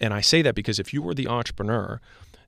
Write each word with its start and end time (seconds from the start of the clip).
And 0.00 0.14
I 0.14 0.20
say 0.20 0.42
that 0.42 0.54
because 0.54 0.78
if 0.78 0.94
you 0.94 1.02
were 1.02 1.12
the 1.12 1.26
entrepreneur, 1.26 2.00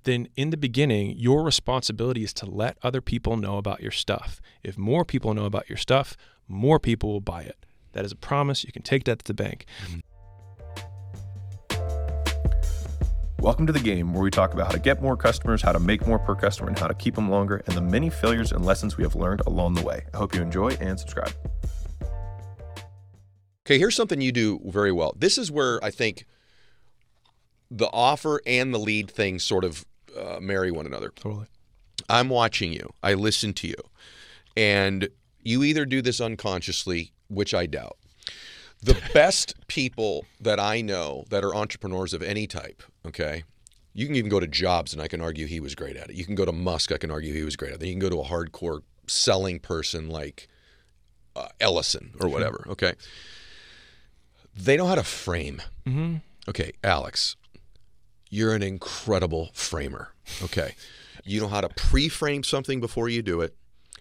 then 0.05 0.29
in 0.37 0.51
the 0.51 0.57
beginning, 0.57 1.19
your 1.19 1.43
responsibility 1.43 2.23
is 2.23 2.33
to 2.35 2.47
let 2.47 2.79
other 2.81 3.01
people 3.01 3.37
know 3.37 3.57
about 3.59 3.83
your 3.83 3.91
stuff. 3.91 4.41
If 4.63 4.79
more 4.79 5.05
people 5.05 5.35
know 5.35 5.47
about 5.47 5.69
your 5.69 5.77
stuff, 5.77 6.17
more 6.47 6.79
people 6.79 7.11
will 7.11 7.21
buy 7.21 7.43
it. 7.43 7.67
That 7.93 8.05
is 8.05 8.13
a 8.13 8.17
promise. 8.17 8.63
You 8.63 8.71
can 8.71 8.83
take 8.83 9.03
that 9.05 9.19
to 9.19 9.25
the 9.25 9.35
bank. 9.35 9.67
Welcome 13.41 13.67
to 13.67 13.73
the 13.73 13.81
game 13.81 14.13
where 14.13 14.23
we 14.23 14.31
talk 14.31 14.55
about 14.55 14.67
how 14.67 14.73
to 14.73 14.79
get 14.79 15.03
more 15.03 15.17
customers, 15.17 15.61
how 15.61 15.73
to 15.73 15.81
make 15.81 16.07
more 16.07 16.21
per 16.21 16.37
customer, 16.37 16.69
and 16.69 16.79
how 16.79 16.87
to 16.87 16.95
keep 16.95 17.17
them 17.17 17.29
longer, 17.29 17.65
and 17.67 17.77
the 17.77 17.81
many 17.81 18.11
failures 18.11 18.53
and 18.53 18.65
lessons 18.65 18.97
we 18.97 19.03
have 19.03 19.17
learned 19.17 19.41
along 19.45 19.75
the 19.75 19.83
way. 19.83 20.05
I 20.15 20.19
hope 20.19 20.37
you 20.37 20.43
enjoy 20.43 20.77
and 20.81 21.01
subscribe. 21.01 21.33
Okay, 23.67 23.77
here's 23.77 23.97
something 23.97 24.21
you 24.21 24.31
do 24.31 24.61
very 24.67 24.93
well. 24.93 25.17
This 25.19 25.37
is 25.37 25.51
where 25.51 25.83
I 25.83 25.91
think 25.91 26.27
the 27.71 27.89
offer 27.93 28.41
and 28.47 28.75
the 28.75 28.79
lead 28.79 29.11
thing 29.11 29.39
sort 29.39 29.65
of 29.65 29.85
uh, 30.19 30.39
marry 30.41 30.71
one 30.71 30.87
another. 30.87 31.13
Totally. 31.15 31.47
I'm 32.09 32.29
watching 32.29 32.73
you. 32.73 32.91
I 33.03 33.15
listen 33.15 33.53
to 33.55 33.69
you. 33.69 33.77
And 34.57 35.09
you 35.43 35.63
either 35.63 35.85
do 35.85 36.03
this 36.03 36.21
unconsciously, 36.21 37.13
which 37.29 37.55
I 37.55 37.67
doubt. 37.67 37.97
The 38.83 39.01
best 39.15 39.55
people 39.69 40.27
that 40.41 40.59
I 40.59 40.81
know 40.81 41.25
that 41.31 41.45
are 41.45 41.55
entrepreneurs 41.55 42.13
of 42.13 42.23
any 42.23 42.47
type, 42.47 42.83
okay? 43.07 43.45
You 43.93 44.07
can 44.07 44.17
even 44.17 44.31
go 44.31 44.41
to 44.41 44.47
Jobs 44.47 44.93
and 44.93 45.03
I 45.03 45.09
can 45.09 45.21
argue 45.21 45.47
he 45.47 45.61
was 45.61 45.75
great 45.75 45.97
at 45.97 46.11
it. 46.11 46.17
You 46.17 46.25
can 46.25 46.35
go 46.35 46.45
to 46.45 46.53
Musk, 46.53 46.93
I 46.93 46.99
can 46.99 47.11
argue 47.11 47.33
he 47.33 47.45
was 47.45 47.57
great 47.57 47.73
at 47.73 47.83
it. 47.83 47.87
You 47.87 47.93
can 47.93 48.01
go 48.01 48.11
to 48.11 48.21
a 48.21 48.25
hardcore 48.25 48.81
selling 49.07 49.59
person 49.59 50.09
like 50.09 50.49
uh, 51.37 51.49
Ellison 51.61 52.13
or 52.21 52.29
whatever, 52.29 52.65
okay? 52.69 52.95
They 54.57 54.77
know 54.77 54.87
how 54.87 54.97
to 54.97 55.05
frame. 55.05 55.63
Mm-hmm. 55.87 56.17
Okay, 56.49 56.73
Alex, 56.83 57.37
you're 58.31 58.55
an 58.55 58.63
incredible 58.63 59.51
framer. 59.53 60.13
Okay. 60.43 60.75
You 61.25 61.41
know 61.41 61.49
how 61.49 61.61
to 61.61 61.69
pre 61.69 62.09
frame 62.09 62.43
something 62.43 62.81
before 62.81 63.09
you 63.09 63.21
do 63.21 63.43
it. 63.43 63.55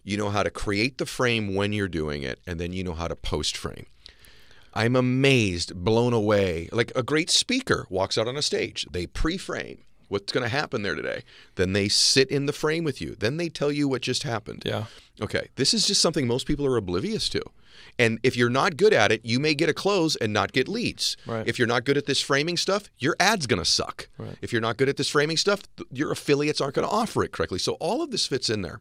You 0.03 0.15
know 0.15 0.29
how 0.29 0.43
to 0.43 0.49
create 0.49 0.97
the 0.97 1.05
frame 1.05 1.55
when 1.55 1.73
you're 1.73 1.89
doing 1.89 2.23
it. 2.23 2.39
And 2.47 2.59
then 2.59 2.71
you 2.71 2.83
know 2.83 2.93
how 2.93 3.07
to 3.07 3.15
post 3.15 3.57
frame. 3.57 3.87
I'm 4.73 4.95
amazed, 4.95 5.75
blown 5.75 6.13
away. 6.13 6.69
Like 6.71 6.91
a 6.95 7.03
great 7.03 7.29
speaker 7.29 7.85
walks 7.89 8.17
out 8.17 8.27
on 8.27 8.37
a 8.37 8.41
stage, 8.41 8.87
they 8.91 9.07
pre 9.07 9.37
frame 9.37 9.79
what's 10.09 10.33
going 10.33 10.43
to 10.43 10.49
happen 10.49 10.81
there 10.81 10.95
today. 10.95 11.23
Then 11.55 11.73
they 11.73 11.87
sit 11.87 12.29
in 12.29 12.45
the 12.45 12.53
frame 12.53 12.83
with 12.83 12.99
you. 12.99 13.15
Then 13.15 13.37
they 13.37 13.47
tell 13.47 13.71
you 13.71 13.87
what 13.87 14.01
just 14.01 14.23
happened. 14.23 14.63
Yeah. 14.65 14.85
Okay. 15.21 15.49
This 15.55 15.73
is 15.73 15.87
just 15.87 16.01
something 16.01 16.27
most 16.27 16.47
people 16.47 16.65
are 16.65 16.77
oblivious 16.77 17.29
to. 17.29 17.41
And 17.97 18.19
if 18.23 18.35
you're 18.37 18.49
not 18.49 18.77
good 18.77 18.93
at 18.93 19.11
it, 19.11 19.21
you 19.23 19.39
may 19.39 19.53
get 19.53 19.69
a 19.69 19.73
close 19.73 20.15
and 20.15 20.31
not 20.31 20.51
get 20.53 20.67
leads. 20.67 21.17
Right. 21.25 21.47
If 21.47 21.59
you're 21.59 21.67
not 21.67 21.83
good 21.85 21.97
at 21.97 22.05
this 22.05 22.21
framing 22.21 22.57
stuff, 22.57 22.89
your 22.97 23.15
ad's 23.19 23.45
going 23.47 23.61
to 23.61 23.69
suck. 23.69 24.07
Right. 24.17 24.37
If 24.41 24.51
you're 24.51 24.61
not 24.61 24.77
good 24.77 24.89
at 24.89 24.97
this 24.97 25.09
framing 25.09 25.37
stuff, 25.37 25.61
your 25.91 26.11
affiliates 26.11 26.61
aren't 26.61 26.75
going 26.75 26.87
to 26.87 26.93
offer 26.93 27.23
it 27.23 27.31
correctly. 27.31 27.59
So 27.59 27.73
all 27.73 28.01
of 28.01 28.11
this 28.11 28.25
fits 28.25 28.49
in 28.49 28.61
there. 28.61 28.79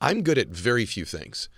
I'm 0.00 0.22
good 0.22 0.38
at 0.38 0.48
very 0.48 0.84
few 0.86 1.04
things. 1.04 1.48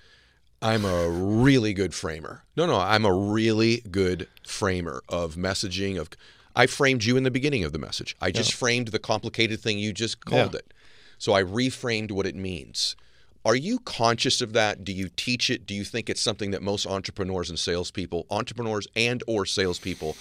I'm 0.62 0.84
a 0.84 1.08
really 1.08 1.72
good 1.72 1.94
framer. 1.94 2.44
No, 2.56 2.66
no, 2.66 2.76
I'm 2.78 3.04
a 3.04 3.12
really 3.12 3.82
good 3.90 4.28
framer 4.46 5.02
of 5.08 5.34
messaging 5.34 5.98
of 5.98 6.10
I 6.54 6.66
framed 6.66 7.04
you 7.04 7.16
in 7.16 7.22
the 7.22 7.30
beginning 7.30 7.64
of 7.64 7.72
the 7.72 7.78
message. 7.78 8.16
I 8.20 8.30
just 8.30 8.52
framed 8.52 8.88
the 8.88 8.98
complicated 8.98 9.60
thing 9.60 9.78
you 9.78 9.92
just 9.92 10.24
called 10.24 10.52
Yeah. 10.52 10.58
it. 10.58 10.74
So 11.16 11.32
I 11.32 11.42
reframed 11.42 12.10
what 12.12 12.26
it 12.26 12.34
means. 12.34 12.96
Are 13.44 13.56
you 13.56 13.78
conscious 13.80 14.40
of 14.40 14.52
that? 14.52 14.84
Do 14.84 14.92
you 14.92 15.08
teach 15.16 15.48
it? 15.50 15.66
Do 15.66 15.74
you 15.74 15.84
think 15.84 16.10
it's 16.10 16.20
something 16.20 16.50
that 16.50 16.62
most 16.62 16.86
entrepreneurs 16.86 17.48
and 17.48 17.58
salespeople, 17.58 18.26
entrepreneurs 18.30 18.86
and 18.94 19.22
or 19.26 19.46
salespeople, 19.46 20.16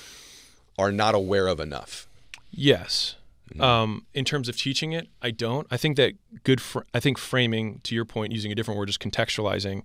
are 0.77 0.91
not 0.91 1.15
aware 1.15 1.47
of 1.47 1.59
enough? 1.59 2.07
Yes. 2.51 3.15
Um, 3.59 4.05
in 4.13 4.25
terms 4.25 4.47
of 4.47 4.57
teaching 4.57 4.91
it, 4.91 5.07
I 5.21 5.31
don't. 5.31 5.65
I 5.71 5.77
think 5.77 5.97
that 5.97 6.13
good. 6.43 6.61
Fr- 6.61 6.81
I 6.93 6.99
think 6.99 7.17
framing, 7.17 7.79
to 7.83 7.95
your 7.95 8.05
point, 8.05 8.31
using 8.31 8.51
a 8.51 8.55
different 8.55 8.77
word, 8.77 8.85
just 8.85 8.99
contextualizing. 8.99 9.83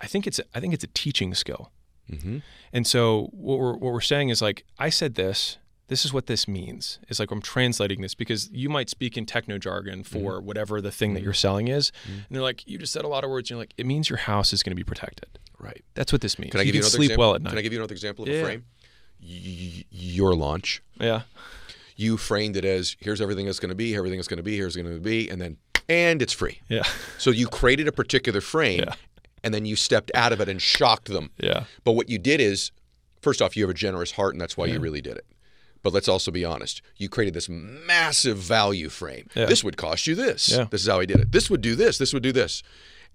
I 0.00 0.06
think 0.06 0.26
it's. 0.26 0.38
A, 0.40 0.44
I 0.54 0.60
think 0.60 0.74
it's 0.74 0.84
a 0.84 0.88
teaching 0.88 1.32
skill. 1.34 1.70
Mm-hmm. 2.10 2.38
And 2.72 2.86
so 2.86 3.28
what 3.32 3.58
we're 3.58 3.72
what 3.74 3.92
we're 3.92 4.00
saying 4.00 4.30
is 4.30 4.42
like 4.42 4.64
I 4.78 4.90
said 4.90 5.14
this. 5.14 5.58
This 5.88 6.04
is 6.04 6.12
what 6.12 6.26
this 6.26 6.46
means. 6.46 6.98
It's 7.08 7.18
like 7.18 7.30
I'm 7.30 7.40
translating 7.42 8.00
this 8.02 8.14
because 8.14 8.50
you 8.52 8.68
might 8.68 8.88
speak 8.90 9.16
in 9.16 9.26
techno 9.26 9.58
jargon 9.58 10.04
for 10.04 10.34
Mm-hmm. 10.34 10.46
whatever 10.46 10.80
the 10.80 10.90
thing 10.92 11.14
that 11.14 11.22
you're 11.22 11.32
selling 11.34 11.68
is, 11.68 11.90
and 12.06 12.24
they're 12.30 12.42
like, 12.42 12.66
you 12.66 12.78
just 12.78 12.92
said 12.92 13.04
a 13.04 13.08
lot 13.08 13.24
of 13.24 13.30
words. 13.30 13.46
And 13.50 13.56
you're 13.56 13.62
like, 13.62 13.74
it 13.78 13.86
means 13.86 14.08
your 14.10 14.18
house 14.18 14.52
is 14.52 14.62
going 14.62 14.72
to 14.72 14.76
be 14.76 14.84
protected. 14.84 15.38
Right. 15.58 15.82
That's 15.94 16.12
what 16.12 16.20
this 16.20 16.38
means. 16.38 16.52
Can 16.52 16.60
I 16.60 16.64
give 16.64 16.74
you, 16.74 16.80
can 16.82 16.86
another 16.86 16.96
sleep 16.96 17.06
example? 17.10 17.24
well 17.26 17.34
at 17.34 17.42
night. 17.42 17.50
Can 17.50 17.58
I 17.58 17.62
give 17.62 17.72
you 17.72 17.78
another 17.80 17.94
example 17.94 18.24
of 18.24 18.28
Yeah. 18.28 18.40
a 18.40 18.44
frame? 18.44 18.64
Y- 19.20 19.84
your 19.90 20.34
launch. 20.34 20.82
yeah. 21.00 21.22
You 21.96 22.16
framed 22.16 22.56
it 22.56 22.64
as 22.64 22.94
here's 23.00 23.20
everything 23.20 23.46
that's 23.46 23.58
going 23.58 23.70
to 23.70 23.74
be, 23.74 23.96
everything 23.96 24.18
that's 24.18 24.28
going 24.28 24.36
to 24.36 24.42
be, 24.44 24.56
here's 24.56 24.76
going 24.76 24.86
to 24.92 25.00
be, 25.00 25.28
and 25.28 25.40
then 25.40 25.56
and 25.88 26.22
it's 26.22 26.32
free. 26.32 26.60
Yeah. 26.68 26.84
So 27.18 27.30
you 27.30 27.48
created 27.48 27.88
a 27.88 27.92
particular 27.92 28.40
frame, 28.40 28.80
Yeah. 28.80 28.94
and 29.42 29.52
then 29.52 29.64
you 29.64 29.74
stepped 29.74 30.12
out 30.14 30.32
of 30.32 30.40
it 30.40 30.48
and 30.48 30.62
shocked 30.62 31.08
them. 31.08 31.30
Yeah. 31.38 31.64
But 31.82 31.92
what 31.92 32.08
you 32.08 32.18
did 32.18 32.40
is, 32.40 32.70
first 33.20 33.42
off, 33.42 33.56
you 33.56 33.64
have 33.64 33.70
a 33.70 33.74
generous 33.74 34.12
heart, 34.12 34.34
and 34.34 34.40
that's 34.40 34.56
why 34.56 34.66
you 34.66 34.78
really 34.78 35.00
did 35.00 35.16
it. 35.16 35.26
But 35.82 35.92
let's 35.92 36.08
also 36.08 36.30
be 36.30 36.44
honest. 36.44 36.82
You 36.96 37.08
created 37.08 37.34
this 37.34 37.48
massive 37.48 38.36
value 38.38 38.88
frame. 38.88 39.28
Yeah. 39.34 39.46
This 39.46 39.62
would 39.62 39.76
cost 39.76 40.06
you 40.06 40.14
this. 40.14 40.48
Yeah. 40.50 40.64
This 40.70 40.82
is 40.82 40.88
how 40.88 41.00
I 41.00 41.06
did 41.06 41.20
it. 41.20 41.32
This 41.32 41.48
would 41.50 41.60
do 41.60 41.76
this. 41.76 41.98
This 41.98 42.12
would 42.12 42.22
do 42.22 42.32
this. 42.32 42.62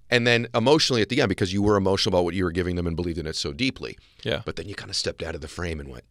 And 0.10 0.26
then 0.28 0.48
emotionally 0.54 1.02
at 1.02 1.10
the 1.10 1.22
end, 1.22 1.30
because 1.30 1.52
you 1.52 1.62
were 1.62 1.76
emotional 1.76 2.16
about 2.16 2.24
what 2.26 2.36
you 2.36 2.44
were 2.44 2.52
giving 2.52 2.76
them 2.76 2.88
and 2.88 2.96
believed 2.96 3.18
in 3.18 3.26
it 3.28 3.36
so 3.36 3.52
deeply. 3.52 3.98
Yeah. 4.24 4.42
But 4.46 4.56
then 4.56 4.68
you 4.68 4.76
kind 4.76 4.90
of 4.90 4.96
stepped 4.96 5.24
out 5.24 5.36
of 5.36 5.42
the 5.42 5.48
frame 5.48 5.80
and 5.80 5.90
went, 5.90 6.04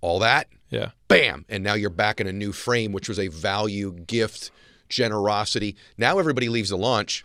all 0.00 0.18
that, 0.20 0.48
Yeah. 0.70 0.90
bam. 1.08 1.44
And 1.48 1.62
now 1.64 1.74
you're 1.74 1.90
back 1.90 2.20
in 2.20 2.26
a 2.26 2.32
new 2.32 2.52
frame, 2.52 2.92
which 2.92 3.08
was 3.08 3.18
a 3.18 3.28
value, 3.28 3.92
gift, 3.92 4.50
generosity. 4.88 5.76
Now 5.96 6.18
everybody 6.18 6.48
leaves 6.48 6.70
the 6.70 6.76
launch. 6.76 7.24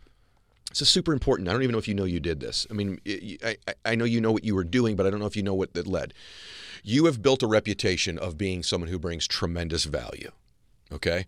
This 0.76 0.82
is 0.82 0.90
super 0.90 1.14
important. 1.14 1.48
I 1.48 1.54
don't 1.54 1.64
even 1.64 1.72
know 1.72 1.78
if 1.80 1.88
you 1.88 1.94
know 1.94 2.04
you 2.04 2.20
did 2.20 2.42
this. 2.42 2.68
I 2.70 2.74
mean, 2.74 3.00
I, 3.08 3.56
I- 3.66 3.74
I 3.86 3.96
know 3.96 4.04
you 4.04 4.20
know 4.20 4.34
what 4.34 4.44
you 4.44 4.56
were 4.56 4.66
doing, 4.66 4.98
but 4.98 5.06
I 5.06 5.10
don't 5.10 5.20
know 5.22 5.26
if 5.26 5.38
you 5.38 5.44
know 5.44 5.54
what 5.54 5.74
that 5.74 5.88
led. 5.88 6.14
You 6.84 7.06
have 7.06 7.22
built 7.22 7.42
a 7.42 7.48
reputation 7.48 8.18
of 8.20 8.38
being 8.38 8.62
someone 8.62 8.90
who 8.90 9.00
brings 9.00 9.26
tremendous 9.26 9.86
value. 9.86 10.32
Okay? 10.92 11.28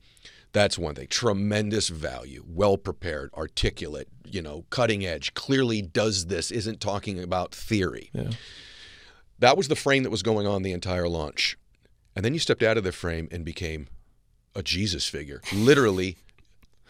That's 0.52 0.78
one 0.78 0.96
thing. 0.96 1.08
Tremendous 1.08 1.88
value, 1.88 2.44
well 2.46 2.78
prepared, 2.78 3.30
articulate, 3.36 4.10
you 4.26 4.42
know, 4.42 4.66
cutting 4.70 5.06
edge, 5.06 5.34
clearly 5.34 5.82
does 5.82 6.26
this, 6.26 6.52
isn't 6.52 6.82
talking 6.82 7.22
about 7.24 7.56
theory. 7.56 8.10
Yeah. 8.12 8.32
That 9.40 9.56
was 9.56 9.70
the 9.70 9.76
frame 9.78 10.04
that 10.04 10.10
was 10.10 10.24
going 10.24 10.46
on 10.46 10.62
the 10.64 10.74
entire 10.74 11.08
launch. 11.08 11.58
And 12.18 12.26
then 12.26 12.34
you 12.34 12.40
stepped 12.40 12.64
out 12.64 12.78
of 12.78 12.84
the 12.84 12.92
frame 12.92 13.30
and 13.32 13.46
became 13.46 13.88
a 14.56 14.62
Jesus 14.62 15.08
figure. 15.08 15.42
Literally, 15.54 16.18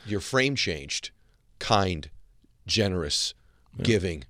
your 0.07 0.21
frame 0.21 0.55
changed 0.55 1.11
kind, 1.59 2.09
generous, 2.67 3.33
giving, 3.81 4.23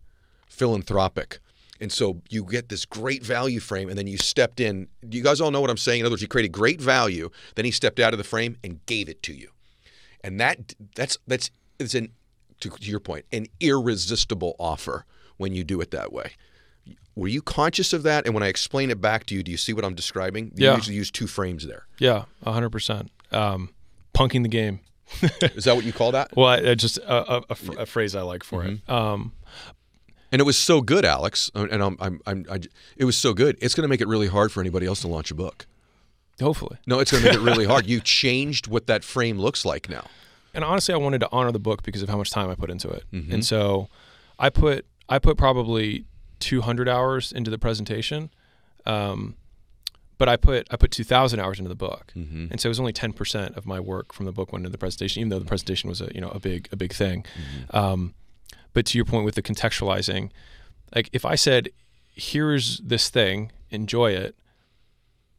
philanthropic. 0.48 1.40
And 1.80 1.92
so 1.92 2.22
you 2.30 2.44
get 2.44 2.70
this 2.70 2.86
great 2.86 3.24
value 3.24 3.60
frame, 3.60 3.88
and 3.90 3.98
then 3.98 4.08
you 4.08 4.18
stepped 4.18 4.60
in. 4.60 4.88
You 5.12 5.22
guys 5.22 5.40
all 5.40 5.52
know 5.52 5.62
what 5.62 5.70
I'm 5.70 5.78
saying. 5.78 6.00
In 6.00 6.06
other 6.06 6.14
words, 6.14 6.22
you 6.24 6.28
created 6.28 6.52
great 6.52 6.82
value, 6.82 7.30
then 7.56 7.66
he 7.66 7.72
stepped 7.72 8.00
out 8.00 8.14
of 8.14 8.18
the 8.18 8.24
frame 8.24 8.58
and 8.64 8.84
gave 8.88 9.10
it 9.10 9.22
to 9.24 9.34
you. 9.34 9.50
And 10.24 10.40
that 10.40 10.74
that's 10.96 11.18
that's 11.28 11.52
it's 11.80 11.94
an 11.94 12.10
to, 12.62 12.70
to 12.72 12.90
your 12.90 13.00
point, 13.00 13.26
an 13.32 13.46
irresistible 13.60 14.56
offer 14.60 15.06
when 15.38 15.54
you 15.54 15.64
do 15.64 15.80
it 15.80 15.92
that 15.92 16.12
way. 16.12 16.32
Were 17.16 17.28
you 17.28 17.44
conscious 17.44 17.94
of 17.94 18.02
that? 18.04 18.26
And 18.26 18.34
when 18.34 18.42
I 18.44 18.48
explain 18.48 18.90
it 18.90 19.00
back 19.00 19.28
to 19.28 19.36
you, 19.36 19.44
do 19.44 19.52
you 19.52 19.58
see 19.58 19.74
what 19.74 19.86
I'm 19.86 19.94
describing? 19.94 20.52
You 20.56 20.66
Yeah. 20.66 20.76
usually 20.76 20.96
use 20.96 21.12
two 21.12 21.28
frames 21.28 21.68
there. 21.68 21.86
Yeah. 22.00 22.26
hundred 22.44 22.72
percent. 22.72 23.12
Um, 23.32 23.70
punking 24.16 24.42
the 24.42 24.50
game. 24.50 24.80
Is 25.56 25.64
that 25.66 25.76
what 25.76 25.86
you 25.86 25.94
call 25.94 26.12
that? 26.12 26.36
Well, 26.36 26.48
I, 26.48 26.58
I 26.72 26.76
just 26.76 26.98
a, 27.00 27.38
a, 27.38 27.44
a, 27.80 27.86
phrase 27.86 28.16
I 28.16 28.22
like 28.22 28.44
for 28.44 28.64
Mm-hmm. 28.64 28.74
it. 28.76 28.90
Um, 28.90 29.32
And 30.32 30.42
it 30.42 30.44
was 30.44 30.58
so 30.58 30.82
good, 30.82 31.06
Alex. 31.06 31.50
And 31.56 31.82
I'm, 31.82 31.96
I'm, 32.00 32.20
I'm, 32.26 32.46
I, 32.52 32.60
it 32.98 33.06
was 33.06 33.16
so 33.18 33.34
good. 33.34 33.58
It's 33.62 33.74
going 33.76 33.84
to 33.84 33.88
make 33.88 34.02
it 34.02 34.08
really 34.08 34.28
hard 34.28 34.52
for 34.52 34.60
anybody 34.60 34.86
else 34.86 35.02
to 35.02 35.08
launch 35.08 35.32
a 35.32 35.36
book. 35.36 35.66
hopefully. 36.42 36.78
No, 36.86 37.00
it's 37.00 37.12
going 37.12 37.24
to 37.24 37.30
make 37.30 37.38
it 37.38 37.42
really 37.42 37.66
hard. 37.66 37.86
You 37.94 38.02
changed 38.02 38.68
what 38.68 38.88
that 38.88 39.04
frame 39.06 39.40
looks 39.40 39.64
like 39.64 39.90
now. 39.90 40.06
And 40.54 40.64
honestly, 40.66 40.94
I 40.94 40.98
wanted 40.98 41.20
to 41.20 41.30
honor 41.32 41.52
the 41.52 41.60
book 41.60 41.84
because 41.84 42.02
of 42.02 42.10
how 42.10 42.18
much 42.18 42.30
time 42.32 42.50
I 42.50 42.56
put 42.56 42.70
into 42.70 42.90
it. 42.90 43.04
Mm-hmm. 43.14 43.34
And 43.34 43.46
so, 43.46 43.88
I 44.40 44.50
put 44.50 44.86
I 45.08 45.20
put 45.20 45.38
probably 45.38 46.06
200 46.40 46.90
hours 46.90 47.32
into 47.32 47.50
the 47.50 47.58
presentation, 47.58 48.30
um, 48.86 49.36
but 50.18 50.28
I 50.28 50.36
put 50.36 50.68
I 50.72 50.78
put 50.78 50.92
2,000 50.92 51.40
hours 51.40 51.60
into 51.60 51.70
the 51.70 51.76
book. 51.76 52.12
Mm-hmm. 52.16 52.48
And 52.52 52.60
so 52.60 52.68
it 52.68 52.72
was 52.72 52.80
only 52.80 52.94
10% 52.94 53.56
of 53.56 53.66
my 53.66 53.80
work 53.80 54.14
from 54.14 54.26
the 54.26 54.32
book 54.32 54.52
went 54.52 54.62
into 54.62 54.72
the 54.72 54.78
presentation, 54.78 55.22
even 55.22 55.30
though 55.30 55.40
the 55.40 55.46
presentation 55.46 55.90
was 55.90 56.02
a 56.02 56.10
you 56.14 56.22
know 56.22 56.30
a 56.30 56.40
big 56.40 56.68
a 56.72 56.76
big 56.76 56.94
thing. 56.94 57.24
Mm-hmm. 57.24 57.78
Um, 57.78 58.14
but 58.74 58.86
to 58.88 58.98
your 58.98 59.06
point 59.06 59.26
with 59.26 59.36
the 59.36 59.42
contextualizing, 59.42 60.30
like 60.96 61.10
if 61.14 61.26
I 61.26 61.36
said, 61.36 61.70
"Here's 62.14 62.80
this 62.80 63.10
thing, 63.10 63.52
enjoy 63.70 64.12
it," 64.12 64.36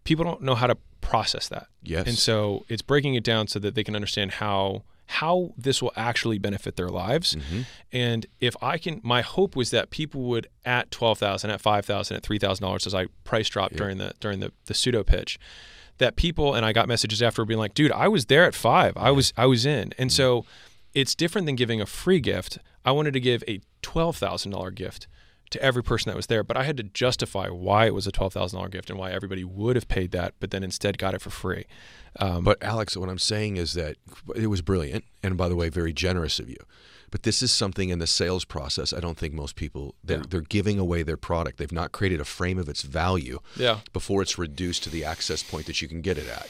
people 0.04 0.24
don't 0.24 0.42
know 0.42 0.54
how 0.54 0.66
to 0.66 0.76
process 1.00 1.48
that. 1.48 1.68
Yes. 1.82 2.06
And 2.06 2.16
so 2.16 2.64
it's 2.68 2.82
breaking 2.82 3.14
it 3.14 3.24
down 3.24 3.46
so 3.46 3.58
that 3.60 3.74
they 3.74 3.84
can 3.84 3.94
understand 3.94 4.32
how 4.32 4.82
how 5.08 5.54
this 5.56 5.82
will 5.82 5.92
actually 5.96 6.38
benefit 6.38 6.76
their 6.76 6.90
lives. 6.90 7.34
Mm-hmm. 7.34 7.60
And 7.92 8.26
if 8.40 8.54
I 8.62 8.76
can, 8.76 9.00
my 9.02 9.22
hope 9.22 9.56
was 9.56 9.70
that 9.70 9.88
people 9.90 10.22
would 10.24 10.48
at 10.66 10.90
twelve 10.90 11.18
thousand, 11.18 11.50
at 11.50 11.62
five 11.62 11.86
thousand, 11.86 12.18
at 12.18 12.22
three 12.22 12.38
thousand 12.38 12.62
dollars, 12.62 12.86
as 12.86 12.94
I 12.94 13.06
price 13.24 13.48
dropped 13.48 13.76
during 13.76 13.96
the 13.96 14.12
during 14.20 14.40
the 14.40 14.52
the 14.66 14.74
pseudo 14.74 15.02
pitch, 15.02 15.38
that 15.96 16.16
people 16.16 16.54
and 16.54 16.64
I 16.64 16.74
got 16.74 16.88
messages 16.88 17.22
after 17.22 17.44
being 17.46 17.58
like, 17.58 17.72
dude, 17.72 17.90
I 17.92 18.06
was 18.06 18.26
there 18.26 18.44
at 18.44 18.54
five. 18.54 18.92
I 18.96 19.10
was 19.10 19.32
I 19.36 19.46
was 19.46 19.64
in. 19.64 19.92
And 19.98 20.12
so 20.12 20.44
it's 20.92 21.14
different 21.14 21.46
than 21.46 21.56
giving 21.56 21.80
a 21.80 21.86
free 21.86 22.20
gift. 22.20 22.58
I 22.84 22.92
wanted 22.92 23.14
to 23.14 23.20
give 23.20 23.42
a 23.48 23.60
twelve 23.80 24.16
thousand 24.16 24.52
dollar 24.52 24.70
gift 24.70 25.06
to 25.50 25.62
every 25.62 25.82
person 25.82 26.10
that 26.10 26.16
was 26.16 26.26
there, 26.26 26.42
but 26.44 26.56
I 26.56 26.64
had 26.64 26.76
to 26.76 26.82
justify 26.82 27.48
why 27.48 27.86
it 27.86 27.94
was 27.94 28.06
a 28.06 28.12
twelve 28.12 28.32
thousand 28.32 28.58
dollar 28.58 28.68
gift 28.68 28.90
and 28.90 28.98
why 28.98 29.10
everybody 29.12 29.44
would 29.44 29.76
have 29.76 29.88
paid 29.88 30.10
that, 30.12 30.34
but 30.40 30.50
then 30.50 30.62
instead 30.62 30.98
got 30.98 31.14
it 31.14 31.20
for 31.20 31.30
free. 31.30 31.64
Um, 32.18 32.44
But 32.44 32.62
Alex, 32.62 32.96
what 32.96 33.08
I'm 33.08 33.18
saying 33.18 33.56
is 33.56 33.74
that 33.74 33.96
it 34.34 34.48
was 34.48 34.62
brilliant, 34.62 35.04
and 35.22 35.36
by 35.36 35.48
the 35.48 35.56
way, 35.56 35.68
very 35.68 35.92
generous 35.92 36.38
of 36.38 36.48
you. 36.48 36.56
But 37.10 37.22
this 37.22 37.40
is 37.42 37.50
something 37.50 37.88
in 37.88 38.00
the 38.00 38.06
sales 38.06 38.44
process. 38.44 38.92
I 38.92 39.00
don't 39.00 39.16
think 39.16 39.32
most 39.32 39.56
people 39.56 39.94
they're, 40.04 40.18
Yeah. 40.18 40.24
they're 40.28 40.40
giving 40.42 40.78
away 40.78 41.02
their 41.02 41.16
product. 41.16 41.56
They've 41.56 41.72
not 41.72 41.90
created 41.92 42.20
a 42.20 42.24
frame 42.24 42.58
of 42.58 42.68
its 42.68 42.82
value 42.82 43.38
yeah, 43.56 43.80
before 43.94 44.20
it's 44.20 44.36
reduced 44.38 44.82
to 44.84 44.90
the 44.90 45.04
access 45.04 45.42
point 45.42 45.64
that 45.66 45.80
you 45.80 45.88
can 45.88 46.02
get 46.02 46.18
it 46.18 46.28
at. 46.28 46.46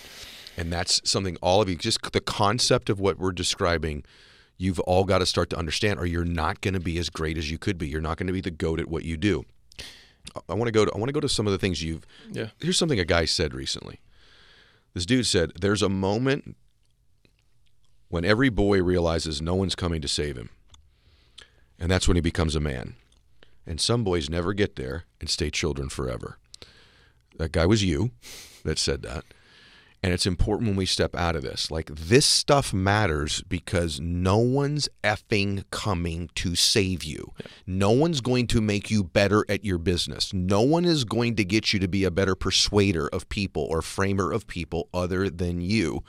And 0.57 0.73
that's 0.73 1.01
something 1.09 1.37
all 1.41 1.63
of 1.63 1.69
you 1.69 1.77
just 1.77 2.11
the 2.11 2.21
concept 2.21 2.91
of 2.91 2.99
what 2.99 3.19
we're 3.19 3.31
describing. 3.31 4.05
You've 4.59 4.81
all 4.81 5.05
got 5.05 5.19
to 5.19 5.27
start 5.27 5.51
to 5.51 5.57
understand, 5.57 6.01
or 6.01 6.05
you're 6.07 6.25
not 6.25 6.61
going 6.61 6.75
to 6.75 6.81
be 6.81 6.99
as 6.99 7.09
great 7.09 7.39
as 7.39 7.51
you 7.51 7.59
could 7.59 7.79
be. 7.79 7.89
You're 7.89 8.01
not 8.01 8.19
going 8.19 8.27
to 8.27 8.33
be 8.33 8.41
the 8.41 8.51
goat 8.51 8.81
at 8.81 8.89
what 8.89 9.05
you 9.05 9.17
do. 9.17 9.45
I- 10.49 10.55
want 10.55 10.67
to 10.67 10.73
go 10.73 10.85
to 10.85 10.93
I 10.93 10.99
want 10.99 11.09
to 11.09 11.13
go 11.13 11.21
to 11.21 11.29
some 11.29 11.47
of 11.47 11.53
the 11.53 11.59
things 11.59 11.83
you've 11.83 12.05
yeah, 12.31 12.49
here's 12.61 12.77
something 12.77 12.99
a 12.99 13.05
guy 13.05 13.25
said 13.25 13.55
recently. 13.55 14.01
This 14.95 15.07
dude 15.07 15.27
said, 15.27 15.53
There's 15.61 15.83
a 15.83 15.89
moment 15.89 16.57
when 18.09 18.25
every 18.25 18.49
boy 18.49 18.83
realizes 18.83 19.41
no 19.41 19.55
one's 19.55 19.75
coming 19.75 20.01
to 20.03 20.09
save 20.09 20.37
him. 20.37 20.51
And 21.79 21.91
that's 21.91 22.09
when 22.09 22.17
he 22.17 22.21
becomes 22.21 22.57
a 22.57 22.61
man. 22.61 22.95
And 23.67 23.81
some 23.81 24.03
boys 24.03 24.29
never 24.29 24.55
get 24.55 24.77
there 24.77 25.05
and 25.21 25.31
stay 25.31 25.51
children 25.51 25.89
forever. 25.89 26.39
That 27.39 27.53
guy 27.53 27.67
was 27.67 27.85
you 27.85 28.11
that 28.65 28.79
said 28.79 29.03
that. 29.03 29.25
And 30.03 30.13
it's 30.13 30.27
important 30.27 30.69
when 30.69 30.77
we 30.77 30.87
step 30.87 31.17
out 31.17 31.35
of 31.35 31.43
this. 31.43 31.73
Like, 31.73 31.91
this 31.93 32.25
stuff 32.25 32.73
matters 32.73 33.43
because 33.49 33.99
no 34.01 34.39
one's 34.39 34.89
effing 35.03 35.65
coming 35.71 36.31
to 36.37 36.55
save 36.55 37.03
you. 37.03 37.33
No 37.67 37.91
one's 37.91 38.21
going 38.21 38.47
to 38.49 38.61
make 38.61 38.93
you 38.93 39.03
better 39.03 39.45
at 39.49 39.65
your 39.65 39.79
business. 39.79 40.33
No 40.33 40.63
one 40.63 40.85
is 40.85 41.05
going 41.05 41.35
to 41.37 41.45
get 41.45 41.73
you 41.73 41.81
to 41.81 41.89
be 41.89 42.05
a 42.05 42.13
better 42.13 42.37
persuader 42.37 43.09
of 43.09 43.29
people 43.29 43.65
or 43.65 43.83
framer 43.83 44.31
of 44.31 44.47
people 44.47 44.89
other 44.95 45.29
than 45.29 45.61
you. 45.61 46.05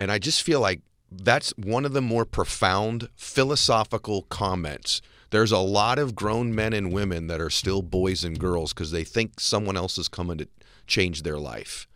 And 0.00 0.10
I 0.10 0.18
just 0.18 0.42
feel 0.42 0.60
like 0.60 0.80
that's 1.10 1.50
one 1.56 1.84
of 1.84 1.92
the 1.92 2.02
more 2.02 2.24
profound 2.24 3.08
philosophical 3.16 4.22
comments. 4.22 5.00
There's 5.30 5.52
a 5.52 5.58
lot 5.58 5.98
of 5.98 6.14
grown 6.14 6.54
men 6.54 6.72
and 6.72 6.92
women 6.92 7.26
that 7.28 7.40
are 7.40 7.50
still 7.50 7.82
boys 7.82 8.24
and 8.24 8.38
girls 8.38 8.72
because 8.72 8.90
they 8.90 9.04
think 9.04 9.40
someone 9.40 9.76
else 9.76 9.98
is 9.98 10.08
coming 10.08 10.38
to 10.38 10.48
change 10.86 11.22
their 11.22 11.38
life. 11.38 11.87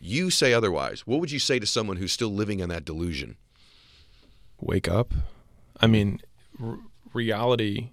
You 0.00 0.30
say 0.30 0.52
otherwise. 0.52 1.06
What 1.06 1.20
would 1.20 1.30
you 1.30 1.38
say 1.38 1.58
to 1.58 1.66
someone 1.66 1.96
who's 1.96 2.12
still 2.12 2.30
living 2.32 2.60
in 2.60 2.68
that 2.68 2.84
delusion? 2.84 3.36
wake 4.60 4.88
up. 4.88 5.14
I 5.80 5.86
mean, 5.86 6.20
r- 6.62 6.78
reality 7.12 7.90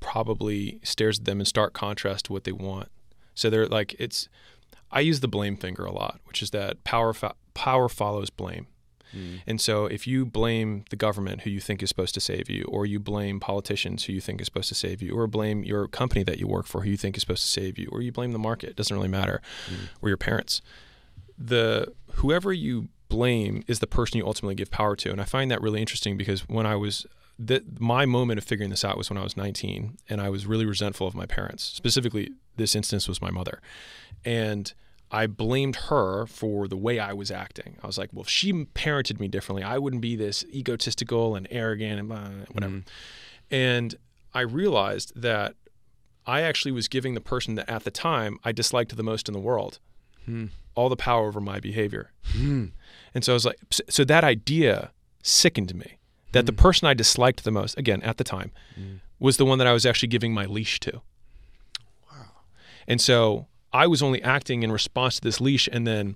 probably 0.00 0.80
stares 0.82 1.18
at 1.18 1.24
them 1.24 1.40
in 1.40 1.46
stark 1.46 1.72
contrast 1.72 2.26
to 2.26 2.32
what 2.32 2.44
they 2.44 2.52
want. 2.52 2.88
So 3.34 3.50
they're 3.50 3.66
like, 3.66 3.94
it's. 3.98 4.28
I 4.90 5.00
use 5.00 5.20
the 5.20 5.28
blame 5.28 5.56
finger 5.56 5.84
a 5.84 5.92
lot, 5.92 6.20
which 6.24 6.42
is 6.42 6.50
that 6.50 6.82
power 6.82 7.12
fo- 7.12 7.34
power 7.52 7.88
follows 7.90 8.30
blame. 8.30 8.66
Mm. 9.14 9.40
And 9.46 9.60
so 9.60 9.84
if 9.86 10.06
you 10.06 10.24
blame 10.24 10.84
the 10.88 10.96
government 10.96 11.42
who 11.42 11.50
you 11.50 11.60
think 11.60 11.82
is 11.82 11.90
supposed 11.90 12.14
to 12.14 12.20
save 12.20 12.48
you, 12.48 12.64
or 12.64 12.86
you 12.86 12.98
blame 12.98 13.38
politicians 13.38 14.04
who 14.04 14.14
you 14.14 14.20
think 14.20 14.40
is 14.40 14.46
supposed 14.46 14.68
to 14.68 14.74
save 14.74 15.02
you, 15.02 15.14
or 15.14 15.26
blame 15.26 15.62
your 15.62 15.88
company 15.88 16.22
that 16.24 16.38
you 16.38 16.46
work 16.46 16.66
for 16.66 16.82
who 16.82 16.90
you 16.90 16.96
think 16.96 17.16
is 17.16 17.22
supposed 17.22 17.42
to 17.42 17.48
save 17.48 17.78
you, 17.78 17.88
or 17.92 18.00
you 18.00 18.12
blame 18.12 18.32
the 18.32 18.38
market, 18.38 18.70
it 18.70 18.76
doesn't 18.76 18.96
really 18.96 19.08
matter, 19.08 19.42
mm. 19.70 19.88
or 20.00 20.08
your 20.08 20.18
parents, 20.18 20.62
the 21.38 21.92
whoever 22.14 22.52
you 22.52 22.88
blame 23.08 23.62
is 23.66 23.78
the 23.78 23.86
person 23.86 24.18
you 24.18 24.26
ultimately 24.26 24.54
give 24.54 24.70
power 24.70 24.96
to. 24.96 25.10
And 25.10 25.20
I 25.20 25.24
find 25.24 25.50
that 25.50 25.62
really 25.62 25.80
interesting 25.80 26.16
because 26.16 26.48
when 26.48 26.66
I 26.66 26.76
was 26.76 27.06
the, 27.38 27.64
my 27.78 28.04
moment 28.04 28.38
of 28.38 28.44
figuring 28.44 28.70
this 28.70 28.84
out 28.84 28.98
was 28.98 29.08
when 29.08 29.16
I 29.16 29.22
was 29.22 29.36
19 29.36 29.98
and 30.08 30.20
I 30.20 30.28
was 30.28 30.44
really 30.44 30.66
resentful 30.66 31.06
of 31.06 31.14
my 31.14 31.26
parents. 31.26 31.62
Specifically, 31.62 32.30
this 32.56 32.74
instance 32.74 33.08
was 33.08 33.22
my 33.22 33.30
mother. 33.30 33.60
And 34.24 34.72
I 35.10 35.26
blamed 35.26 35.76
her 35.76 36.26
for 36.26 36.66
the 36.66 36.76
way 36.76 36.98
I 36.98 37.12
was 37.12 37.30
acting. 37.30 37.76
I 37.82 37.86
was 37.86 37.96
like, 37.96 38.10
well, 38.12 38.22
if 38.22 38.28
she 38.28 38.52
parented 38.52 39.20
me 39.20 39.28
differently, 39.28 39.62
I 39.62 39.78
wouldn't 39.78 40.02
be 40.02 40.16
this 40.16 40.44
egotistical 40.52 41.36
and 41.36 41.46
arrogant 41.50 42.00
and 42.00 42.08
blah, 42.08 42.28
whatever. 42.50 42.74
Mm-hmm. 42.74 43.54
And 43.54 43.94
I 44.34 44.40
realized 44.40 45.12
that 45.14 45.54
I 46.26 46.42
actually 46.42 46.72
was 46.72 46.88
giving 46.88 47.14
the 47.14 47.20
person 47.20 47.54
that 47.54 47.70
at 47.70 47.84
the 47.84 47.90
time 47.90 48.38
I 48.44 48.52
disliked 48.52 48.94
the 48.94 49.02
most 49.02 49.28
in 49.28 49.32
the 49.32 49.40
world 49.40 49.78
hmm. 50.26 50.46
All 50.78 50.88
the 50.88 50.96
power 50.96 51.26
over 51.26 51.40
my 51.40 51.58
behavior. 51.58 52.12
Hmm. 52.24 52.66
And 53.12 53.24
so 53.24 53.32
I 53.32 53.34
was 53.34 53.44
like, 53.44 53.58
so- 53.70 53.82
so 53.88 54.04
that 54.04 54.22
idea 54.22 54.92
sickened 55.24 55.74
me 55.74 55.98
that 56.32 56.46
the 56.46 56.52
hmm. 56.52 56.58
person 56.58 56.86
I 56.86 56.94
disliked 56.94 57.42
the 57.42 57.50
most, 57.50 57.76
again, 57.76 58.00
at 58.02 58.16
the 58.16 58.24
time, 58.24 58.52
hmm. 58.76 58.96
was 59.18 59.38
the 59.38 59.44
one 59.44 59.58
that 59.58 59.66
I 59.66 59.72
was 59.72 59.84
actually 59.84 60.08
giving 60.08 60.32
my 60.32 60.46
leash 60.46 60.78
to. 60.80 61.02
Wow. 62.08 62.30
And 62.86 63.00
so 63.00 63.48
I 63.72 63.88
was 63.88 64.02
only 64.02 64.22
acting 64.22 64.62
in 64.62 64.70
response 64.70 65.16
to 65.16 65.20
this 65.20 65.40
leash 65.40 65.68
and 65.70 65.84
then 65.84 66.14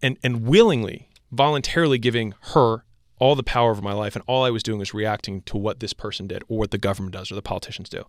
and 0.00 0.16
and 0.22 0.46
willingly, 0.46 1.10
voluntarily 1.30 1.98
giving 1.98 2.34
her 2.54 2.84
all 3.18 3.36
the 3.36 3.42
power 3.42 3.70
over 3.70 3.82
my 3.82 3.92
life 3.92 4.16
and 4.16 4.24
all 4.26 4.42
I 4.42 4.50
was 4.50 4.62
doing 4.62 4.78
was 4.78 4.94
reacting 4.94 5.42
to 5.42 5.56
what 5.56 5.80
this 5.80 5.92
person 5.92 6.26
did 6.26 6.42
or 6.48 6.58
what 6.58 6.70
the 6.70 6.78
government 6.78 7.12
does 7.12 7.30
or 7.30 7.34
the 7.34 7.42
politicians 7.42 7.88
do. 7.88 8.04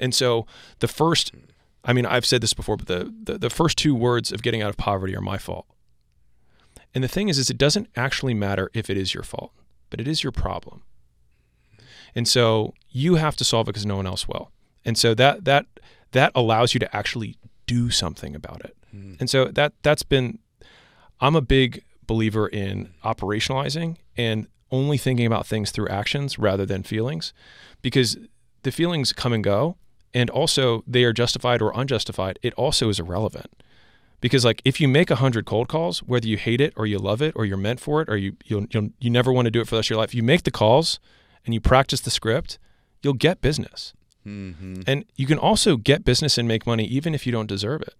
And 0.00 0.14
so 0.14 0.46
the 0.78 0.88
first 0.88 1.32
I 1.86 1.92
mean, 1.92 2.04
I've 2.04 2.26
said 2.26 2.40
this 2.40 2.52
before, 2.52 2.76
but 2.76 2.88
the, 2.88 3.14
the, 3.22 3.38
the 3.38 3.50
first 3.50 3.78
two 3.78 3.94
words 3.94 4.32
of 4.32 4.42
getting 4.42 4.60
out 4.60 4.70
of 4.70 4.76
poverty 4.76 5.16
are 5.16 5.20
my 5.20 5.38
fault. 5.38 5.66
And 6.94 7.04
the 7.04 7.08
thing 7.08 7.28
is, 7.28 7.38
is 7.38 7.48
it 7.48 7.56
doesn't 7.56 7.88
actually 7.94 8.34
matter 8.34 8.70
if 8.74 8.90
it 8.90 8.96
is 8.96 9.14
your 9.14 9.22
fault, 9.22 9.52
but 9.88 10.00
it 10.00 10.08
is 10.08 10.24
your 10.24 10.32
problem. 10.32 10.82
And 12.14 12.26
so 12.26 12.74
you 12.90 13.14
have 13.14 13.36
to 13.36 13.44
solve 13.44 13.68
it 13.68 13.72
because 13.72 13.86
no 13.86 13.96
one 13.96 14.06
else 14.06 14.26
will. 14.26 14.50
And 14.84 14.98
so 14.98 15.14
that 15.14 15.44
that 15.44 15.66
that 16.12 16.32
allows 16.34 16.74
you 16.74 16.80
to 16.80 16.96
actually 16.96 17.36
do 17.66 17.90
something 17.90 18.34
about 18.34 18.64
it. 18.64 18.76
Hmm. 18.90 19.14
And 19.20 19.30
so 19.30 19.46
that 19.46 19.74
that's 19.82 20.02
been 20.02 20.38
I'm 21.20 21.36
a 21.36 21.40
big 21.40 21.84
believer 22.06 22.48
in 22.48 22.94
operationalizing 23.04 23.96
and 24.16 24.48
only 24.70 24.96
thinking 24.96 25.26
about 25.26 25.46
things 25.46 25.70
through 25.70 25.88
actions 25.88 26.38
rather 26.38 26.64
than 26.64 26.82
feelings 26.82 27.32
because 27.82 28.16
the 28.62 28.72
feelings 28.72 29.12
come 29.12 29.32
and 29.32 29.44
go 29.44 29.76
and 30.16 30.30
also 30.30 30.82
they 30.86 31.04
are 31.04 31.12
justified 31.12 31.60
or 31.60 31.72
unjustified. 31.78 32.38
It 32.42 32.54
also 32.54 32.88
is 32.88 32.98
irrelevant. 32.98 33.62
Because 34.22 34.46
like 34.46 34.62
if 34.64 34.80
you 34.80 34.88
make 34.88 35.10
a 35.10 35.16
hundred 35.16 35.44
cold 35.44 35.68
calls, 35.68 36.02
whether 36.02 36.26
you 36.26 36.38
hate 36.38 36.58
it 36.58 36.72
or 36.74 36.86
you 36.86 36.98
love 36.98 37.20
it 37.20 37.34
or 37.36 37.44
you're 37.44 37.58
meant 37.58 37.80
for 37.80 38.00
it 38.00 38.08
or 38.08 38.16
you 38.16 38.34
you'll, 38.46 38.64
you'll 38.70 38.88
you 38.98 39.10
never 39.10 39.30
want 39.30 39.44
to 39.44 39.50
do 39.50 39.60
it 39.60 39.66
for 39.68 39.74
the 39.74 39.80
rest 39.80 39.88
of 39.88 39.90
your 39.90 39.98
life, 39.98 40.14
you 40.14 40.22
make 40.22 40.44
the 40.44 40.50
calls 40.50 40.98
and 41.44 41.52
you 41.52 41.60
practice 41.60 42.00
the 42.00 42.10
script, 42.10 42.58
you'll 43.02 43.12
get 43.12 43.42
business. 43.42 43.92
Mm-hmm. 44.26 44.80
And 44.86 45.04
you 45.16 45.26
can 45.26 45.38
also 45.38 45.76
get 45.76 46.02
business 46.02 46.38
and 46.38 46.48
make 46.48 46.66
money 46.66 46.86
even 46.86 47.14
if 47.14 47.26
you 47.26 47.30
don't 47.30 47.46
deserve 47.46 47.82
it, 47.82 47.94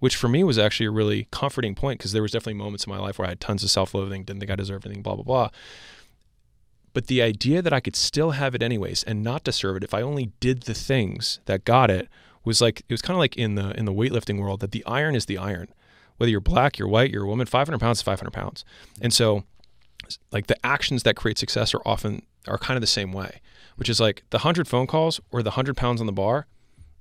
which 0.00 0.16
for 0.16 0.26
me 0.26 0.42
was 0.42 0.58
actually 0.58 0.86
a 0.86 0.90
really 0.90 1.28
comforting 1.30 1.76
point 1.76 2.00
because 2.00 2.10
there 2.10 2.22
was 2.22 2.32
definitely 2.32 2.54
moments 2.54 2.84
in 2.84 2.92
my 2.92 2.98
life 2.98 3.16
where 3.16 3.26
I 3.26 3.30
had 3.30 3.40
tons 3.40 3.62
of 3.62 3.70
self-loathing, 3.70 4.24
didn't 4.24 4.40
think 4.40 4.50
I 4.50 4.56
deserved 4.56 4.86
anything, 4.86 5.04
blah 5.04 5.14
blah 5.14 5.24
blah. 5.24 5.50
But 6.92 7.06
the 7.06 7.22
idea 7.22 7.62
that 7.62 7.72
I 7.72 7.80
could 7.80 7.96
still 7.96 8.32
have 8.32 8.54
it 8.54 8.62
anyways 8.62 9.02
and 9.04 9.22
not 9.22 9.44
deserve 9.44 9.76
it 9.76 9.84
if 9.84 9.94
I 9.94 10.02
only 10.02 10.32
did 10.40 10.62
the 10.62 10.74
things 10.74 11.40
that 11.46 11.64
got 11.64 11.90
it 11.90 12.08
was 12.44 12.60
like 12.60 12.80
it 12.80 12.92
was 12.92 13.02
kind 13.02 13.14
of 13.14 13.18
like 13.18 13.36
in 13.36 13.54
the 13.54 13.70
in 13.78 13.84
the 13.84 13.92
weightlifting 13.92 14.40
world 14.40 14.60
that 14.60 14.72
the 14.72 14.84
iron 14.86 15.14
is 15.14 15.26
the 15.26 15.38
iron. 15.38 15.68
Whether 16.16 16.30
you're 16.30 16.40
black, 16.40 16.78
you're 16.78 16.88
white, 16.88 17.10
you're 17.10 17.24
a 17.24 17.28
woman, 17.28 17.46
500 17.46 17.78
pounds 17.78 17.98
is 17.98 18.02
500 18.02 18.30
pounds. 18.32 18.64
And 19.00 19.12
so 19.12 19.44
like 20.32 20.48
the 20.48 20.66
actions 20.66 21.02
that 21.04 21.16
create 21.16 21.38
success 21.38 21.74
are 21.74 21.82
often 21.86 22.22
are 22.48 22.58
kind 22.58 22.76
of 22.76 22.80
the 22.80 22.86
same 22.86 23.12
way, 23.12 23.40
which 23.76 23.88
is 23.88 24.00
like 24.00 24.24
the 24.30 24.38
100 24.38 24.66
phone 24.66 24.86
calls 24.86 25.20
or 25.30 25.42
the 25.42 25.50
100 25.50 25.76
pounds 25.76 26.00
on 26.00 26.06
the 26.06 26.12
bar, 26.12 26.46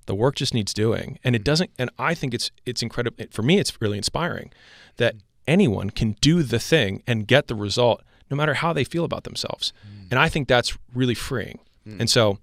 the 0.06 0.16
work 0.16 0.36
just 0.36 0.54
needs 0.54 0.74
doing. 0.74 1.20
And 1.24 1.36
it 1.36 1.44
doesn't 1.44 1.72
and 1.80 1.90
I 1.98 2.14
think 2.14 2.34
it's 2.34 2.52
it's 2.66 2.84
incredible 2.84 3.26
for 3.32 3.42
me 3.42 3.60
it's 3.60 3.82
really 3.82 3.98
inspiring 3.98 4.52
that 4.98 5.16
anyone 5.48 5.90
can 5.90 6.16
do 6.22 6.44
the 6.44 6.60
thing 6.60 7.02
and 7.08 7.28
get 7.28 7.48
the 7.48 7.56
result 7.56 8.04
no 8.30 8.38
matter 8.38 8.54
how 8.56 8.74
they 8.74 8.84
feel 8.84 9.04
about 9.06 9.24
themselves. 9.24 9.74
And 10.12 10.20
I 10.20 10.30
think 10.30 10.48
that's 10.48 10.78
really 10.94 11.16
freeing. 11.16 11.60
And 11.86 12.10
so 12.10 12.38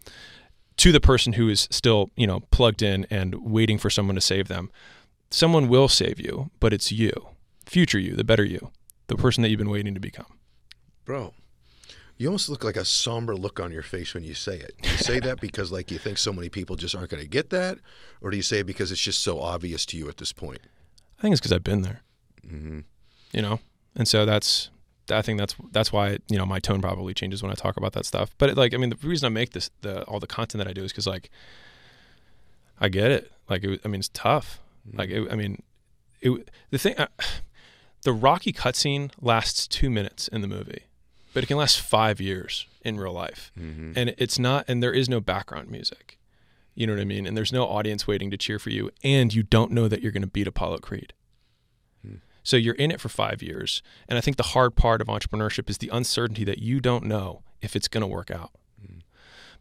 to 0.78 0.90
the 0.92 1.00
person 1.00 1.34
who 1.34 1.48
is 1.48 1.68
still, 1.70 2.10
you 2.16 2.26
know, 2.26 2.40
plugged 2.50 2.82
in 2.82 3.06
and 3.10 3.34
waiting 3.36 3.78
for 3.78 3.88
someone 3.90 4.14
to 4.16 4.20
save 4.20 4.48
them, 4.48 4.70
someone 5.30 5.68
will 5.68 5.88
save 5.88 6.18
you, 6.20 6.50
but 6.60 6.72
it's 6.72 6.90
you, 6.90 7.12
future 7.64 7.98
you, 7.98 8.16
the 8.16 8.24
better 8.24 8.44
you, 8.44 8.70
the 9.06 9.14
person 9.16 9.42
that 9.42 9.48
you've 9.50 9.58
been 9.58 9.70
waiting 9.70 9.94
to 9.94 10.00
become. 10.00 10.26
Bro, 11.04 11.32
you 12.16 12.26
almost 12.26 12.48
look 12.48 12.64
like 12.64 12.76
a 12.76 12.84
somber 12.84 13.36
look 13.36 13.60
on 13.60 13.70
your 13.70 13.82
face 13.84 14.14
when 14.14 14.24
you 14.24 14.34
say 14.34 14.56
it. 14.58 14.72
Do 14.82 14.90
you 14.90 14.96
say 14.96 15.20
that 15.20 15.40
because 15.40 15.70
like 15.70 15.90
you 15.92 15.98
think 15.98 16.18
so 16.18 16.32
many 16.32 16.48
people 16.48 16.74
just 16.74 16.94
aren't 16.96 17.10
going 17.10 17.22
to 17.22 17.28
get 17.28 17.50
that, 17.50 17.78
or 18.20 18.30
do 18.32 18.36
you 18.36 18.42
say 18.42 18.58
it 18.60 18.66
because 18.66 18.90
it's 18.90 19.00
just 19.00 19.22
so 19.22 19.40
obvious 19.40 19.86
to 19.86 19.96
you 19.96 20.08
at 20.08 20.16
this 20.16 20.32
point? 20.32 20.60
I 21.18 21.22
think 21.22 21.32
it's 21.32 21.40
because 21.40 21.52
I've 21.52 21.62
been 21.64 21.82
there, 21.82 22.02
Mm-hmm. 22.44 22.80
you 23.32 23.42
know, 23.42 23.60
and 23.94 24.08
so 24.08 24.26
that's. 24.26 24.70
I 25.10 25.22
think 25.22 25.38
that's 25.38 25.54
that's 25.72 25.92
why 25.92 26.18
you 26.28 26.38
know 26.38 26.46
my 26.46 26.58
tone 26.58 26.80
probably 26.80 27.14
changes 27.14 27.42
when 27.42 27.52
I 27.52 27.54
talk 27.54 27.76
about 27.76 27.92
that 27.92 28.06
stuff. 28.06 28.30
But 28.38 28.56
like, 28.56 28.74
I 28.74 28.76
mean, 28.76 28.90
the 28.90 28.96
reason 29.06 29.26
I 29.26 29.30
make 29.30 29.50
this 29.50 29.70
the 29.82 30.02
all 30.04 30.20
the 30.20 30.26
content 30.26 30.64
that 30.64 30.68
I 30.68 30.72
do 30.72 30.84
is 30.84 30.92
because 30.92 31.06
like, 31.06 31.30
I 32.80 32.88
get 32.88 33.10
it. 33.10 33.32
Like, 33.48 33.64
it, 33.64 33.80
I 33.84 33.88
mean, 33.88 34.00
it's 34.00 34.10
tough. 34.12 34.60
Mm-hmm. 34.86 34.98
Like, 34.98 35.10
it, 35.10 35.28
I 35.30 35.36
mean, 35.36 35.62
it, 36.20 36.50
the 36.70 36.78
thing, 36.78 36.94
I, 36.98 37.08
the 38.02 38.12
Rocky 38.12 38.52
cutscene 38.52 39.10
lasts 39.20 39.66
two 39.66 39.90
minutes 39.90 40.28
in 40.28 40.40
the 40.40 40.48
movie, 40.48 40.84
but 41.34 41.42
it 41.42 41.46
can 41.46 41.56
last 41.56 41.80
five 41.80 42.20
years 42.20 42.66
in 42.82 42.98
real 42.98 43.12
life. 43.12 43.52
Mm-hmm. 43.58 43.92
And 43.96 44.14
it's 44.18 44.38
not, 44.38 44.64
and 44.68 44.82
there 44.82 44.92
is 44.92 45.08
no 45.08 45.20
background 45.20 45.70
music. 45.70 46.18
You 46.74 46.86
know 46.86 46.92
what 46.92 47.00
I 47.00 47.06
mean? 47.06 47.26
And 47.26 47.36
there's 47.36 47.52
no 47.52 47.64
audience 47.64 48.06
waiting 48.06 48.30
to 48.30 48.36
cheer 48.36 48.58
for 48.58 48.68
you. 48.68 48.90
And 49.02 49.32
you 49.32 49.42
don't 49.42 49.72
know 49.72 49.88
that 49.88 50.02
you're 50.02 50.12
going 50.12 50.22
to 50.22 50.28
beat 50.28 50.46
Apollo 50.46 50.78
Creed. 50.78 51.14
So 52.46 52.56
you're 52.56 52.76
in 52.76 52.92
it 52.92 53.00
for 53.00 53.08
five 53.08 53.42
years. 53.42 53.82
And 54.08 54.16
I 54.16 54.20
think 54.20 54.36
the 54.36 54.44
hard 54.44 54.76
part 54.76 55.00
of 55.00 55.08
entrepreneurship 55.08 55.68
is 55.68 55.78
the 55.78 55.90
uncertainty 55.92 56.44
that 56.44 56.60
you 56.60 56.78
don't 56.78 57.04
know 57.04 57.42
if 57.60 57.74
it's 57.74 57.88
going 57.88 58.02
to 58.02 58.06
work 58.06 58.30
out. 58.30 58.52
Mm. 58.80 59.00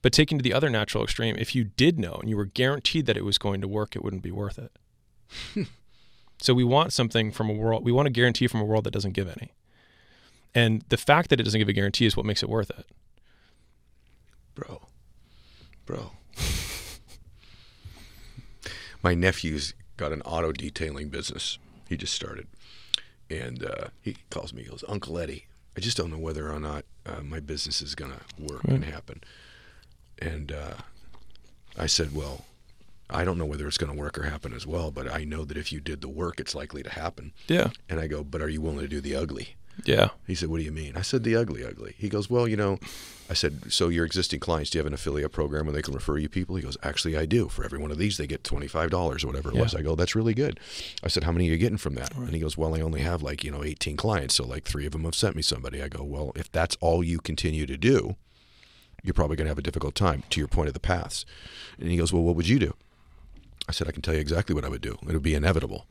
But 0.04 0.14
taking 0.14 0.38
to 0.38 0.44
the 0.44 0.54
other 0.54 0.70
natural 0.70 1.04
extreme, 1.04 1.36
if 1.40 1.56
you 1.56 1.64
did 1.64 1.98
know 1.98 2.20
and 2.22 2.30
you 2.30 2.38
were 2.38 2.46
guaranteed 2.46 3.08
that 3.08 3.18
it 3.18 3.26
was 3.26 3.40
going 3.40 3.60
to 3.62 3.68
work, 3.68 3.96
it 3.96 4.04
wouldn't 4.04 4.22
be 4.22 4.30
worth 4.30 4.60
it. 4.60 4.72
so 6.40 6.54
we 6.54 6.64
want 6.64 6.94
something 6.94 7.32
from 7.32 7.50
a 7.50 7.54
world, 7.54 7.84
we 7.84 7.92
want 7.92 8.08
a 8.08 8.12
guarantee 8.12 8.46
from 8.46 8.62
a 8.62 8.66
world 8.66 8.84
that 8.84 8.94
doesn't 8.94 9.14
give 9.14 9.30
any. 9.30 9.52
And 10.54 10.84
the 10.90 10.98
fact 10.98 11.32
that 11.32 11.40
it 11.40 11.44
doesn't 11.44 11.58
give 11.58 11.68
a 11.68 11.74
guarantee 11.74 12.06
is 12.06 12.16
what 12.16 12.28
makes 12.28 12.44
it 12.44 12.50
worth 12.50 12.70
it. 12.70 12.86
bro, 14.54 14.84
bro. 15.88 16.12
My 19.02 19.16
nephew's 19.16 19.74
got 19.98 20.12
an 20.12 20.22
auto 20.22 20.52
detailing 20.52 21.10
business. 21.10 21.58
He 21.90 21.98
just 21.98 22.14
started, 22.14 22.46
and 23.30 23.64
uh, 23.64 23.88
he 24.02 24.18
calls 24.30 24.54
me. 24.54 24.64
He 24.64 24.70
goes, 24.70 24.84
"Uncle 24.88 25.18
Eddie, 25.18 25.46
I 25.78 25.80
just 25.80 25.98
don't 25.98 26.12
know 26.12 26.18
whether 26.18 26.52
or 26.52 26.60
not 26.60 26.86
uh, 27.06 27.22
my 27.22 27.40
business 27.40 27.82
is 27.82 27.96
gonna 27.96 28.22
work 28.40 28.64
and 28.66 28.84
happen." 28.86 29.24
And 30.20 30.52
uh, 30.52 30.76
I 31.78 31.88
said, 31.88 32.16
"Well, 32.16 32.46
I 33.10 33.24
don't 33.24 33.38
know 33.38 33.46
whether 33.46 33.68
it's 33.68 33.78
gonna 33.78 33.94
work 33.94 34.18
or 34.18 34.24
happen 34.24 34.54
as 34.54 34.66
well, 34.66 34.92
but 34.92 35.12
I 35.12 35.24
know 35.24 35.46
that 35.46 35.58
if 35.58 35.72
you 35.72 35.80
did 35.80 36.02
the 36.02 36.10
work, 36.10 36.40
it's 36.40 36.56
likely 36.56 36.84
to 36.84 36.90
happen." 36.90 37.34
Yeah. 37.48 37.72
And 37.90 38.00
I 38.00 38.08
go, 38.08 38.24
"But 38.24 38.42
are 38.42 38.50
you 38.50 38.62
willing 38.62 38.80
to 38.80 38.88
do 38.88 39.02
the 39.02 39.16
ugly?" 39.16 39.56
Yeah. 39.84 40.10
He 40.26 40.36
said, 40.36 40.50
"What 40.50 40.60
do 40.60 40.64
you 40.64 40.72
mean?" 40.72 40.94
I 40.96 41.02
said, 41.02 41.24
"The 41.24 41.36
ugly, 41.36 41.64
ugly." 41.66 41.96
He 41.98 42.08
goes, 42.10 42.30
"Well, 42.30 42.48
you 42.48 42.56
know," 42.56 42.80
I 43.30 43.34
said, 43.34 43.74
"So 43.74 43.90
your 43.90 44.06
existing 44.06 44.40
clients, 44.40 44.70
do 44.70 44.78
you 44.78 44.80
have 44.80 44.88
an 44.88 44.94
affiliate 44.94 45.32
program 45.34 45.66
where 45.66 45.74
they 45.74 45.82
can 45.82 45.94
refer 45.94 46.18
you 46.18 46.30
people?" 46.30 46.56
He 46.56 46.62
goes, 46.62 46.78
"Actually, 46.82 47.18
I 47.18 47.26
do. 47.26 47.50
For 47.50 47.64
every 47.66 47.78
one 47.80 47.92
of 47.92 47.98
these, 47.98 48.18
they 48.18 48.26
get 48.28 48.44
twenty 48.44 48.68
five 48.68 48.90
dollars 48.90 49.24
or 49.24 49.28
whatever 49.28 49.50
it 49.50 49.56
Yeah. 49.56 49.64
was." 49.64 49.76
I 49.76 49.82
go, 49.82 49.96
"That's 49.96 50.16
really 50.16 50.34
good." 50.34 50.60
I 51.04 51.08
said, 51.10 51.24
"How 51.26 51.32
many 51.32 51.50
are 51.50 51.52
you 51.52 51.58
getting 51.58 51.78
from 51.78 51.96
that?" 51.96 52.16
And 52.16 52.32
he 52.34 52.40
goes, 52.40 52.58
"Well, 52.58 52.74
I 52.74 52.82
only 52.82 53.02
have 53.02 53.22
like 53.22 53.44
you 53.44 53.52
know 53.52 53.64
eighteen 53.64 53.98
clients, 53.98 54.36
so 54.36 54.46
like 54.46 54.64
three 54.64 54.86
of 54.86 54.94
them 54.94 55.04
have 55.04 55.16
sent 55.16 55.36
me 55.36 55.42
somebody." 55.42 55.82
I 55.82 55.90
go, 55.90 56.04
"Well, 56.04 56.32
if 56.36 56.52
that's 56.52 56.78
all 56.80 57.04
you 57.04 57.20
continue 57.20 57.66
to 57.66 57.78
do." 57.78 58.16
You're 59.04 59.14
probably 59.14 59.36
going 59.36 59.46
to 59.46 59.52
have 59.52 59.60
a 59.60 59.62
difficult 59.62 59.94
time. 59.94 60.24
To 60.32 60.40
your 60.40 60.48
point 60.48 60.68
of 60.68 60.74
the 60.74 60.80
paths, 60.80 61.26
and 61.80 61.92
he 61.92 61.98
goes, 61.98 62.12
"Well, 62.14 62.24
what 62.24 62.36
would 62.38 62.48
you 62.48 62.58
do?" 62.60 62.74
I 63.70 63.72
said, 63.72 63.88
"I 63.88 63.92
can 63.92 64.02
tell 64.02 64.14
you 64.16 64.20
exactly 64.20 64.56
what 64.56 64.66
I 64.66 64.70
would 64.70 64.82
do. 64.82 64.98
It 65.02 65.14
would 65.14 65.22
be 65.22 65.36
inevitable." 65.36 65.86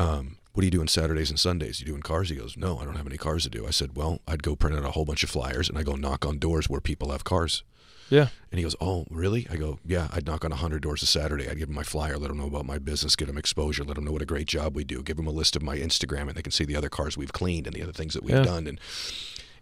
um, 0.00 0.37
what 0.58 0.64
are 0.64 0.64
you 0.64 0.72
doing 0.72 0.88
Saturdays 0.88 1.30
and 1.30 1.38
Sundays? 1.38 1.78
You 1.78 1.86
doing 1.86 2.02
cars? 2.02 2.30
He 2.30 2.34
goes, 2.34 2.56
no, 2.56 2.80
I 2.80 2.84
don't 2.84 2.96
have 2.96 3.06
any 3.06 3.16
cars 3.16 3.44
to 3.44 3.48
do. 3.48 3.64
I 3.64 3.70
said, 3.70 3.96
well, 3.96 4.18
I'd 4.26 4.42
go 4.42 4.56
print 4.56 4.76
out 4.76 4.84
a 4.84 4.90
whole 4.90 5.04
bunch 5.04 5.22
of 5.22 5.30
flyers 5.30 5.68
and 5.68 5.78
I 5.78 5.84
go 5.84 5.94
knock 5.94 6.26
on 6.26 6.40
doors 6.40 6.68
where 6.68 6.80
people 6.80 7.12
have 7.12 7.22
cars. 7.22 7.62
Yeah. 8.10 8.26
And 8.50 8.58
he 8.58 8.64
goes, 8.64 8.74
oh, 8.80 9.06
really? 9.08 9.46
I 9.48 9.54
go, 9.54 9.78
yeah, 9.86 10.08
I'd 10.12 10.26
knock 10.26 10.44
on 10.44 10.50
100 10.50 10.82
doors 10.82 11.00
a 11.04 11.06
Saturday. 11.06 11.48
I'd 11.48 11.58
give 11.58 11.68
them 11.68 11.76
my 11.76 11.84
flyer, 11.84 12.18
let 12.18 12.26
them 12.26 12.38
know 12.38 12.48
about 12.48 12.66
my 12.66 12.78
business, 12.78 13.14
get 13.14 13.26
them 13.28 13.38
exposure, 13.38 13.84
let 13.84 13.94
them 13.94 14.04
know 14.04 14.10
what 14.10 14.20
a 14.20 14.26
great 14.26 14.48
job 14.48 14.74
we 14.74 14.82
do, 14.82 15.00
give 15.00 15.16
them 15.16 15.28
a 15.28 15.30
list 15.30 15.54
of 15.54 15.62
my 15.62 15.76
Instagram 15.78 16.22
and 16.22 16.32
they 16.32 16.42
can 16.42 16.50
see 16.50 16.64
the 16.64 16.74
other 16.74 16.88
cars 16.88 17.16
we've 17.16 17.32
cleaned 17.32 17.68
and 17.68 17.76
the 17.76 17.82
other 17.84 17.92
things 17.92 18.14
that 18.14 18.24
we've 18.24 18.34
Yeah. 18.34 18.42
done. 18.42 18.66
And 18.66 18.80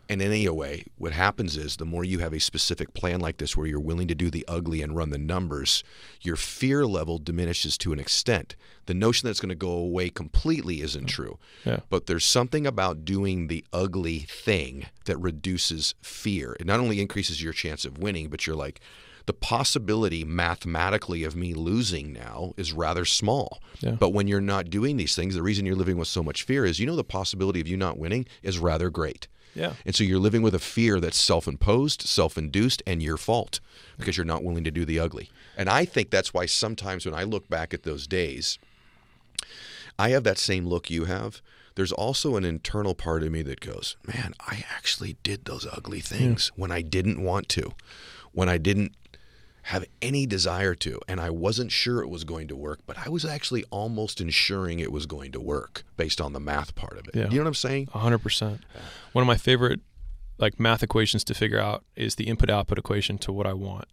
and 0.08 0.22
in 0.22 0.30
any 0.30 0.48
way, 0.48 0.84
what 0.98 1.12
happens 1.12 1.56
is 1.56 1.76
the 1.76 1.84
more 1.84 2.04
you 2.04 2.20
have 2.20 2.32
a 2.32 2.38
specific 2.38 2.94
plan 2.94 3.20
like 3.20 3.38
this 3.38 3.56
where 3.56 3.66
you're 3.66 3.80
willing 3.80 4.06
to 4.08 4.14
do 4.14 4.30
the 4.30 4.44
ugly 4.46 4.80
and 4.80 4.94
run 4.94 5.10
the 5.10 5.18
numbers, 5.18 5.82
your 6.20 6.36
fear 6.36 6.86
level 6.86 7.18
diminishes 7.18 7.76
to 7.78 7.92
an 7.92 7.98
extent. 7.98 8.54
The 8.86 8.94
notion 8.94 9.26
that 9.26 9.30
it's 9.30 9.40
going 9.40 9.48
to 9.48 9.56
go 9.56 9.70
away 9.70 10.10
completely 10.10 10.80
isn't 10.80 11.06
true. 11.06 11.38
Yeah. 11.64 11.80
But 11.90 12.06
there's 12.06 12.24
something 12.24 12.66
about 12.66 13.04
doing 13.04 13.48
the 13.48 13.64
ugly 13.72 14.20
thing 14.20 14.86
that 15.06 15.18
reduces 15.18 15.94
fear. 16.02 16.56
It 16.60 16.66
not 16.66 16.78
only 16.78 17.00
increases 17.00 17.42
your 17.42 17.52
chance 17.52 17.84
of 17.84 17.98
winning, 17.98 18.28
but 18.28 18.46
you're 18.46 18.54
like, 18.54 18.80
the 19.26 19.32
possibility 19.32 20.24
mathematically 20.24 21.24
of 21.24 21.36
me 21.36 21.52
losing 21.52 22.12
now 22.12 22.54
is 22.56 22.72
rather 22.72 23.04
small. 23.04 23.60
Yeah. 23.80 23.92
But 23.92 24.10
when 24.10 24.28
you're 24.28 24.40
not 24.40 24.70
doing 24.70 24.96
these 24.96 25.16
things, 25.16 25.34
the 25.34 25.42
reason 25.42 25.66
you're 25.66 25.74
living 25.74 25.98
with 25.98 26.08
so 26.08 26.22
much 26.22 26.44
fear 26.44 26.64
is 26.64 26.78
you 26.78 26.86
know 26.86 26.96
the 26.96 27.04
possibility 27.04 27.60
of 27.60 27.66
you 27.66 27.76
not 27.76 27.98
winning 27.98 28.26
is 28.42 28.58
rather 28.58 28.88
great. 28.88 29.28
Yeah. 29.54 29.72
And 29.84 29.94
so 29.94 30.04
you're 30.04 30.20
living 30.20 30.42
with 30.42 30.54
a 30.54 30.60
fear 30.60 31.00
that's 31.00 31.16
self 31.16 31.48
imposed, 31.48 32.02
self 32.02 32.38
induced, 32.38 32.82
and 32.86 33.02
your 33.02 33.16
fault 33.16 33.60
because 33.98 34.16
you're 34.16 34.26
not 34.26 34.44
willing 34.44 34.64
to 34.64 34.70
do 34.70 34.84
the 34.84 35.00
ugly. 35.00 35.30
And 35.56 35.68
I 35.68 35.84
think 35.86 36.10
that's 36.10 36.34
why 36.34 36.46
sometimes 36.46 37.06
when 37.06 37.14
I 37.14 37.24
look 37.24 37.48
back 37.48 37.72
at 37.72 37.82
those 37.82 38.06
days, 38.06 38.58
I 39.98 40.10
have 40.10 40.24
that 40.24 40.38
same 40.38 40.66
look 40.66 40.90
you 40.90 41.06
have. 41.06 41.40
There's 41.74 41.92
also 41.92 42.36
an 42.36 42.44
internal 42.44 42.94
part 42.94 43.22
of 43.22 43.32
me 43.32 43.42
that 43.42 43.60
goes, 43.60 43.96
man, 44.06 44.34
I 44.40 44.64
actually 44.74 45.16
did 45.22 45.44
those 45.44 45.66
ugly 45.70 46.00
things 46.00 46.50
when 46.56 46.70
I 46.70 46.80
didn't 46.82 47.22
want 47.22 47.48
to, 47.50 47.72
when 48.32 48.48
I 48.48 48.56
didn't 48.56 48.92
have 49.66 49.84
any 50.00 50.26
desire 50.26 50.76
to, 50.76 51.00
and 51.08 51.20
I 51.20 51.30
wasn't 51.30 51.72
sure 51.72 52.00
it 52.00 52.08
was 52.08 52.22
going 52.22 52.46
to 52.46 52.54
work, 52.54 52.80
but 52.86 52.96
I 53.04 53.08
was 53.08 53.24
actually 53.24 53.64
almost 53.70 54.20
ensuring 54.20 54.78
it 54.78 54.92
was 54.92 55.06
going 55.06 55.32
to 55.32 55.40
work 55.40 55.82
based 55.96 56.20
on 56.20 56.32
the 56.32 56.38
math 56.38 56.76
part 56.76 56.96
of 56.96 57.08
it. 57.08 57.16
Yeah. 57.16 57.24
You 57.24 57.38
know 57.38 57.42
what 57.42 57.48
I'm 57.48 57.54
saying? 57.54 57.88
A 57.92 57.98
hundred 57.98 58.18
percent. 58.18 58.60
One 59.12 59.22
of 59.22 59.26
my 59.26 59.36
favorite 59.36 59.80
like 60.38 60.60
math 60.60 60.84
equations 60.84 61.24
to 61.24 61.34
figure 61.34 61.58
out 61.58 61.84
is 61.96 62.14
the 62.14 62.28
input 62.28 62.48
output 62.48 62.78
equation 62.78 63.18
to 63.18 63.32
what 63.32 63.44
I 63.44 63.54
want. 63.54 63.86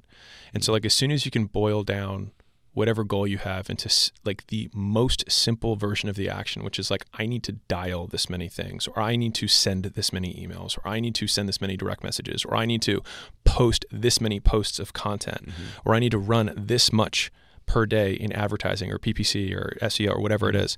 And 0.54 0.64
so 0.64 0.72
like 0.72 0.86
as 0.86 0.94
soon 0.94 1.10
as 1.10 1.26
you 1.26 1.32
can 1.32 1.46
boil 1.46 1.84
down 1.84 2.32
whatever 2.74 3.04
goal 3.04 3.28
you 3.28 3.38
have 3.38 3.70
into 3.70 3.90
like 4.26 4.48
the 4.48 4.70
most 4.74 5.30
simple 5.32 5.76
version 5.76 6.10
of 6.10 6.16
the 6.16 6.28
action, 6.28 6.64
which 6.64 6.80
is 6.80 6.90
like 6.90 7.06
I 7.14 7.26
need 7.26 7.44
to 7.44 7.54
dial 7.54 8.08
this 8.08 8.30
many 8.30 8.50
things, 8.50 8.88
or 8.88 9.00
I 9.00 9.16
need 9.16 9.36
to 9.36 9.48
send 9.48 9.86
this 9.86 10.12
many 10.12 10.34
emails, 10.34 10.78
or 10.78 10.88
I 10.88 11.00
need 11.00 11.16
to 11.16 11.28
send 11.28 11.48
this 11.48 11.62
many 11.62 11.78
direct 11.78 12.04
messages, 12.04 12.44
or 12.44 12.56
I 12.56 12.66
need 12.66 12.82
to 12.84 13.02
post 13.44 13.86
this 13.92 14.20
many 14.20 14.40
posts 14.40 14.80
of 14.80 14.94
content, 14.94 15.50
mm-hmm. 15.50 15.64
or 15.86 15.94
I 15.94 16.00
need 16.00 16.12
to 16.12 16.18
run 16.18 16.54
this 16.58 16.92
much 16.92 17.32
per 17.66 17.86
day 17.86 18.14
in 18.14 18.32
advertising 18.34 18.92
or 18.92 19.00
PPC 19.00 19.56
or 19.56 19.78
SEO 19.82 20.16
or 20.16 20.22
whatever 20.22 20.50
it 20.50 20.56
mm-hmm. 20.56 20.66
is. 20.66 20.78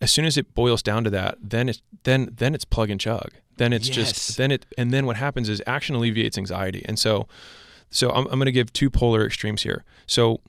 As 0.00 0.10
soon 0.10 0.24
as 0.24 0.36
it 0.36 0.54
boils 0.54 0.82
down 0.82 1.04
to 1.04 1.10
that, 1.10 1.38
then 1.40 1.68
it's 1.68 1.82
then 2.02 2.30
then 2.36 2.54
it's 2.54 2.64
plug 2.64 2.90
and 2.90 3.00
chug. 3.00 3.30
Then 3.56 3.72
it's 3.72 3.88
Yes. 3.88 3.96
just 3.96 4.36
then 4.36 4.50
it 4.50 4.66
and 4.76 4.90
then 4.90 5.06
what 5.06 5.16
happens 5.16 5.48
is 5.48 5.62
action 5.66 5.94
alleviates 5.94 6.36
anxiety. 6.36 6.84
And 6.86 6.98
so 6.98 7.28
so 7.90 8.10
I'm, 8.10 8.26
I'm 8.26 8.38
going 8.38 8.46
to 8.46 8.52
give 8.52 8.72
two 8.72 8.90
polar 8.90 9.24
extremes 9.24 9.62
here. 9.62 9.84
So 10.06 10.40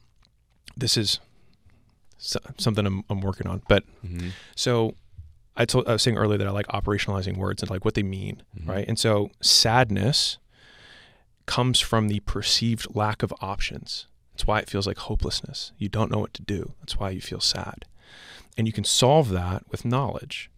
this 0.79 0.97
is 0.97 1.19
so- 2.17 2.39
something 2.57 2.85
I'm, 2.85 3.03
I'm 3.09 3.21
working 3.21 3.47
on, 3.47 3.61
but 3.67 3.83
Mm-hmm. 4.05 4.29
so 4.55 4.93
I 5.55 5.65
told 5.65 5.87
I 5.87 5.93
was 5.93 6.01
saying 6.03 6.17
earlier 6.17 6.37
that 6.37 6.47
I 6.47 6.51
like 6.51 6.67
operationalizing 6.67 7.35
words 7.37 7.61
and 7.63 7.69
like 7.71 7.83
what 7.83 7.95
they 7.95 8.03
mean, 8.03 8.43
right? 8.65 8.87
And 8.87 8.97
so 8.99 9.31
sadness 9.41 10.37
comes 11.45 11.79
from 11.79 12.07
the 12.07 12.19
perceived 12.21 12.95
lack 12.95 13.23
of 13.23 13.33
options. 13.41 14.07
That's 14.33 14.45
why 14.45 14.59
it 14.59 14.69
feels 14.69 14.85
like 14.85 14.97
hopelessness. 14.97 15.71
You 15.77 15.89
don't 15.89 16.11
know 16.11 16.19
what 16.19 16.33
to 16.35 16.43
do. 16.43 16.73
That's 16.81 16.97
why 16.99 17.09
you 17.09 17.21
feel 17.21 17.39
sad. 17.39 17.85
And 18.57 18.67
you 18.67 18.73
can 18.73 18.83
solve 18.83 19.29
that 19.29 19.63
with 19.69 19.85
knowledge, 19.85 20.51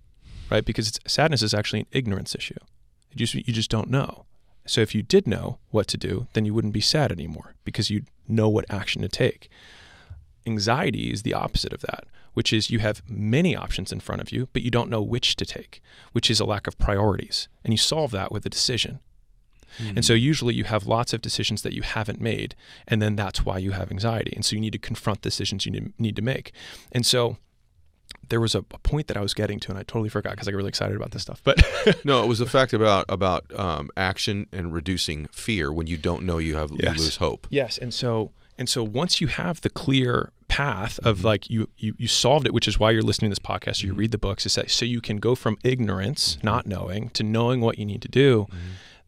right? 0.49 0.65
Because 0.65 0.87
it's, 0.89 0.99
sadness 1.07 1.41
is 1.41 1.53
actually 1.53 1.81
an 1.81 1.85
ignorance 1.91 2.35
issue. 2.35 2.59
You 3.11 3.17
just 3.25 3.33
you 3.35 3.53
just 3.53 3.69
don't 3.71 3.89
know. 3.89 4.25
So 4.65 4.81
if 4.81 4.93
you 4.93 5.01
did 5.01 5.25
know 5.27 5.59
what 5.71 5.87
to 5.87 5.97
do, 5.97 6.27
then 6.33 6.45
you 6.45 6.53
wouldn't 6.53 6.73
be 6.73 6.81
sad 6.81 7.11
anymore 7.11 7.55
because 7.63 7.89
you 7.89 8.03
know 8.27 8.49
what 8.49 8.65
action 8.69 9.01
to 9.01 9.07
take. 9.07 9.49
Anxiety 10.45 11.11
is 11.11 11.23
the 11.23 11.33
opposite 11.33 11.73
of 11.73 11.81
that, 11.81 12.05
which 12.33 12.51
is 12.53 12.69
you 12.69 12.79
have 12.79 13.01
many 13.09 13.55
options 13.55 13.91
in 13.91 13.99
front 13.99 14.21
of 14.21 14.31
you, 14.31 14.47
but 14.53 14.61
you 14.61 14.71
don't 14.71 14.89
know 14.89 15.01
which 15.01 15.35
to 15.37 15.45
take, 15.45 15.81
which 16.13 16.29
is 16.31 16.39
a 16.39 16.45
lack 16.45 16.67
of 16.67 16.77
priorities. 16.77 17.47
And 17.63 17.73
you 17.73 17.77
solve 17.77 18.11
that 18.11 18.31
with 18.31 18.45
a 18.45 18.49
decision. 18.49 18.99
And 19.95 20.03
so 20.03 20.13
usually 20.13 20.55
you 20.55 20.63
have 20.63 20.87
lots 20.87 21.13
of 21.13 21.21
decisions 21.21 21.61
that 21.61 21.73
you 21.73 21.83
haven't 21.83 22.19
made, 22.19 22.55
and 22.87 23.01
then 23.01 23.15
that's 23.15 23.45
why 23.45 23.59
you 23.59 23.71
have 23.71 23.91
anxiety. 23.91 24.33
And 24.35 24.43
so 24.43 24.55
you 24.55 24.59
need 24.59 24.73
to 24.73 24.79
confront 24.79 25.21
decisions 25.21 25.65
you 25.65 25.91
need- 25.99 26.15
to 26.15 26.21
make. 26.23 26.51
And 26.91 27.05
so 27.05 27.37
there 28.27 28.41
was 28.41 28.55
a, 28.55 28.59
a 28.59 28.79
point 28.79 29.07
that 29.07 29.15
I 29.15 29.21
was 29.21 29.33
getting 29.35 29.59
to, 29.61 29.69
and 29.69 29.77
I 29.77 29.83
totally 29.83 30.09
forgot 30.09 30.31
because 30.31 30.47
I 30.47 30.51
get 30.51 30.57
really 30.57 30.69
excited 30.69 30.95
about 30.97 31.11
this 31.11 31.21
stuff. 31.21 31.41
But 31.43 31.63
No, 32.03 32.23
it 32.23 32.27
was 32.27 32.39
the 32.39 32.45
fact 32.47 32.73
about 32.73 33.05
about 33.09 33.45
um, 33.57 33.89
action 33.95 34.47
and 34.51 34.73
reducing 34.73 35.27
fear 35.27 35.71
when 35.71 35.85
you 35.87 35.97
don't 35.97 36.23
know 36.23 36.39
you 36.39 36.55
have 36.55 36.71
Yes. 36.71 36.97
you 36.97 37.03
lose 37.03 37.15
hope. 37.17 37.45
Yes, 37.51 37.77
and 37.77 37.93
so 37.93 38.31
and 38.59 38.67
so 38.67 38.83
once 38.83 39.21
you 39.21 39.27
have 39.27 39.61
the 39.61 39.69
clear 39.69 40.31
path 40.49 40.99
of 40.99 41.19
mm-hmm. 41.19 41.27
like 41.27 41.49
you 41.49 41.69
you 41.77 41.95
you 41.97 42.07
solved 42.07 42.45
it, 42.45 42.53
which 42.53 42.67
is 42.67 42.77
why 42.77 42.91
you're 42.91 43.01
listening 43.01 43.31
to 43.31 43.39
this 43.39 43.39
podcast, 43.39 43.81
or 43.81 43.87
you 43.87 43.93
mm-hmm. 43.93 44.01
read 44.01 44.11
the 44.11 44.17
books, 44.17 44.45
is 44.45 44.55
that 44.55 44.69
so 44.69 44.83
you 44.83 44.99
can 44.99 45.17
go 45.17 45.33
from 45.33 45.57
ignorance, 45.63 46.35
mm-hmm. 46.35 46.45
not 46.45 46.67
knowing, 46.67 47.09
to 47.11 47.23
knowing 47.23 47.61
what 47.61 47.79
you 47.79 47.85
need 47.85 48.01
to 48.01 48.09
do. 48.09 48.47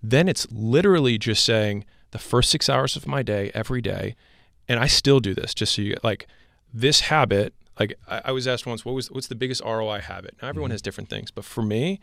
Then 0.02 0.30
it's 0.30 0.48
literally 0.52 1.18
just 1.18 1.44
saying 1.44 1.84
the 2.12 2.18
first 2.18 2.50
six 2.50 2.70
hours 2.70 2.96
of 2.96 3.06
my 3.06 3.22
day 3.22 3.52
every 3.54 3.82
day, 3.82 4.16
and 4.70 4.80
I 4.80 4.88
still 4.88 5.20
do 5.20 5.34
this 5.34 5.54
just 5.54 5.76
so 5.76 5.82
you 5.82 5.90
get 5.90 6.04
like 6.04 6.28
this 6.74 7.02
habit. 7.02 7.54
Like 7.82 7.94
I, 8.08 8.22
I 8.26 8.32
was 8.32 8.48
asked 8.48 8.66
once, 8.66 8.86
what 8.86 8.96
was 8.96 9.10
what's 9.12 9.28
the 9.28 9.36
biggest 9.36 9.62
ROI 9.64 10.00
habit? 10.02 10.34
Now 10.42 10.48
everyone 10.48 10.72
has 10.72 10.82
different 10.82 11.10
things, 11.10 11.32
but 11.32 11.44
for 11.46 11.62
me, 11.62 12.00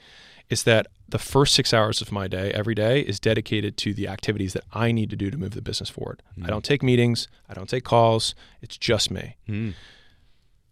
it's 0.50 0.62
that 0.64 0.86
the 1.08 1.18
first 1.18 1.54
six 1.54 1.72
hours 1.74 2.00
of 2.02 2.10
my 2.12 2.26
day 2.28 2.50
every 2.52 2.74
day 2.74 3.00
is 3.00 3.18
dedicated 3.20 3.76
to 3.78 3.92
the 3.94 4.06
activities 4.08 4.52
that 4.54 4.64
I 4.72 4.92
need 4.92 5.10
to 5.10 5.16
do 5.16 5.30
to 5.30 5.36
move 5.36 5.52
the 5.54 5.62
business 5.62 5.90
forward. 5.90 6.22
I 6.46 6.48
don't 6.48 6.64
take 6.64 6.82
meetings, 6.82 7.28
I 7.50 7.54
don't 7.54 7.68
take 7.68 7.84
calls. 7.84 8.34
It's 8.62 8.76
just 8.76 9.10
me. 9.10 9.36
Mm. 9.48 9.74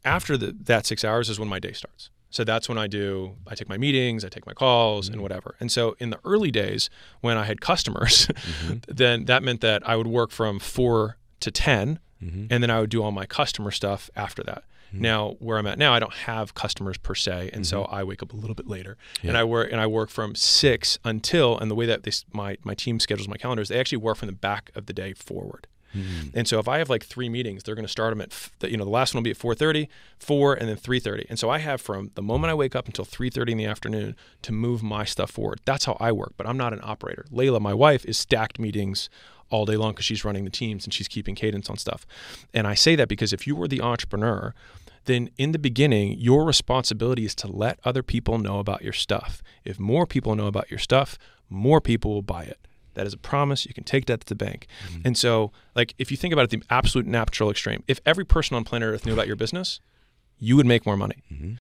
After 0.05 0.37
the, 0.37 0.55
that 0.65 0.87
six 0.87 1.05
hours 1.05 1.29
is 1.29 1.39
when 1.41 1.49
my 1.49 1.59
day 1.59 1.73
starts. 1.73 2.11
So 2.31 2.45
that's 2.45 2.69
when 2.69 2.79
I 2.79 2.87
do, 2.87 3.37
I 3.47 3.55
take 3.55 3.69
my 3.69 3.79
meetings, 3.79 4.25
I 4.25 4.29
take 4.29 4.47
my 4.47 4.53
calls, 4.53 5.07
Mm-hmm. 5.07 5.15
and 5.15 5.23
whatever. 5.23 5.55
And 5.61 5.71
so 5.73 5.97
in 5.99 6.11
the 6.11 6.19
early 6.25 6.51
days 6.51 6.91
when 7.21 7.37
I 7.37 7.45
had 7.45 7.61
customers, 7.61 8.27
Mm-hmm. 8.29 8.75
then 8.89 9.25
that 9.27 9.43
meant 9.43 9.61
that 9.63 9.89
I 9.89 9.97
would 9.97 10.07
work 10.07 10.31
from 10.31 10.59
four 10.59 11.17
to 11.41 11.51
10, 11.51 11.99
Mm-hmm. 12.23 12.47
and 12.51 12.63
then 12.63 12.71
I 12.71 12.81
would 12.81 12.91
do 12.91 13.03
all 13.03 13.13
my 13.13 13.27
customer 13.27 13.71
stuff 13.71 14.11
after 14.17 14.43
that. 14.45 14.65
Now, 14.93 15.37
where 15.41 15.59
I'm 15.59 15.67
at 15.67 15.79
now, 15.79 15.93
I 15.93 15.99
don't 15.99 16.15
have 16.15 16.55
customers 16.55 16.97
per 16.97 17.15
se, 17.15 17.51
and 17.53 17.67
so 17.67 17.85
I 17.85 18.03
wake 18.03 18.23
up 18.23 18.33
a 18.33 18.37
little 18.37 18.55
bit 18.55 18.67
later, 18.67 18.97
and 19.23 19.37
I 19.37 19.45
work 19.45 19.71
and 19.71 19.81
I 19.81 19.87
work 19.87 20.09
from 20.09 20.35
six 20.35 20.99
until. 21.05 21.59
And 21.59 21.71
the 21.71 21.75
way 21.75 21.85
that 21.87 22.05
this 22.05 22.25
my 22.33 22.57
my 22.65 22.75
team 22.75 22.99
schedules 22.99 23.29
my 23.29 23.37
calendars, 23.37 23.69
they 23.69 23.79
actually 23.79 23.99
work 23.99 24.17
from 24.17 24.27
the 24.27 24.33
back 24.33 24.71
of 24.75 24.87
the 24.87 24.95
day 24.95 25.13
forward. 25.13 25.67
Mm-hmm. 25.97 26.39
And 26.39 26.49
so 26.49 26.59
if 26.59 26.69
I 26.69 26.79
have 26.79 26.91
like 26.91 27.05
three 27.05 27.29
meetings, 27.29 27.63
they're 27.63 27.75
going 27.75 27.87
to 27.87 27.91
start 27.91 28.13
them 28.13 28.21
at 28.21 28.51
the, 28.59 28.71
you 28.71 28.77
know 28.77 28.85
the 28.85 28.91
last 28.91 29.15
one 29.15 29.21
will 29.21 29.25
be 29.25 29.31
at 29.31 29.39
4:30, 29.39 29.89
4 30.19 30.55
and 30.55 30.69
then 30.69 30.77
3:30. 30.77 31.27
And 31.29 31.39
so 31.39 31.51
I 31.51 31.59
have 31.59 31.81
from 31.81 32.11
the 32.15 32.23
moment 32.23 32.51
I 32.51 32.55
wake 32.55 32.77
up 32.77 32.87
until 32.87 33.05
3:30 33.05 33.53
in 33.53 33.59
the 33.59 33.67
afternoon 33.67 34.17
to 34.43 34.53
move 34.53 34.83
my 34.83 35.05
stuff 35.05 35.31
forward. 35.31 35.61
That's 35.65 35.85
how 35.85 35.97
I 36.01 36.13
work, 36.13 36.35
but 36.37 36.47
I'm 36.47 36.57
not 36.57 36.73
an 36.73 36.81
operator. 36.83 37.27
Leila, 37.31 37.61
my 37.61 37.75
wife, 37.75 38.05
is 38.05 38.19
stacked 38.19 38.59
meetings 38.59 39.09
all 39.51 39.65
day 39.65 39.77
long 39.77 39.93
because 39.93 40.05
she's 40.05 40.25
running 40.25 40.45
the 40.45 40.51
teams 40.51 40.85
and 40.85 40.93
she's 40.93 41.09
keeping 41.09 41.35
cadence 41.35 41.71
on 41.71 41.77
stuff. 41.77 42.07
And 42.53 42.67
I 42.67 42.75
say 42.75 42.97
that 42.97 43.09
because 43.09 43.33
if 43.33 43.47
you 43.47 43.55
were 43.55 43.69
the 43.69 43.81
entrepreneur, 43.81 44.55
then 45.05 45.31
in 45.39 45.53
the 45.53 45.59
beginning, 45.59 46.19
your 46.19 46.45
responsibility 46.45 47.25
is 47.25 47.35
to 47.37 47.47
let 47.47 47.79
other 47.85 48.03
people 48.03 48.39
know 48.39 48.59
about 48.59 48.83
your 48.83 48.93
stuff. 48.93 49.43
If 49.65 49.79
more 49.79 50.07
people 50.07 50.35
know 50.35 50.47
about 50.47 50.71
your 50.71 50.79
stuff, 50.79 51.17
more 51.49 51.81
people 51.81 52.13
will 52.13 52.23
buy 52.23 52.43
it. 52.43 52.59
That 52.97 53.07
is 53.07 53.15
a 53.15 53.19
promise. 53.19 53.65
You 53.65 53.73
can 53.73 53.85
take 53.85 54.07
that 54.07 54.21
to 54.21 54.27
the 54.27 54.35
bank. 54.35 54.67
And 55.05 55.17
so, 55.17 55.53
like, 55.75 55.95
if 55.99 56.11
you 56.11 56.17
think 56.17 56.33
about 56.33 56.45
it, 56.45 56.51
the 56.51 56.63
absolute 56.69 57.07
natural 57.07 57.51
extreme, 57.51 57.85
if 57.87 58.01
every 58.05 58.25
person 58.25 58.57
on 58.57 58.65
planet 58.65 58.89
Earth 58.89 59.07
knew 59.07 59.13
about 59.13 59.29
your 59.29 59.37
business, 59.37 59.81
you 60.39 60.57
would 60.57 60.67
make 60.67 60.85
more 60.85 60.97
money. 60.97 61.23
Mm-hmm. 61.33 61.55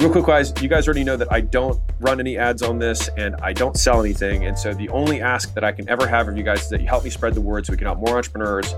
Real 0.00 0.12
quick, 0.12 0.26
guys, 0.26 0.52
you 0.62 0.68
guys 0.68 0.86
already 0.86 1.02
know 1.02 1.16
that 1.16 1.32
I 1.32 1.40
don't 1.40 1.80
run 1.98 2.20
any 2.20 2.38
ads 2.38 2.62
on 2.62 2.78
this 2.78 3.08
and 3.16 3.34
I 3.42 3.52
don't 3.52 3.76
sell 3.76 4.00
anything. 4.00 4.46
And 4.46 4.56
so 4.56 4.72
the 4.72 4.88
only 4.90 5.20
ask 5.20 5.52
that 5.54 5.64
I 5.64 5.72
can 5.72 5.88
ever 5.88 6.06
have 6.06 6.28
of 6.28 6.36
you 6.36 6.44
guys 6.44 6.62
is 6.62 6.68
that 6.70 6.80
you 6.80 6.86
help 6.86 7.02
me 7.02 7.10
spread 7.10 7.34
the 7.34 7.40
word 7.40 7.66
so 7.66 7.72
we 7.72 7.76
can 7.78 7.86
help 7.86 7.98
more 7.98 8.16
entrepreneurs 8.16 8.72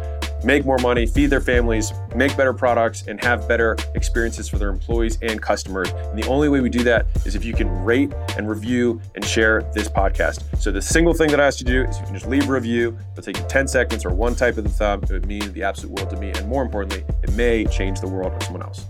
make 0.44 0.64
more 0.64 0.78
money, 0.78 1.06
feed 1.06 1.26
their 1.26 1.40
families, 1.40 1.92
make 2.14 2.36
better 2.36 2.52
products, 2.52 3.06
and 3.06 3.22
have 3.22 3.46
better 3.48 3.76
experiences 3.94 4.48
for 4.48 4.58
their 4.58 4.70
employees 4.70 5.18
and 5.22 5.40
customers. 5.40 5.90
And 5.90 6.22
the 6.22 6.26
only 6.28 6.48
way 6.48 6.60
we 6.60 6.70
do 6.70 6.82
that 6.84 7.06
is 7.24 7.34
if 7.34 7.44
you 7.44 7.52
can 7.52 7.68
rate 7.84 8.12
and 8.36 8.48
review 8.48 9.00
and 9.14 9.24
share 9.24 9.62
this 9.74 9.88
podcast. 9.88 10.42
So 10.58 10.70
the 10.70 10.82
single 10.82 11.14
thing 11.14 11.30
that 11.30 11.40
I 11.40 11.46
ask 11.46 11.60
you 11.60 11.66
to 11.66 11.72
do 11.72 11.88
is 11.88 11.98
you 11.98 12.04
can 12.04 12.14
just 12.14 12.26
leave 12.26 12.48
a 12.48 12.52
review. 12.52 12.96
It'll 13.12 13.22
take 13.22 13.38
you 13.38 13.44
10 13.48 13.68
seconds 13.68 14.04
or 14.04 14.10
one 14.10 14.34
type 14.34 14.56
of 14.56 14.64
the 14.64 14.70
thumb. 14.70 15.02
It 15.02 15.10
would 15.10 15.26
mean 15.26 15.52
the 15.52 15.62
absolute 15.62 15.92
world 15.92 16.10
to 16.10 16.16
me. 16.16 16.30
And 16.30 16.48
more 16.48 16.62
importantly, 16.62 17.04
it 17.22 17.32
may 17.32 17.64
change 17.66 18.00
the 18.00 18.08
world 18.08 18.32
of 18.32 18.42
someone 18.42 18.62
else. 18.62 18.86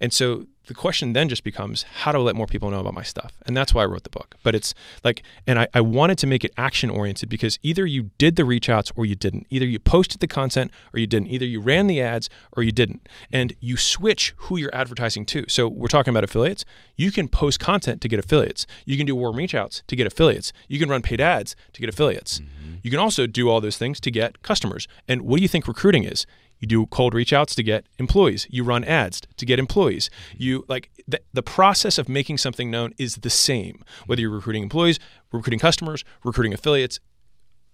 And 0.00 0.12
so 0.12 0.46
the 0.66 0.74
question 0.74 1.12
then 1.12 1.28
just 1.28 1.44
becomes 1.44 1.82
how 1.82 2.12
do 2.12 2.18
I 2.18 2.20
let 2.22 2.36
more 2.36 2.46
people 2.46 2.70
know 2.70 2.80
about 2.80 2.94
my 2.94 3.02
stuff? 3.02 3.32
And 3.46 3.56
that's 3.56 3.74
why 3.74 3.82
I 3.82 3.86
wrote 3.86 4.04
the 4.04 4.10
book. 4.10 4.36
But 4.42 4.54
it's 4.54 4.74
like, 5.02 5.22
and 5.46 5.58
I, 5.58 5.68
I 5.74 5.80
wanted 5.80 6.18
to 6.18 6.26
make 6.26 6.44
it 6.44 6.52
action 6.56 6.90
oriented 6.90 7.28
because 7.28 7.58
either 7.62 7.84
you 7.84 8.10
did 8.18 8.36
the 8.36 8.44
reach 8.44 8.68
outs 8.68 8.92
or 8.94 9.04
you 9.04 9.14
didn't. 9.14 9.46
Either 9.50 9.66
you 9.66 9.78
posted 9.78 10.20
the 10.20 10.28
content 10.28 10.70
or 10.92 11.00
you 11.00 11.06
didn't. 11.06 11.28
Either 11.28 11.46
you 11.46 11.60
ran 11.60 11.86
the 11.86 12.00
ads 12.00 12.30
or 12.56 12.62
you 12.62 12.72
didn't. 12.72 13.08
And 13.32 13.54
you 13.60 13.76
switch 13.76 14.34
who 14.36 14.56
you're 14.56 14.74
advertising 14.74 15.26
to. 15.26 15.44
So 15.48 15.68
we're 15.68 15.88
talking 15.88 16.10
about 16.10 16.24
affiliates. 16.24 16.64
You 16.96 17.10
can 17.10 17.28
post 17.28 17.58
content 17.58 18.00
to 18.02 18.08
get 18.08 18.18
affiliates. 18.18 18.66
You 18.84 18.96
can 18.96 19.06
do 19.06 19.16
warm 19.16 19.36
reach 19.36 19.54
outs 19.54 19.82
to 19.88 19.96
get 19.96 20.06
affiliates. 20.06 20.52
You 20.68 20.78
can 20.78 20.88
run 20.88 21.02
paid 21.02 21.20
ads 21.20 21.56
to 21.72 21.80
get 21.80 21.88
affiliates. 21.88 22.38
Mm-hmm. 22.38 22.74
You 22.82 22.90
can 22.90 23.00
also 23.00 23.26
do 23.26 23.48
all 23.48 23.60
those 23.60 23.76
things 23.76 24.00
to 24.00 24.10
get 24.10 24.42
customers. 24.42 24.88
And 25.08 25.22
what 25.22 25.36
do 25.36 25.42
you 25.42 25.48
think 25.48 25.66
recruiting 25.66 26.04
is? 26.04 26.26
You 26.62 26.68
do 26.68 26.86
cold 26.86 27.12
reach 27.12 27.32
outs 27.32 27.56
to 27.56 27.62
get 27.62 27.86
employees. 27.98 28.46
You 28.48 28.62
run 28.62 28.84
ads 28.84 29.20
to 29.36 29.44
get 29.44 29.58
employees. 29.58 30.08
You 30.36 30.64
like 30.68 30.90
the, 31.08 31.20
the 31.32 31.42
process 31.42 31.98
of 31.98 32.08
making 32.08 32.38
something 32.38 32.70
known 32.70 32.94
is 32.98 33.16
the 33.16 33.30
same, 33.30 33.84
whether 34.06 34.22
you're 34.22 34.30
recruiting 34.30 34.62
employees, 34.62 35.00
recruiting 35.32 35.58
customers, 35.58 36.04
recruiting 36.24 36.54
affiliates, 36.54 37.00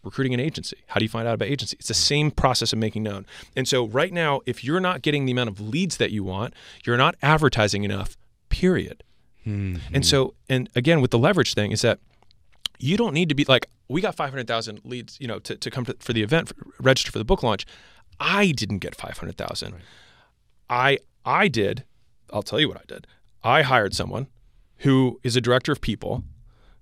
recruiting 0.02 0.32
an 0.32 0.40
agency. 0.40 0.78
How 0.86 0.98
do 0.98 1.04
you 1.04 1.10
find 1.10 1.28
out 1.28 1.34
about 1.34 1.48
agency? 1.48 1.76
It's 1.78 1.88
the 1.88 1.94
same 1.94 2.30
process 2.30 2.72
of 2.72 2.78
making 2.78 3.02
known. 3.02 3.26
And 3.54 3.68
so 3.68 3.86
right 3.86 4.12
now, 4.12 4.40
if 4.46 4.64
you're 4.64 4.80
not 4.80 5.02
getting 5.02 5.26
the 5.26 5.32
amount 5.32 5.50
of 5.50 5.60
leads 5.60 5.98
that 5.98 6.10
you 6.10 6.24
want, 6.24 6.54
you're 6.86 6.96
not 6.96 7.14
advertising 7.20 7.84
enough, 7.84 8.16
period. 8.48 9.04
Hmm. 9.44 9.76
And 9.92 10.06
so, 10.06 10.32
and 10.48 10.70
again, 10.74 11.02
with 11.02 11.10
the 11.10 11.18
leverage 11.18 11.52
thing 11.52 11.72
is 11.72 11.82
that 11.82 11.98
you 12.78 12.96
don't 12.96 13.12
need 13.12 13.28
to 13.28 13.34
be 13.34 13.44
like 13.44 13.68
we 13.88 14.00
got 14.00 14.14
500,000 14.14 14.80
leads, 14.84 15.18
you 15.20 15.26
know, 15.26 15.38
to, 15.40 15.56
to 15.56 15.70
come 15.70 15.84
to, 15.86 15.96
for 15.98 16.12
the 16.12 16.22
event, 16.22 16.48
for, 16.48 16.54
register 16.80 17.10
for 17.10 17.18
the 17.18 17.24
book 17.24 17.42
launch. 17.42 17.66
I 18.20 18.52
didn't 18.52 18.78
get 18.78 18.94
500,000. 18.94 19.74
I 20.70 20.98
I 21.24 21.48
did. 21.48 21.84
I'll 22.32 22.42
tell 22.42 22.60
you 22.60 22.68
what 22.68 22.78
I 22.78 22.84
did. 22.86 23.06
I 23.42 23.62
hired 23.62 23.94
someone 23.94 24.28
who 24.78 25.20
is 25.22 25.36
a 25.36 25.40
director 25.40 25.72
of 25.72 25.80
people, 25.80 26.24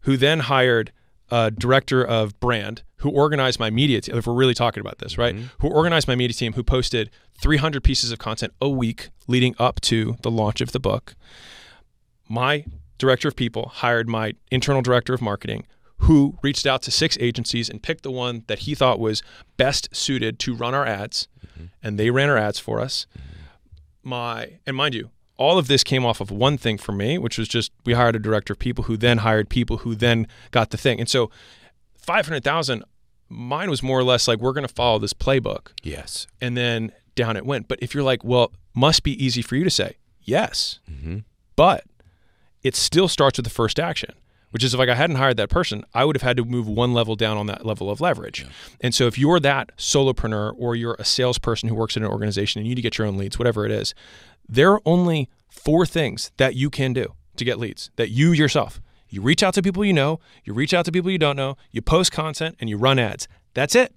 who 0.00 0.16
then 0.16 0.40
hired 0.40 0.92
a 1.30 1.50
director 1.50 2.04
of 2.04 2.38
brand, 2.40 2.82
who 2.98 3.10
organized 3.10 3.58
my 3.58 3.70
media 3.70 4.00
team. 4.00 4.16
If 4.16 4.26
we're 4.26 4.34
really 4.34 4.54
talking 4.54 4.80
about 4.80 4.98
this, 4.98 5.18
right? 5.18 5.34
Mm-hmm. 5.34 5.46
Who 5.60 5.68
organized 5.68 6.08
my 6.08 6.14
media 6.14 6.34
team, 6.34 6.52
who 6.52 6.62
posted 6.62 7.10
300 7.40 7.82
pieces 7.82 8.12
of 8.12 8.18
content 8.18 8.52
a 8.60 8.68
week 8.68 9.10
leading 9.26 9.54
up 9.58 9.80
to 9.82 10.16
the 10.22 10.30
launch 10.30 10.60
of 10.60 10.72
the 10.72 10.80
book. 10.80 11.14
My 12.28 12.64
director 12.98 13.28
of 13.28 13.36
people 13.36 13.68
hired 13.74 14.08
my 14.08 14.34
internal 14.50 14.82
director 14.82 15.12
of 15.14 15.20
marketing, 15.20 15.66
who 15.98 16.38
reached 16.42 16.66
out 16.66 16.82
to 16.82 16.90
six 16.90 17.16
agencies 17.20 17.68
and 17.68 17.82
picked 17.82 18.02
the 18.02 18.10
one 18.10 18.44
that 18.46 18.60
he 18.60 18.74
thought 18.74 18.98
was 18.98 19.22
best 19.56 19.88
suited 19.94 20.38
to 20.40 20.54
run 20.54 20.74
our 20.74 20.86
ads, 20.86 21.28
mm-hmm. 21.46 21.66
and 21.82 21.98
they 21.98 22.10
ran 22.10 22.28
our 22.28 22.36
ads 22.36 22.58
for 22.58 22.80
us. 22.80 23.06
Mm-hmm. 23.18 23.30
My 24.10 24.58
and 24.66 24.76
mind 24.76 24.94
you, 24.94 25.10
all 25.36 25.58
of 25.58 25.68
this 25.68 25.82
came 25.82 26.04
off 26.04 26.20
of 26.20 26.30
one 26.30 26.58
thing 26.58 26.78
for 26.78 26.92
me, 26.92 27.18
which 27.18 27.38
was 27.38 27.48
just 27.48 27.72
we 27.84 27.94
hired 27.94 28.16
a 28.16 28.20
director 28.20 28.52
of 28.52 28.58
people 28.58 28.84
who 28.84 28.96
then 28.96 29.18
hired 29.18 29.48
people 29.48 29.78
who 29.78 29.94
then 29.94 30.26
got 30.50 30.70
the 30.70 30.76
thing. 30.76 31.00
And 31.00 31.08
so 31.08 31.30
500,000 31.96 32.84
mine 33.28 33.68
was 33.70 33.82
more 33.82 33.98
or 33.98 34.04
less 34.04 34.28
like 34.28 34.38
we're 34.38 34.52
going 34.52 34.66
to 34.66 34.72
follow 34.72 34.98
this 34.98 35.12
playbook 35.12 35.68
Yes. 35.82 36.26
and 36.40 36.56
then 36.56 36.92
down 37.14 37.36
it 37.36 37.44
went. 37.44 37.66
But 37.66 37.80
if 37.82 37.94
you're 37.94 38.04
like, 38.04 38.22
well, 38.22 38.52
must 38.74 39.02
be 39.02 39.22
easy 39.24 39.42
for 39.42 39.56
you 39.56 39.64
to 39.64 39.70
say, 39.70 39.96
yes, 40.22 40.78
mm-hmm. 40.90 41.18
but 41.56 41.84
it 42.62 42.76
still 42.76 43.08
starts 43.08 43.38
with 43.38 43.44
the 43.44 43.50
first 43.50 43.80
action, 43.80 44.14
which 44.50 44.64
is 44.64 44.74
if 44.74 44.78
like 44.78 44.88
I 44.88 44.94
hadn't 44.94 45.16
hired 45.16 45.36
that 45.36 45.50
person, 45.50 45.84
I 45.94 46.04
would 46.04 46.16
have 46.16 46.22
had 46.22 46.36
to 46.38 46.44
move 46.44 46.68
one 46.68 46.94
level 46.94 47.16
down 47.16 47.36
on 47.36 47.46
that 47.46 47.66
level 47.66 47.90
of 47.90 48.00
leverage. 48.00 48.46
And 48.80 48.94
so 48.94 49.06
if 49.06 49.18
you're 49.18 49.40
that 49.40 49.76
solopreneur 49.76 50.54
or 50.56 50.76
you're 50.76 50.96
a 50.98 51.04
salesperson 51.04 51.68
who 51.68 51.74
works 51.74 51.96
in 51.96 52.04
an 52.04 52.10
organization 52.10 52.60
and 52.60 52.66
you 52.66 52.70
need 52.70 52.76
to 52.76 52.82
get 52.82 52.98
your 52.98 53.06
own 53.06 53.16
leads, 53.16 53.38
whatever 53.38 53.64
it 53.64 53.72
is, 53.72 53.94
there 54.48 54.72
are 54.72 54.80
only 54.84 55.28
four 55.48 55.86
things 55.86 56.30
that 56.36 56.54
you 56.54 56.70
can 56.70 56.92
do 56.92 57.14
to 57.36 57.44
get 57.44 57.58
leads 57.58 57.90
that 57.96 58.10
you 58.10 58.32
yourself. 58.32 58.80
You 59.08 59.22
reach 59.22 59.42
out 59.42 59.54
to 59.54 59.62
people 59.62 59.84
you 59.84 59.92
know, 59.92 60.20
you 60.44 60.52
reach 60.52 60.74
out 60.74 60.84
to 60.86 60.92
people 60.92 61.10
you 61.10 61.18
don't 61.18 61.36
know, 61.36 61.56
you 61.70 61.82
post 61.82 62.12
content 62.12 62.56
and 62.60 62.68
you 62.68 62.76
run 62.76 62.98
ads. 62.98 63.28
That's 63.54 63.74
it. 63.74 63.94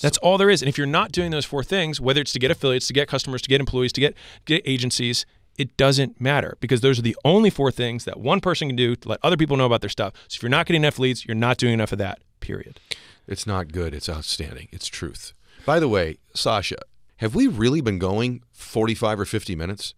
That's 0.00 0.18
all 0.18 0.38
there 0.38 0.50
is. 0.50 0.62
And 0.62 0.68
if 0.68 0.78
you're 0.78 0.86
not 0.86 1.12
doing 1.12 1.30
those 1.30 1.44
four 1.44 1.62
things, 1.62 2.00
whether 2.00 2.20
it's 2.20 2.32
to 2.32 2.38
get 2.38 2.50
affiliates, 2.50 2.86
to 2.88 2.92
get 2.92 3.08
customers, 3.08 3.42
to 3.42 3.48
get 3.48 3.60
employees, 3.60 3.92
to 3.92 4.00
get 4.00 4.16
get 4.46 4.62
agencies, 4.64 5.26
it 5.58 5.76
doesn't 5.76 6.20
matter 6.20 6.56
because 6.60 6.80
those 6.80 6.98
are 6.98 7.02
the 7.02 7.16
only 7.24 7.50
four 7.50 7.70
things 7.70 8.04
that 8.04 8.18
one 8.18 8.40
person 8.40 8.68
can 8.68 8.76
do 8.76 8.96
to 8.96 9.08
let 9.08 9.20
other 9.22 9.36
people 9.36 9.56
know 9.56 9.66
about 9.66 9.80
their 9.80 9.90
stuff. 9.90 10.14
So 10.28 10.36
if 10.36 10.42
you're 10.42 10.50
not 10.50 10.66
getting 10.66 10.82
enough 10.82 10.98
leads, 10.98 11.26
you're 11.26 11.34
not 11.34 11.58
doing 11.58 11.74
enough 11.74 11.92
of 11.92 11.98
that. 11.98 12.20
Period. 12.40 12.80
It's 13.26 13.46
not 13.46 13.72
good. 13.72 13.94
It's 13.94 14.08
outstanding. 14.08 14.68
It's 14.72 14.88
truth. 14.88 15.32
By 15.64 15.78
the 15.78 15.88
way, 15.88 16.18
Sasha, 16.34 16.78
have 17.18 17.34
we 17.34 17.46
really 17.46 17.80
been 17.80 17.98
going 17.98 18.42
45 18.52 19.20
or 19.20 19.24
50 19.24 19.54
minutes? 19.54 19.94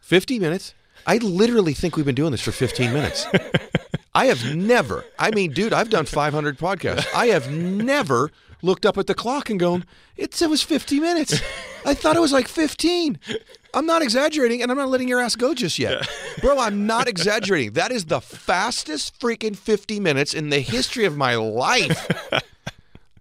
50 0.00 0.38
minutes? 0.38 0.74
I 1.06 1.16
literally 1.18 1.72
think 1.72 1.96
we've 1.96 2.04
been 2.04 2.14
doing 2.14 2.32
this 2.32 2.42
for 2.42 2.52
15 2.52 2.92
minutes. 2.92 3.26
I 4.14 4.26
have 4.26 4.54
never, 4.54 5.04
I 5.18 5.30
mean, 5.30 5.52
dude, 5.52 5.72
I've 5.72 5.90
done 5.90 6.06
500 6.06 6.58
podcasts. 6.58 7.06
I 7.14 7.26
have 7.26 7.50
never 7.50 8.30
looked 8.62 8.86
up 8.86 8.96
at 8.96 9.06
the 9.06 9.14
clock 9.14 9.50
and 9.50 9.58
gone, 9.58 9.84
it, 10.16 10.40
it 10.40 10.48
was 10.48 10.62
50 10.62 11.00
minutes. 11.00 11.40
I 11.84 11.94
thought 11.94 12.16
it 12.16 12.20
was 12.20 12.32
like 12.32 12.48
15. 12.48 13.18
I'm 13.74 13.86
not 13.86 14.02
exaggerating, 14.02 14.62
and 14.62 14.70
I'm 14.70 14.76
not 14.76 14.88
letting 14.88 15.08
your 15.08 15.20
ass 15.20 15.36
go 15.36 15.52
just 15.52 15.78
yet. 15.78 16.08
Bro, 16.40 16.58
I'm 16.58 16.86
not 16.86 17.08
exaggerating. 17.08 17.72
That 17.72 17.90
is 17.90 18.04
the 18.06 18.20
fastest 18.20 19.18
freaking 19.18 19.56
50 19.56 20.00
minutes 20.00 20.32
in 20.32 20.50
the 20.50 20.60
history 20.60 21.04
of 21.04 21.16
my 21.16 21.34
life. 21.34 22.08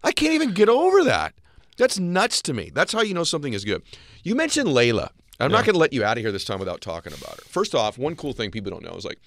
I 0.04 0.12
can't 0.12 0.34
even 0.34 0.52
get 0.52 0.70
over 0.70 1.04
that. 1.06 1.34
That's 1.78 1.98
nuts 1.98 2.42
to 2.44 2.54
me. 2.54 2.72
That's 2.74 2.94
how 2.94 3.02
you 3.02 3.14
know 3.14 3.24
something 3.24 3.54
is 3.54 3.66
good. 3.66 3.82
You 4.24 4.36
mentioned 4.36 4.72
Leila. 4.72 5.12
I'm 5.40 5.52
not 5.52 5.66
going 5.66 5.74
to 5.74 5.80
let 5.80 5.92
you 5.94 6.04
out 6.04 6.18
of 6.18 6.24
here 6.24 6.32
this 6.32 6.46
time 6.46 6.60
without 6.60 6.82
talking 6.82 7.12
about 7.14 7.38
her. 7.38 7.44
First 7.48 7.74
off, 7.74 7.98
one 7.98 8.16
cool 8.16 8.34
thing 8.34 8.52
people 8.52 8.72
don't 8.72 8.84
know 8.84 8.96
is 8.96 9.04
like 9.04 9.20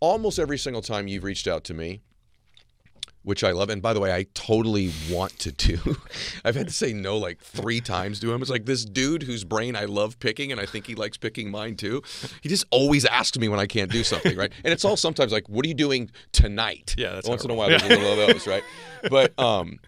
almost 0.00 0.38
every 0.38 0.58
single 0.58 0.82
time 0.82 1.06
you've 1.06 1.24
reached 1.24 1.46
out 1.46 1.64
to 1.64 1.74
me, 1.74 2.00
which 3.24 3.42
I 3.42 3.50
love. 3.50 3.70
And 3.70 3.82
by 3.82 3.92
the 3.92 4.00
way, 4.00 4.14
I 4.14 4.26
totally 4.34 4.92
want 5.10 5.38
to 5.40 5.50
do. 5.50 5.78
I've 6.44 6.54
had 6.54 6.68
to 6.68 6.72
say 6.74 6.92
no 6.92 7.18
like 7.18 7.40
three 7.40 7.80
times 7.80 8.20
to 8.20 8.32
him. 8.32 8.40
It's 8.42 8.50
like 8.50 8.66
this 8.66 8.84
dude 8.84 9.24
whose 9.24 9.42
brain 9.44 9.74
I 9.74 9.86
love 9.86 10.18
picking, 10.20 10.52
and 10.52 10.60
I 10.60 10.66
think 10.66 10.86
he 10.86 10.94
likes 10.94 11.16
picking 11.16 11.50
mine 11.50 11.76
too. 11.76 12.02
He 12.42 12.48
just 12.48 12.64
always 12.70 13.04
asks 13.04 13.38
me 13.38 13.48
when 13.48 13.58
I 13.58 13.66
can't 13.66 13.90
do 13.90 14.04
something, 14.04 14.36
right? 14.36 14.52
And 14.62 14.72
it's 14.72 14.84
all 14.84 14.96
sometimes 14.96 15.32
like, 15.32 15.48
"What 15.48 15.64
are 15.64 15.68
you 15.68 15.74
doing 15.74 16.10
tonight?" 16.32 16.94
Yeah, 16.96 17.12
that's 17.12 17.28
once 17.28 17.44
in 17.44 17.50
a 17.50 17.54
while 17.54 17.68
there's 17.70 17.82
a 17.82 17.88
little 17.88 18.12
of 18.12 18.16
those, 18.28 18.46
right? 18.46 18.62
But 19.10 19.36
um, 19.38 19.78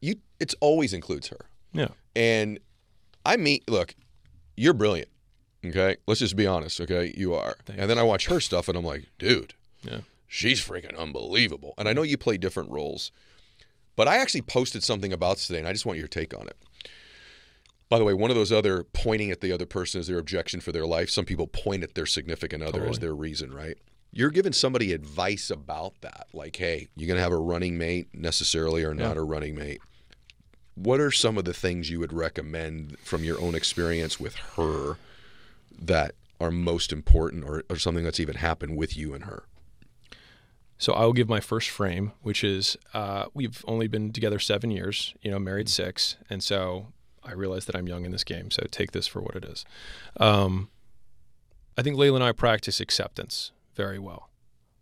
you, 0.00 0.14
it's 0.40 0.54
always 0.60 0.92
includes 0.94 1.28
her. 1.28 1.46
Yeah. 1.72 1.88
And 2.16 2.58
I 3.26 3.36
mean, 3.36 3.60
look, 3.68 3.94
you're 4.56 4.74
brilliant. 4.74 5.08
Okay, 5.64 5.96
let's 6.06 6.20
just 6.20 6.36
be 6.36 6.46
honest. 6.46 6.80
Okay, 6.80 7.12
you 7.16 7.34
are. 7.34 7.56
Thanks. 7.66 7.80
And 7.80 7.90
then 7.90 7.98
I 7.98 8.04
watch 8.04 8.26
her 8.28 8.38
stuff, 8.40 8.68
and 8.68 8.78
I'm 8.78 8.84
like, 8.84 9.06
dude, 9.18 9.54
Yeah. 9.82 9.98
She's 10.28 10.60
freaking 10.60 10.96
unbelievable. 10.96 11.74
And 11.76 11.88
I 11.88 11.92
know 11.92 12.02
you 12.02 12.16
play 12.16 12.36
different 12.36 12.70
roles, 12.70 13.10
but 13.96 14.06
I 14.06 14.18
actually 14.18 14.42
posted 14.42 14.84
something 14.84 15.12
about 15.12 15.36
this 15.36 15.48
today, 15.48 15.58
and 15.58 15.66
I 15.66 15.72
just 15.72 15.86
want 15.86 15.98
your 15.98 16.06
take 16.06 16.32
on 16.32 16.46
it. 16.46 16.56
By 17.88 17.98
the 17.98 18.04
way, 18.04 18.12
one 18.12 18.30
of 18.30 18.36
those 18.36 18.52
other 18.52 18.84
pointing 18.84 19.30
at 19.30 19.40
the 19.40 19.50
other 19.50 19.66
person 19.66 19.98
as 19.98 20.06
their 20.06 20.18
objection 20.18 20.60
for 20.60 20.72
their 20.72 20.86
life. 20.86 21.08
Some 21.08 21.24
people 21.24 21.46
point 21.46 21.82
at 21.82 21.94
their 21.94 22.06
significant 22.06 22.62
other 22.62 22.84
as 22.84 22.98
their 22.98 23.14
reason, 23.14 23.52
right? 23.52 23.78
You're 24.12 24.30
giving 24.30 24.52
somebody 24.52 24.92
advice 24.92 25.50
about 25.50 26.00
that, 26.02 26.28
like, 26.34 26.56
hey, 26.56 26.88
you're 26.96 27.08
gonna 27.08 27.20
have 27.20 27.32
a 27.32 27.38
running 27.38 27.78
mate 27.78 28.08
necessarily 28.12 28.84
or 28.84 28.94
not 28.94 29.16
a 29.16 29.22
running 29.22 29.54
mate. 29.54 29.80
What 30.74 31.00
are 31.00 31.10
some 31.10 31.38
of 31.38 31.44
the 31.44 31.54
things 31.54 31.90
you 31.90 31.98
would 31.98 32.12
recommend 32.12 32.98
from 33.00 33.24
your 33.24 33.40
own 33.40 33.54
experience 33.54 34.20
with 34.20 34.34
her 34.56 34.96
that 35.80 36.14
are 36.40 36.50
most 36.50 36.92
important, 36.92 37.44
or, 37.44 37.64
or 37.68 37.76
something 37.76 38.04
that's 38.04 38.20
even 38.20 38.36
happened 38.36 38.76
with 38.76 38.96
you 38.96 39.14
and 39.14 39.24
her? 39.24 39.44
So 40.78 40.92
I 40.92 41.04
will 41.04 41.12
give 41.12 41.28
my 41.28 41.40
first 41.40 41.68
frame, 41.68 42.12
which 42.22 42.44
is 42.44 42.76
uh, 42.94 43.26
we've 43.34 43.64
only 43.66 43.88
been 43.88 44.12
together 44.12 44.38
seven 44.38 44.70
years, 44.70 45.12
you 45.20 45.30
know, 45.30 45.38
married 45.40 45.68
six, 45.68 46.16
and 46.30 46.42
so 46.42 46.92
I 47.24 47.32
realize 47.32 47.64
that 47.66 47.74
I'm 47.74 47.88
young 47.88 48.04
in 48.04 48.12
this 48.12 48.24
game. 48.24 48.50
So 48.52 48.64
take 48.70 48.92
this 48.92 49.08
for 49.08 49.20
what 49.20 49.34
it 49.34 49.44
is. 49.44 49.64
Um, 50.18 50.70
I 51.76 51.82
think 51.82 51.96
Leila 51.96 52.16
and 52.16 52.24
I 52.24 52.32
practice 52.32 52.80
acceptance 52.80 53.50
very 53.74 53.98
well, 53.98 54.30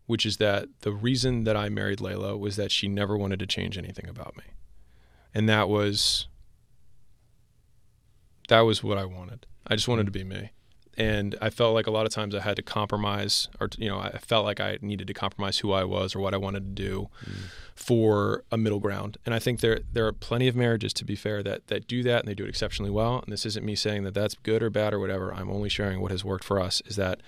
which 0.05 0.27
is 0.27 0.37
that 0.37 0.69
the 0.81 0.93
reason 0.93 1.45
that 1.45 1.57
I 1.57 1.71
married 1.71 2.01
Leila 2.01 2.37
was 2.37 2.57
that 2.57 2.71
she 2.71 2.89
never 2.89 3.17
wanted 3.17 3.39
to 3.41 3.47
change 3.47 3.79
anything 3.79 4.09
about 4.09 4.37
me, 4.37 4.45
and 5.35 5.49
that 5.49 5.67
was 5.69 6.29
that 8.49 8.61
was 8.61 8.85
what 8.85 8.99
I 8.99 9.07
wanted. 9.07 9.47
I 9.67 9.75
just 9.77 9.89
wanted 9.89 10.07
to 10.07 10.13
be 10.13 10.25
me 10.25 10.51
and 10.97 11.37
I 11.43 11.51
felt 11.51 11.75
like 11.75 11.87
a 11.87 11.91
lot 11.91 12.07
of 12.07 12.13
times 12.13 12.35
I 12.35 12.41
had 12.41 12.57
to 12.57 12.63
compromise, 12.63 13.49
or 13.61 13.69
you 13.77 13.89
know, 13.89 13.99
I 13.99 14.19
felt 14.19 14.45
like 14.45 14.61
I 14.61 14.79
needed 14.81 15.07
to 15.09 15.15
compromise 15.15 15.59
who 15.59 15.73
I 15.73 15.85
was 15.85 16.15
or 16.15 16.21
what 16.21 16.33
I 16.33 16.39
wanted 16.39 16.77
to 16.77 16.83
do 16.83 17.09
mm. 17.25 17.35
for 17.75 18.45
a 18.51 18.57
middle 18.57 18.81
ground. 18.81 19.19
And 19.27 19.35
I 19.35 19.39
think 19.39 19.61
there 19.61 19.81
there 19.93 20.07
are 20.07 20.13
plenty 20.13 20.49
of 20.49 20.57
marriages, 20.57 20.93
to 20.95 21.05
be 21.05 21.15
fair, 21.15 21.43
that 21.43 21.67
that 21.67 21.87
do 21.87 22.03
that 22.05 22.21
and 22.21 22.29
they 22.29 22.35
do 22.35 22.45
it 22.45 22.49
exceptionally 22.49 22.91
well. 22.91 23.21
And 23.23 23.33
this 23.33 23.45
isn't 23.45 23.65
me 23.65 23.75
saying 23.75 24.05
that 24.05 24.15
that's 24.15 24.35
good 24.35 24.63
or 24.63 24.71
bad 24.71 24.95
or 24.95 24.99
whatever. 24.99 25.35
I'm 25.35 25.51
only 25.51 25.69
sharing 25.69 26.01
what 26.01 26.11
has 26.11 26.25
worked 26.25 26.45
for 26.45 26.59
us. 26.59 26.81
Is 26.87 26.97
that 26.97 27.21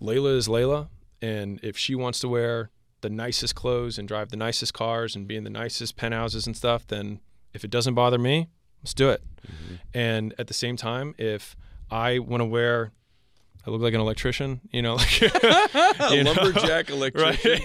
Leila 0.00 0.30
is 0.30 0.48
Leila, 0.48 0.88
and 1.20 1.60
if 1.62 1.76
she 1.76 1.94
wants 1.94 2.20
to 2.20 2.28
wear 2.28 2.70
the 3.00 3.10
nicest 3.10 3.54
clothes 3.54 3.98
and 3.98 4.08
drive 4.08 4.30
the 4.30 4.36
nicest 4.36 4.74
cars 4.74 5.14
and 5.14 5.28
be 5.28 5.36
in 5.36 5.44
the 5.44 5.50
nicest 5.50 5.96
penthouses 5.96 6.46
and 6.46 6.56
stuff, 6.56 6.86
then 6.86 7.20
if 7.52 7.64
it 7.64 7.70
doesn't 7.70 7.94
bother 7.94 8.18
me, 8.18 8.48
let's 8.82 8.94
do 8.94 9.10
it. 9.10 9.22
Mm-hmm. 9.46 9.74
And 9.94 10.34
at 10.38 10.46
the 10.46 10.54
same 10.54 10.76
time, 10.76 11.14
if 11.18 11.54
I 11.90 12.18
want 12.18 12.40
to 12.40 12.44
wear, 12.44 12.92
I 13.66 13.70
look 13.70 13.80
like 13.80 13.94
an 13.94 14.00
electrician, 14.00 14.60
you 14.72 14.82
know, 14.82 14.94
like 14.96 15.20
you 16.10 16.24
know, 16.24 16.32
lumberjack 16.32 16.90
electrician. 16.90 17.60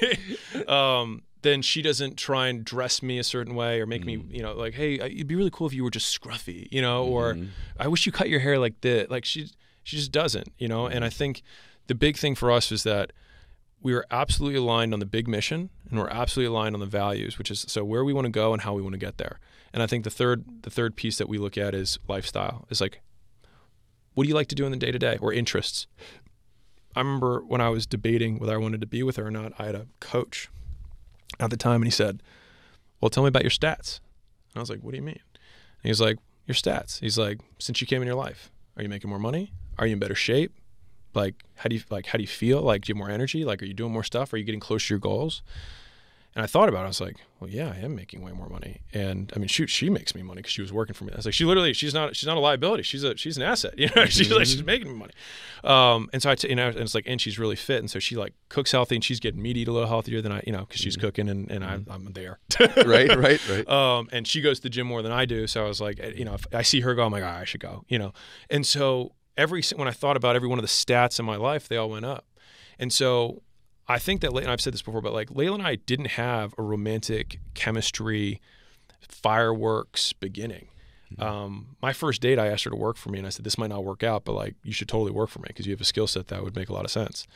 right? 0.55 0.69
um, 0.69 1.23
then 1.41 1.61
she 1.61 1.81
doesn't 1.81 2.17
try 2.17 2.47
and 2.47 2.63
dress 2.63 3.03
me 3.03 3.19
a 3.19 3.23
certain 3.23 3.53
way 3.53 3.81
or 3.81 3.85
make 3.85 4.05
me, 4.05 4.17
mm. 4.17 4.33
you 4.33 4.41
know, 4.41 4.53
like, 4.53 4.73
hey, 4.73 4.95
it'd 4.95 5.27
be 5.27 5.35
really 5.35 5.51
cool 5.51 5.67
if 5.67 5.73
you 5.73 5.83
were 5.83 5.91
just 5.91 6.19
scruffy, 6.19 6.67
you 6.71 6.81
know, 6.81 7.05
or 7.05 7.33
mm-hmm. 7.33 7.47
I 7.77 7.87
wish 7.87 8.05
you 8.05 8.11
cut 8.11 8.29
your 8.29 8.39
hair 8.39 8.57
like 8.57 8.79
this. 8.81 9.09
Like 9.09 9.25
she, 9.25 9.49
she 9.83 9.97
just 9.97 10.11
doesn't, 10.11 10.53
you 10.57 10.67
know. 10.67 10.87
And 10.87 11.03
I 11.03 11.09
mm-hmm. 11.09 11.17
think 11.17 11.43
the 11.87 11.95
big 11.95 12.17
thing 12.17 12.35
for 12.35 12.49
us 12.49 12.71
is 12.71 12.83
that 12.83 13.11
we 13.81 13.93
are 13.93 14.05
absolutely 14.09 14.57
aligned 14.57 14.93
on 14.93 14.99
the 14.99 15.05
big 15.05 15.27
mission 15.27 15.69
and 15.89 15.99
we're 15.99 16.09
absolutely 16.09 16.55
aligned 16.55 16.73
on 16.73 16.79
the 16.79 16.85
values, 16.85 17.37
which 17.37 17.51
is 17.51 17.65
so 17.67 17.83
where 17.83 18.05
we 18.05 18.13
want 18.13 18.25
to 18.25 18.31
go 18.31 18.53
and 18.53 18.61
how 18.61 18.73
we 18.73 18.81
want 18.81 18.93
to 18.93 18.99
get 18.99 19.17
there. 19.17 19.39
And 19.73 19.83
I 19.83 19.87
think 19.87 20.05
the 20.05 20.09
third, 20.09 20.45
the 20.63 20.69
third 20.69 20.95
piece 20.95 21.17
that 21.17 21.27
we 21.27 21.37
look 21.37 21.57
at 21.57 21.75
is 21.75 21.99
lifestyle. 22.07 22.65
Is 22.69 22.79
like 22.79 23.01
what 24.13 24.23
do 24.23 24.29
you 24.29 24.35
like 24.35 24.47
to 24.47 24.55
do 24.55 24.65
in 24.65 24.71
the 24.71 24.77
day 24.77 24.91
to 24.91 24.99
day 24.99 25.17
or 25.21 25.33
interests? 25.33 25.87
I 26.95 26.99
remember 26.99 27.43
when 27.47 27.61
I 27.61 27.69
was 27.69 27.85
debating 27.85 28.39
whether 28.39 28.53
I 28.53 28.57
wanted 28.57 28.81
to 28.81 28.87
be 28.87 29.03
with 29.03 29.15
her 29.15 29.27
or 29.27 29.31
not, 29.31 29.53
I 29.57 29.65
had 29.65 29.75
a 29.75 29.87
coach 29.99 30.49
at 31.39 31.49
the 31.49 31.57
time 31.57 31.81
and 31.81 31.85
he 31.85 31.91
said, 31.91 32.21
Well, 33.01 33.09
tell 33.09 33.23
me 33.23 33.29
about 33.29 33.43
your 33.43 33.51
stats. 33.51 33.99
And 34.53 34.57
I 34.57 34.59
was 34.59 34.69
like, 34.69 34.81
What 34.81 34.91
do 34.91 34.97
you 34.97 35.03
mean? 35.03 35.19
And 35.33 35.83
he 35.83 35.89
was 35.89 36.01
like, 36.01 36.17
Your 36.45 36.55
stats. 36.55 36.99
He's 36.99 37.17
like, 37.17 37.39
Since 37.59 37.81
you 37.81 37.87
came 37.87 38.01
in 38.01 38.07
your 38.07 38.15
life, 38.15 38.51
are 38.77 38.83
you 38.83 38.89
making 38.89 39.09
more 39.09 39.19
money? 39.19 39.53
Are 39.79 39.87
you 39.87 39.93
in 39.93 39.99
better 39.99 40.15
shape? 40.15 40.53
Like, 41.15 41.43
how 41.55 41.69
do 41.69 41.75
you 41.75 41.81
like 41.89 42.07
how 42.07 42.17
do 42.17 42.23
you 42.23 42.27
feel? 42.27 42.61
Like 42.61 42.83
do 42.83 42.89
you 42.89 42.95
have 42.95 42.99
more 42.99 43.09
energy? 43.09 43.45
Like 43.45 43.61
are 43.61 43.65
you 43.65 43.73
doing 43.73 43.91
more 43.91 44.03
stuff? 44.03 44.33
Are 44.33 44.37
you 44.37 44.43
getting 44.43 44.59
close 44.59 44.87
to 44.87 44.93
your 44.93 44.99
goals? 44.99 45.41
And 46.35 46.43
I 46.43 46.47
thought 46.47 46.67
about 46.67 46.81
it. 46.81 46.85
I 46.85 46.87
was 46.87 46.99
like, 47.01 47.17
well, 47.39 47.49
yeah, 47.49 47.71
I 47.75 47.79
am 47.85 47.95
making 47.95 48.23
way 48.23 48.31
more 48.31 48.49
money. 48.49 48.81
And 48.91 49.31
I 49.35 49.39
mean, 49.39 49.47
shoot, 49.47 49.69
she 49.69 49.87
makes 49.89 50.15
me 50.15 50.23
money 50.23 50.39
because 50.39 50.51
she 50.51 50.61
was 50.63 50.73
working 50.73 50.95
for 50.95 51.03
me. 51.03 51.11
I 51.13 51.17
was 51.17 51.25
like, 51.25 51.35
she 51.35 51.45
literally, 51.45 51.73
she's 51.73 51.93
not, 51.93 52.15
she's 52.15 52.25
not 52.25 52.37
a 52.37 52.39
liability. 52.39 52.81
She's 52.81 53.03
a, 53.03 53.15
she's 53.15 53.37
an 53.37 53.43
asset. 53.43 53.75
You 53.83 53.89
know, 53.95 54.05
she's 54.05 54.31
like, 54.31 54.45
she's 54.47 54.63
making 54.63 54.87
me 54.87 54.95
money. 54.97 55.13
Um, 55.63 56.09
and 56.11 56.21
so 56.23 56.31
I, 56.31 56.35
t- 56.35 56.49
you 56.49 56.55
know, 56.55 56.69
and 56.69 56.79
it's 56.79 56.95
like, 56.95 57.03
and 57.05 57.19
she's 57.21 57.37
really 57.37 57.55
fit, 57.55 57.79
and 57.79 57.91
so 57.91 57.99
she 57.99 58.15
like 58.15 58.33
cooks 58.49 58.71
healthy, 58.71 58.95
and 58.95 59.03
she's 59.03 59.19
getting 59.19 59.41
me 59.41 59.53
to 59.53 59.59
eat 59.59 59.67
a 59.67 59.71
little 59.71 59.87
healthier 59.89 60.21
than 60.21 60.31
I, 60.31 60.41
you 60.45 60.53
know, 60.53 60.61
because 60.61 60.79
she's 60.81 60.95
cooking, 60.97 61.27
and 61.29 61.51
and 61.51 61.63
I, 61.63 61.79
I'm 61.89 62.13
there. 62.13 62.39
right, 62.85 63.15
right, 63.15 63.49
right. 63.49 63.67
Um, 63.69 64.07
and 64.11 64.25
she 64.27 64.41
goes 64.41 64.59
to 64.59 64.63
the 64.63 64.69
gym 64.69 64.87
more 64.87 65.01
than 65.01 65.11
I 65.11 65.25
do. 65.25 65.47
So 65.47 65.63
I 65.63 65.67
was 65.67 65.79
like, 65.81 65.99
you 66.17 66.25
know, 66.25 66.33
if 66.33 66.45
I 66.53 66.61
see 66.61 66.81
her 66.81 66.95
go, 66.95 67.05
I'm 67.05 67.11
like, 67.11 67.23
"Ah, 67.23 67.39
I 67.39 67.43
should 67.45 67.61
go, 67.61 67.83
you 67.87 67.99
know. 67.99 68.13
And 68.49 68.65
so 68.65 69.11
every 69.37 69.61
when 69.75 69.87
I 69.87 69.91
thought 69.91 70.17
about 70.17 70.35
every 70.35 70.47
one 70.47 70.59
of 70.59 70.63
the 70.63 70.69
stats 70.69 71.19
in 71.19 71.25
my 71.25 71.35
life, 71.35 71.67
they 71.67 71.77
all 71.77 71.89
went 71.89 72.05
up. 72.05 72.25
And 72.79 72.91
so 72.91 73.41
I 73.87 73.99
think 73.99 74.21
that, 74.21 74.33
and 74.33 74.49
I've 74.49 74.61
said 74.61 74.73
this 74.73 74.81
before, 74.81 75.01
but 75.01 75.13
like 75.13 75.31
Leila 75.31 75.55
and 75.55 75.67
I 75.67 75.75
didn't 75.75 76.11
have 76.11 76.53
a 76.57 76.61
romantic 76.61 77.39
chemistry 77.53 78.41
fireworks 79.01 80.13
beginning. 80.13 80.69
Um, 81.19 81.75
my 81.81 81.93
first 81.93 82.21
date, 82.21 82.39
I 82.39 82.47
asked 82.47 82.63
her 82.63 82.69
to 82.71 82.75
work 82.75 82.97
for 82.97 83.09
me, 83.09 83.19
and 83.19 83.27
I 83.27 83.29
said, 83.29 83.45
"This 83.45 83.57
might 83.57 83.69
not 83.69 83.83
work 83.83 84.03
out, 84.03 84.25
but 84.25 84.33
like 84.33 84.55
you 84.63 84.73
should 84.73 84.87
totally 84.87 85.11
work 85.11 85.29
for 85.29 85.39
me 85.39 85.45
because 85.47 85.67
you 85.67 85.71
have 85.71 85.81
a 85.81 85.85
skill 85.85 86.07
set 86.07 86.27
that 86.29 86.43
would 86.43 86.55
make 86.55 86.69
a 86.69 86.73
lot 86.73 86.85
of 86.85 86.91
sense." 86.91 87.27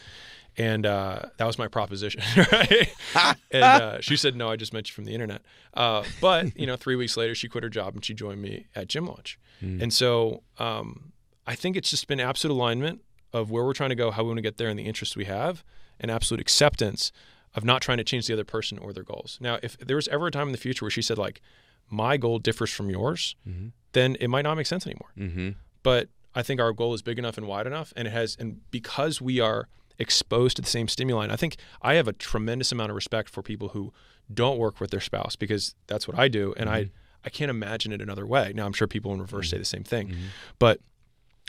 And 0.58 0.88
uh, 0.88 1.22
that 1.38 1.46
was 1.46 1.60
my 1.60 1.68
proposition, 1.68 2.24
right? 2.52 2.90
and 3.52 3.64
uh, 3.64 4.02
she 4.02 4.18
said, 4.18 4.36
"No, 4.36 4.50
I 4.50 4.56
just 4.56 4.74
met 4.74 4.90
you 4.90 4.94
from 4.94 5.06
the 5.06 5.14
internet." 5.14 5.44
Uh, 5.74 6.04
but 6.20 6.58
you 6.60 6.66
know, 6.66 6.76
three 6.76 6.96
weeks 6.96 7.16
later, 7.18 7.36
she 7.36 7.48
quit 7.48 7.64
her 7.64 7.70
job 7.70 7.94
and 7.94 8.04
she 8.04 8.14
joined 8.14 8.42
me 8.42 8.66
at 8.76 8.88
Gym 8.88 9.06
Launch. 9.06 9.38
And 9.82 9.92
so 9.92 10.44
um, 10.60 11.14
I 11.48 11.56
think 11.56 11.76
it's 11.78 11.90
just 11.90 12.08
been 12.08 12.20
absolute 12.20 12.54
alignment 12.54 13.02
of 13.34 13.52
where 13.52 13.64
we're 13.64 13.74
trying 13.74 13.90
to 13.90 13.96
go, 13.96 14.12
how 14.12 14.24
we 14.24 14.30
want 14.30 14.38
to 14.38 14.44
get 14.44 14.58
there, 14.58 14.70
and 14.70 14.80
the 14.80 14.86
interests 14.86 15.16
we 15.16 15.26
have, 15.26 15.64
and 16.00 16.10
absolute 16.12 16.42
acceptance 16.42 17.12
of 17.56 17.64
not 17.64 17.82
trying 17.82 17.98
to 17.98 18.04
change 18.04 18.28
the 18.28 18.34
other 18.34 18.44
person 18.44 18.78
or 18.78 18.94
their 18.94 19.04
goals. 19.04 19.38
Now, 19.42 19.60
if 19.64 19.78
there 19.78 19.96
was 19.96 20.08
ever 20.10 20.28
a 20.28 20.32
time 20.32 20.48
in 20.48 20.52
the 20.52 20.58
future 20.58 20.86
where 20.86 20.92
she 20.92 21.02
said 21.02 21.18
like, 21.18 21.42
"My 21.90 22.18
goal 22.18 22.40
differs 22.40 22.72
from 22.72 22.90
yours," 22.90 23.36
mm-hmm. 23.48 23.70
then 23.94 24.16
it 24.20 24.30
might 24.30 24.44
not 24.44 24.56
make 24.56 24.68
sense 24.68 24.86
anymore 24.86 25.12
Mm-hmm. 25.18 25.50
but 25.84 26.10
I 26.36 26.44
think 26.44 26.62
our 26.62 26.72
goal 26.72 26.94
is 26.94 27.02
big 27.02 27.18
enough 27.18 27.38
and 27.38 27.48
wide 27.48 27.66
enough, 27.66 27.92
and 27.96 28.08
it 28.08 28.12
has, 28.12 28.38
and 28.40 28.62
because 28.70 29.20
we 29.20 29.40
are 29.40 29.68
exposed 29.98 30.58
to 30.58 30.62
the 30.62 30.68
same 30.68 30.88
stimuli, 30.88 31.24
and 31.24 31.32
I 31.32 31.36
think 31.36 31.56
I 31.82 31.96
have 31.96 32.08
a 32.08 32.14
tremendous 32.14 32.72
amount 32.72 32.92
of 32.92 32.96
respect 32.96 33.28
for 33.30 33.42
people 33.42 33.70
who 33.70 33.92
don't 34.32 34.60
work 34.60 34.80
with 34.80 34.92
their 34.92 35.00
spouse 35.00 35.36
because 35.36 35.74
that's 35.88 36.08
what 36.08 36.18
I 36.20 36.28
do, 36.28 36.54
and 36.58 36.70
I 36.70 36.84
mm-hmm. 36.84 36.94
I 37.26 37.30
can't 37.30 37.50
imagine 37.50 37.92
it 37.92 38.02
another 38.02 38.26
way. 38.26 38.54
Now 38.54 38.68
I'm 38.68 38.74
sure 38.74 38.88
people 38.88 39.12
in 39.14 39.20
reverse 39.20 39.48
mm-hmm. 39.48 39.56
say 39.56 39.58
the 39.58 39.66
same 39.66 39.84
thing, 39.84 40.14
but 40.60 40.80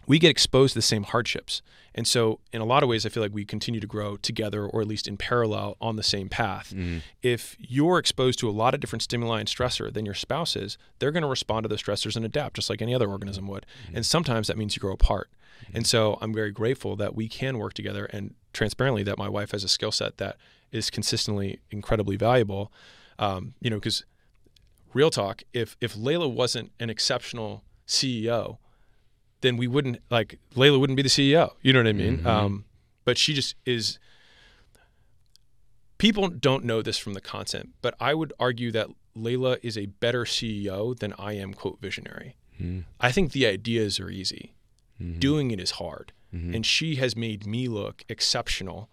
we 0.08 0.18
get 0.18 0.30
exposed 0.30 0.72
to 0.72 0.78
the 0.78 0.82
same 0.82 1.04
hardships, 1.04 1.62
and 1.94 2.06
so 2.06 2.38
in 2.52 2.60
a 2.60 2.64
lot 2.64 2.82
of 2.82 2.88
ways, 2.88 3.04
I 3.04 3.08
feel 3.08 3.22
like 3.22 3.34
we 3.34 3.44
continue 3.44 3.80
to 3.80 3.86
grow 3.86 4.16
together, 4.16 4.64
or 4.66 4.80
at 4.80 4.86
least 4.86 5.08
in 5.08 5.16
parallel, 5.16 5.76
on 5.80 5.96
the 5.96 6.02
same 6.02 6.28
path. 6.28 6.72
Mm-hmm. 6.74 6.98
If 7.22 7.56
you're 7.58 7.98
exposed 7.98 8.38
to 8.38 8.48
a 8.48 8.52
lot 8.52 8.72
of 8.72 8.80
different 8.80 9.02
stimuli 9.02 9.40
and 9.40 9.48
stressor 9.48 9.92
than 9.92 10.04
your 10.04 10.14
spouse 10.14 10.54
is, 10.54 10.78
they're 10.98 11.10
going 11.10 11.22
to 11.22 11.28
respond 11.28 11.64
to 11.64 11.68
those 11.68 11.82
stressors 11.82 12.14
and 12.14 12.24
adapt, 12.24 12.56
just 12.56 12.70
like 12.70 12.80
any 12.80 12.94
other 12.94 13.08
organism 13.08 13.48
would. 13.48 13.66
Mm-hmm. 13.86 13.96
And 13.96 14.06
sometimes 14.06 14.46
that 14.46 14.56
means 14.56 14.76
you 14.76 14.80
grow 14.80 14.92
apart. 14.92 15.28
Mm-hmm. 15.64 15.78
And 15.78 15.86
so 15.86 16.18
I'm 16.20 16.32
very 16.32 16.52
grateful 16.52 16.94
that 16.96 17.14
we 17.16 17.28
can 17.28 17.58
work 17.58 17.74
together, 17.74 18.04
and 18.06 18.34
transparently 18.52 19.02
that 19.02 19.18
my 19.18 19.28
wife 19.28 19.50
has 19.50 19.64
a 19.64 19.68
skill 19.68 19.92
set 19.92 20.18
that 20.18 20.36
is 20.70 20.90
consistently 20.90 21.58
incredibly 21.70 22.16
valuable. 22.16 22.72
Um, 23.18 23.54
you 23.60 23.70
know, 23.70 23.76
because 23.76 24.04
real 24.94 25.10
talk, 25.10 25.42
if 25.52 25.76
if 25.80 25.96
Leila 25.96 26.28
wasn't 26.28 26.70
an 26.78 26.90
exceptional 26.90 27.64
CEO, 27.86 28.58
then 29.40 29.56
we 29.56 29.66
wouldn't 29.66 29.98
like 30.10 30.38
Leila 30.54 30.78
wouldn't 30.78 30.96
be 30.96 31.02
the 31.02 31.08
CEO. 31.08 31.52
You 31.62 31.72
know 31.72 31.80
what 31.80 31.88
I 31.88 31.92
mean? 31.92 32.18
Mm-hmm. 32.18 32.26
Um, 32.26 32.64
but 33.04 33.18
she 33.18 33.34
just 33.34 33.54
is. 33.64 33.98
People 35.98 36.28
don't 36.28 36.64
know 36.64 36.80
this 36.80 36.96
from 36.96 37.14
the 37.14 37.20
content, 37.20 37.70
but 37.82 37.94
I 37.98 38.14
would 38.14 38.32
argue 38.38 38.70
that 38.72 38.88
Leila 39.16 39.58
is 39.62 39.76
a 39.76 39.86
better 39.86 40.24
CEO 40.24 40.96
than 40.96 41.12
I 41.18 41.32
am. 41.32 41.54
Quote 41.54 41.80
visionary. 41.80 42.36
Mm-hmm. 42.60 42.80
I 43.00 43.12
think 43.12 43.32
the 43.32 43.46
ideas 43.46 43.98
are 44.00 44.10
easy. 44.10 44.54
Mm-hmm. 45.00 45.18
Doing 45.18 45.50
it 45.50 45.60
is 45.60 45.72
hard, 45.72 46.12
and 46.32 46.66
she 46.66 46.96
has 46.96 47.16
made 47.16 47.46
me 47.46 47.68
look 47.68 48.04
exceptional 48.08 48.90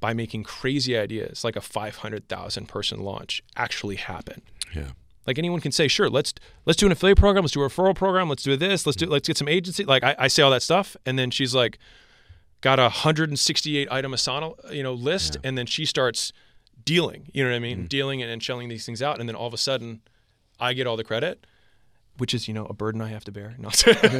by 0.00 0.14
making 0.14 0.42
crazy 0.44 0.96
ideas 0.96 1.44
like 1.44 1.56
a 1.56 1.60
500,000 1.60 2.66
person 2.66 3.00
launch 3.00 3.42
actually 3.54 3.96
happen. 3.96 4.42
Yeah. 4.74 4.92
Like 5.30 5.38
anyone 5.38 5.60
can 5.60 5.70
say, 5.70 5.86
sure, 5.86 6.10
let's 6.10 6.34
let's 6.66 6.76
do 6.76 6.86
an 6.86 6.92
affiliate 6.92 7.18
program, 7.18 7.44
let's 7.44 7.52
do 7.52 7.62
a 7.62 7.68
referral 7.68 7.94
program, 7.94 8.28
let's 8.28 8.42
do 8.42 8.56
this, 8.56 8.84
let's 8.84 8.96
do 8.96 9.04
mm-hmm. 9.04 9.12
let's 9.12 9.28
get 9.28 9.36
some 9.36 9.46
agency. 9.46 9.84
Like 9.84 10.02
I, 10.02 10.16
I 10.18 10.26
say 10.26 10.42
all 10.42 10.50
that 10.50 10.60
stuff, 10.60 10.96
and 11.06 11.16
then 11.16 11.30
she's 11.30 11.54
like, 11.54 11.78
got 12.62 12.80
a 12.80 12.90
168 12.90 13.86
item 13.92 14.10
Asana, 14.10 14.58
uh, 14.64 14.72
you 14.72 14.82
know, 14.82 14.92
list, 14.92 15.36
and 15.44 15.56
then 15.56 15.66
she 15.66 15.84
starts 15.84 16.32
dealing. 16.84 17.30
You 17.32 17.44
know 17.44 17.50
what 17.50 17.54
I 17.54 17.60
mean? 17.60 17.78
Mm-hmm. 17.78 17.86
Dealing 17.86 18.22
and, 18.22 18.30
and 18.32 18.42
shelling 18.42 18.68
these 18.68 18.84
things 18.84 19.00
out, 19.00 19.20
and 19.20 19.28
then 19.28 19.36
all 19.36 19.46
of 19.46 19.54
a 19.54 19.56
sudden, 19.58 20.00
I 20.58 20.72
get 20.72 20.88
all 20.88 20.96
the 20.96 21.04
credit, 21.04 21.46
which 22.18 22.34
is 22.34 22.48
you 22.48 22.54
know 22.54 22.66
a 22.66 22.74
burden 22.74 23.00
I 23.00 23.10
have 23.10 23.22
to 23.26 23.30
bear. 23.30 23.54
No, 23.60 23.70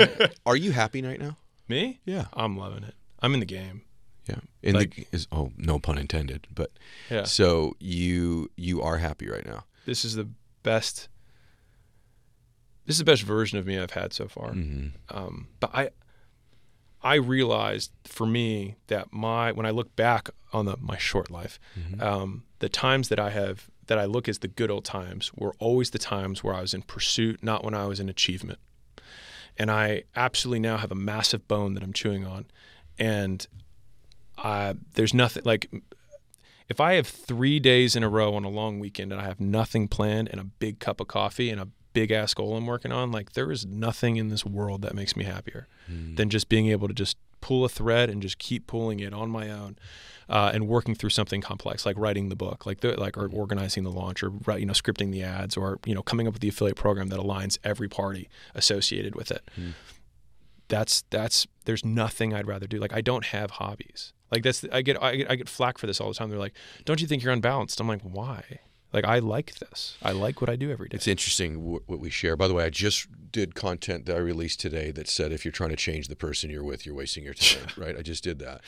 Are 0.46 0.56
you 0.56 0.70
happy 0.70 1.02
right 1.02 1.18
now? 1.18 1.38
me, 1.66 1.98
Yeah. 2.04 2.26
I'm 2.34 2.56
loving 2.56 2.84
it. 2.84 2.94
I'm 3.20 3.34
in 3.34 3.40
the 3.40 3.46
game. 3.46 3.82
Yeah. 4.28 4.40
In 4.62 4.76
Like- 4.76 4.94
the 4.94 5.06
is 5.10 5.26
oh 5.32 5.50
no 5.56 5.80
pun 5.80 5.98
intended, 5.98 6.46
but 6.54 6.70
Yeah, 7.10 7.24
so 7.24 7.74
you 7.80 8.50
you 8.54 8.80
are 8.80 8.98
happy 8.98 9.28
right 9.28 9.44
now. 9.44 9.64
this 9.86 10.04
is 10.04 10.14
the 10.14 10.28
best. 10.62 11.08
This 12.86 12.94
is 12.94 12.98
the 12.98 13.04
best 13.04 13.22
version 13.22 13.58
of 13.58 13.66
me 13.66 13.78
I've 13.78 13.92
had 13.92 14.12
so 14.12 14.26
far. 14.28 14.52
hmm 14.52 14.88
um, 15.10 15.48
but 15.60 15.70
I 15.74 15.90
I 17.02 17.14
realized 17.14 17.92
for 18.04 18.26
me 18.26 18.76
that 18.88 19.12
my 19.12 19.52
when 19.52 19.64
I 19.66 19.70
look 19.70 19.94
back 19.96 20.28
on 20.52 20.64
the 20.66 20.76
my 20.78 20.98
short 20.98 21.30
life, 21.30 21.58
Mm-hmm. 21.78 22.00
um, 22.00 22.42
the 22.58 22.68
times 22.68 23.08
that 23.08 23.18
I 23.18 23.30
have 23.30 23.70
that 23.86 23.98
I 23.98 24.04
look 24.04 24.28
as 24.28 24.38
the 24.40 24.48
good 24.48 24.70
old 24.70 24.84
times 24.84 25.32
were 25.34 25.54
always 25.58 25.90
the 25.90 25.98
times 25.98 26.44
where 26.44 26.54
I 26.54 26.60
was 26.60 26.74
in 26.74 26.82
pursuit, 26.82 27.42
not 27.42 27.64
when 27.64 27.74
I 27.74 27.86
was 27.86 27.98
in 28.00 28.08
achievement. 28.08 28.58
And 29.58 29.70
I 29.70 30.04
absolutely 30.14 30.60
now 30.60 30.76
have 30.78 30.92
a 30.92 30.94
massive 30.94 31.46
bone 31.48 31.74
that 31.74 31.82
I'm 31.82 31.92
chewing 31.92 32.24
on, 32.26 32.46
and 32.98 33.46
I, 34.38 34.74
there's 34.94 35.12
nothing 35.12 35.42
like 35.44 35.68
if 36.70 36.80
I 36.80 36.94
have 36.94 37.06
three 37.06 37.58
days 37.58 37.96
in 37.96 38.04
a 38.04 38.08
row 38.08 38.34
on 38.34 38.44
a 38.44 38.48
long 38.48 38.78
weekend 38.78 39.10
and 39.12 39.20
I 39.20 39.24
have 39.24 39.40
nothing 39.40 39.88
planned 39.88 40.28
and 40.28 40.40
a 40.40 40.44
big 40.44 40.78
cup 40.78 41.00
of 41.00 41.08
coffee 41.08 41.50
and 41.50 41.60
a 41.60 41.66
big 41.92 42.12
ass 42.12 42.32
goal 42.32 42.56
I'm 42.56 42.66
working 42.66 42.92
on, 42.92 43.10
like 43.10 43.32
there 43.32 43.50
is 43.50 43.66
nothing 43.66 44.16
in 44.16 44.28
this 44.28 44.46
world 44.46 44.82
that 44.82 44.94
makes 44.94 45.16
me 45.16 45.24
happier 45.24 45.66
than 46.14 46.30
just 46.30 46.48
being 46.48 46.68
able 46.68 46.86
to 46.86 46.94
just 46.94 47.16
pull 47.40 47.64
a 47.64 47.68
thread 47.68 48.08
and 48.08 48.22
just 48.22 48.38
keep 48.38 48.68
pulling 48.68 49.00
it 49.00 49.12
on 49.12 49.28
my 49.28 49.50
own. 49.50 49.76
Uh, 50.28 50.48
and 50.54 50.68
working 50.68 50.94
through 50.94 51.10
something 51.10 51.40
complex 51.40 51.84
like 51.84 51.98
writing 51.98 52.28
the 52.28 52.36
book, 52.36 52.64
like 52.64 52.82
the, 52.82 52.92
like 53.00 53.18
or 53.18 53.28
organizing 53.32 53.82
the 53.82 53.90
launch, 53.90 54.22
or 54.22 54.30
you 54.56 54.64
know 54.64 54.72
scripting 54.72 55.10
the 55.10 55.24
ads, 55.24 55.56
or 55.56 55.80
you 55.84 55.92
know 55.92 56.04
coming 56.04 56.28
up 56.28 56.32
with 56.32 56.40
the 56.40 56.46
affiliate 56.48 56.76
program 56.76 57.08
that 57.08 57.18
aligns 57.18 57.58
every 57.64 57.88
party 57.88 58.28
associated 58.54 59.16
with 59.16 59.32
it. 59.32 59.42
That's 60.68 61.02
that's 61.10 61.48
there's 61.64 61.84
nothing 61.84 62.32
I'd 62.32 62.46
rather 62.46 62.68
do. 62.68 62.78
Like 62.78 62.92
I 62.92 63.00
don't 63.00 63.24
have 63.24 63.50
hobbies. 63.50 64.12
Like 64.30 64.42
that's 64.42 64.64
I 64.72 64.82
get 64.82 65.02
I 65.02 65.16
get 65.16 65.30
I 65.30 65.34
get 65.36 65.48
flack 65.48 65.78
for 65.78 65.86
this 65.86 66.00
all 66.00 66.08
the 66.08 66.14
time. 66.14 66.30
They're 66.30 66.38
like, 66.38 66.54
"Don't 66.84 67.00
you 67.00 67.06
think 67.06 67.22
you're 67.22 67.32
unbalanced?" 67.32 67.80
I'm 67.80 67.88
like, 67.88 68.02
"Why?" 68.02 68.42
Like 68.92 69.04
I 69.04 69.18
like 69.20 69.56
this. 69.56 69.96
I 70.02 70.12
like 70.12 70.40
what 70.40 70.50
I 70.50 70.56
do 70.56 70.70
every 70.70 70.88
day. 70.88 70.96
It's 70.96 71.06
interesting 71.08 71.56
wh- 71.56 71.88
what 71.88 72.00
we 72.00 72.10
share. 72.10 72.36
By 72.36 72.48
the 72.48 72.54
way, 72.54 72.64
I 72.64 72.70
just 72.70 73.06
did 73.32 73.54
content 73.54 74.06
that 74.06 74.16
I 74.16 74.18
released 74.18 74.60
today 74.60 74.90
that 74.92 75.08
said 75.08 75.32
if 75.32 75.44
you're 75.44 75.52
trying 75.52 75.70
to 75.70 75.76
change 75.76 76.08
the 76.08 76.16
person 76.16 76.50
you're 76.50 76.64
with, 76.64 76.84
you're 76.84 76.94
wasting 76.94 77.24
your 77.24 77.34
time. 77.34 77.66
right? 77.76 77.96
I 77.96 78.02
just 78.02 78.24
did 78.24 78.38
that. 78.40 78.62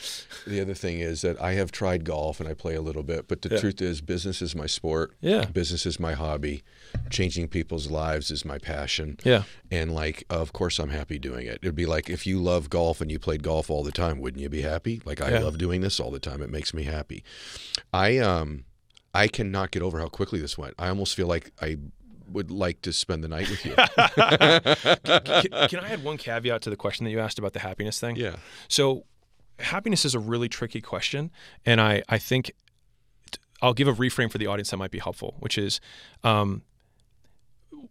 The 0.47 0.61
other 0.61 0.73
thing 0.73 0.99
is 0.99 1.21
that 1.21 1.41
I 1.41 1.53
have 1.53 1.71
tried 1.71 2.03
golf 2.05 2.39
and 2.39 2.47
I 2.49 2.53
play 2.53 2.75
a 2.75 2.81
little 2.81 3.03
bit, 3.03 3.27
but 3.27 3.41
the 3.41 3.49
Yeah. 3.49 3.59
truth 3.59 3.81
is, 3.81 4.01
business 4.01 4.41
is 4.41 4.55
my 4.55 4.65
sport. 4.65 5.15
Yeah. 5.21 5.45
Business 5.45 5.85
is 5.85 5.99
my 5.99 6.13
hobby. 6.13 6.63
Changing 7.09 7.47
people's 7.47 7.89
lives 7.89 8.31
is 8.31 8.45
my 8.45 8.57
passion. 8.57 9.17
Yeah. 9.23 9.43
And 9.71 9.93
like, 9.93 10.23
of 10.29 10.53
course, 10.53 10.79
I'm 10.79 10.89
happy 10.89 11.19
doing 11.19 11.47
it. 11.47 11.59
It'd 11.61 11.75
be 11.75 11.85
like 11.85 12.09
if 12.09 12.25
you 12.27 12.39
love 12.41 12.69
golf 12.69 13.01
and 13.01 13.11
you 13.11 13.19
played 13.19 13.43
golf 13.43 13.69
all 13.69 13.83
the 13.83 13.91
time, 13.91 14.19
wouldn't 14.19 14.41
you 14.41 14.49
be 14.49 14.61
happy? 14.61 15.01
Like 15.05 15.21
I 15.21 15.31
Yeah. 15.31 15.39
love 15.39 15.57
doing 15.57 15.81
this 15.81 15.99
all 15.99 16.11
the 16.11 16.19
time. 16.19 16.41
It 16.41 16.49
makes 16.49 16.73
me 16.73 16.83
happy. 16.83 17.23
I 17.93 18.17
um, 18.19 18.65
I 19.13 19.27
cannot 19.27 19.71
get 19.71 19.81
over 19.83 19.99
how 19.99 20.07
quickly 20.07 20.39
this 20.39 20.57
went. 20.57 20.73
I 20.79 20.87
almost 20.89 21.15
feel 21.15 21.27
like 21.27 21.51
I 21.61 21.77
would 22.33 22.51
like 22.51 22.81
to 22.81 22.93
spend 22.93 23.23
the 23.23 23.27
night 23.27 23.49
with 23.49 23.65
you. 23.65 23.73
can, 23.75 25.69
can 25.69 25.79
I 25.79 25.89
add 25.89 26.03
one 26.03 26.17
caveat 26.17 26.61
to 26.63 26.69
the 26.69 26.75
question 26.75 27.05
that 27.05 27.11
you 27.11 27.19
asked 27.19 27.39
about 27.39 27.53
the 27.53 27.59
happiness 27.59 27.99
thing? 27.99 28.15
yeah. 28.15 28.35
So, 28.67 29.05
happiness 29.59 30.05
is 30.05 30.15
a 30.15 30.19
really 30.19 30.49
tricky 30.49 30.81
question, 30.81 31.31
and 31.65 31.79
I 31.79 32.03
I 32.09 32.17
think 32.17 32.53
I'll 33.61 33.73
give 33.73 33.87
a 33.87 33.93
reframe 33.93 34.29
for 34.29 34.37
the 34.37 34.47
audience 34.47 34.71
that 34.71 34.77
might 34.77 34.91
be 34.91 34.99
helpful, 34.99 35.35
which 35.39 35.57
is, 35.57 35.79
um, 36.23 36.63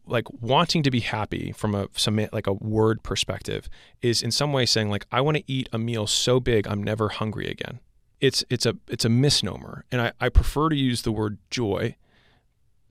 like 0.07 0.25
wanting 0.41 0.83
to 0.83 0.91
be 0.91 1.01
happy 1.01 1.53
from 1.53 1.75
a 1.75 1.89
some 1.95 2.27
like 2.33 2.47
a 2.47 2.53
word 2.53 3.03
perspective 3.03 3.69
is 4.01 4.23
in 4.23 4.31
some 4.31 4.53
way 4.53 4.67
saying 4.67 4.91
like 4.91 5.07
I 5.13 5.21
want 5.21 5.37
to 5.39 5.45
eat 5.47 5.69
a 5.73 5.79
meal 5.79 6.07
so 6.07 6.41
big 6.41 6.67
I'm 6.67 6.83
never 6.83 7.09
hungry 7.09 7.47
again. 7.47 7.81
It's 8.21 8.45
it's 8.51 8.67
a 8.67 8.77
it's 8.89 9.05
a 9.05 9.09
misnomer, 9.09 9.85
and 9.91 10.01
I, 10.01 10.13
I 10.21 10.29
prefer 10.29 10.69
to 10.69 10.77
use 10.77 11.03
the 11.03 11.13
word 11.13 11.39
joy 11.51 11.97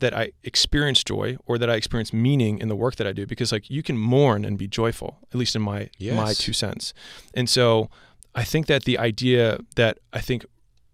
that 0.01 0.13
I 0.13 0.33
experience 0.43 1.03
joy 1.03 1.37
or 1.45 1.57
that 1.57 1.69
I 1.69 1.75
experience 1.75 2.11
meaning 2.11 2.59
in 2.59 2.67
the 2.67 2.75
work 2.75 2.97
that 2.97 3.07
I 3.07 3.13
do 3.13 3.25
because 3.25 3.51
like 3.51 3.69
you 3.69 3.81
can 3.81 3.97
mourn 3.97 4.43
and 4.45 4.57
be 4.57 4.67
joyful 4.67 5.19
at 5.31 5.37
least 5.39 5.55
in 5.55 5.61
my 5.61 5.89
my 6.15 6.33
two 6.33 6.53
cents. 6.53 6.93
And 7.33 7.49
so 7.49 7.89
I 8.35 8.43
think 8.43 8.67
that 8.67 8.83
the 8.83 8.97
idea 8.97 9.59
that 9.75 9.99
I 10.11 10.19
think 10.19 10.45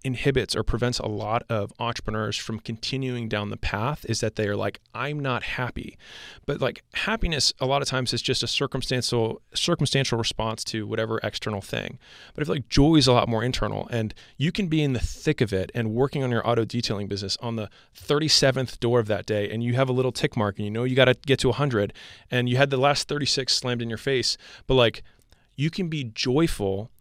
inhibits 0.03 0.55
or 0.55 0.63
prevents 0.63 0.99
a 0.99 1.07
lot 1.07 1.43
of 1.49 1.73
entrepreneurs 1.79 2.38
from 2.38 2.60
continuing 2.60 3.27
down 3.27 3.49
the 3.49 3.57
path 3.57 4.05
is 4.07 4.21
that 4.21 4.36
they 4.36 4.47
are 4.47 4.55
like 4.55 4.79
I'm 4.93 5.19
not 5.19 5.43
happy. 5.43 5.97
But 6.45 6.62
like 6.62 6.83
happiness 6.93 7.53
a 7.60 7.65
lot 7.65 7.81
of 7.81 7.88
times 7.88 8.13
is 8.13 8.21
just 8.21 8.43
a 8.43 8.47
circumstantial 8.47 9.41
circumstantial 9.53 10.17
response 10.17 10.63
to 10.65 10.88
whatever 10.88 11.19
external 11.23 11.62
thing. 11.62 11.99
But 12.33 12.43
I 12.43 12.45
feel 12.45 12.55
like 12.55 12.69
joy 12.69 12.95
is 12.95 13.07
a 13.07 13.13
lot 13.13 13.27
more 13.27 13.43
internal 13.43 13.88
and 13.91 14.13
you 14.38 14.51
can 14.51 14.67
be 14.67 14.83
in 14.83 14.93
the 14.93 14.99
thick 14.99 15.41
of 15.41 15.51
it 15.51 15.71
and 15.73 15.93
working 15.93 16.23
on 16.23 16.31
your 16.31 16.47
auto 16.47 16.63
detailing 16.63 17.07
business 17.07 17.38
on 17.41 17.55
the 17.55 17.69
37th 17.95 18.79
door 18.79 18.99
of 18.99 19.07
that 19.07 19.25
day 19.25 19.49
and 19.49 19.63
you 19.63 19.73
have 19.73 19.89
a 19.89 19.93
little 19.93 20.12
tick 20.12 20.38
mark 20.38 20.57
and 20.57 20.65
you 20.65 20.71
know 20.71 20.83
you 20.83 20.95
got 20.95 21.05
to 21.05 21.15
get 21.25 21.39
to 21.39 21.47
100 21.47 21.93
and 22.31 22.47
you 22.47 22.57
had 22.57 22.69
the 22.69 22.77
last 22.77 23.07
36 23.07 23.53
slammed 23.53 23.81
in 23.81 23.89
your 23.89 23.97
face. 23.97 24.38
But 24.67 24.75
like 24.75 25.03
you 25.55 25.69
can 25.69 25.89
be 25.89 26.03
joyful 26.03 26.91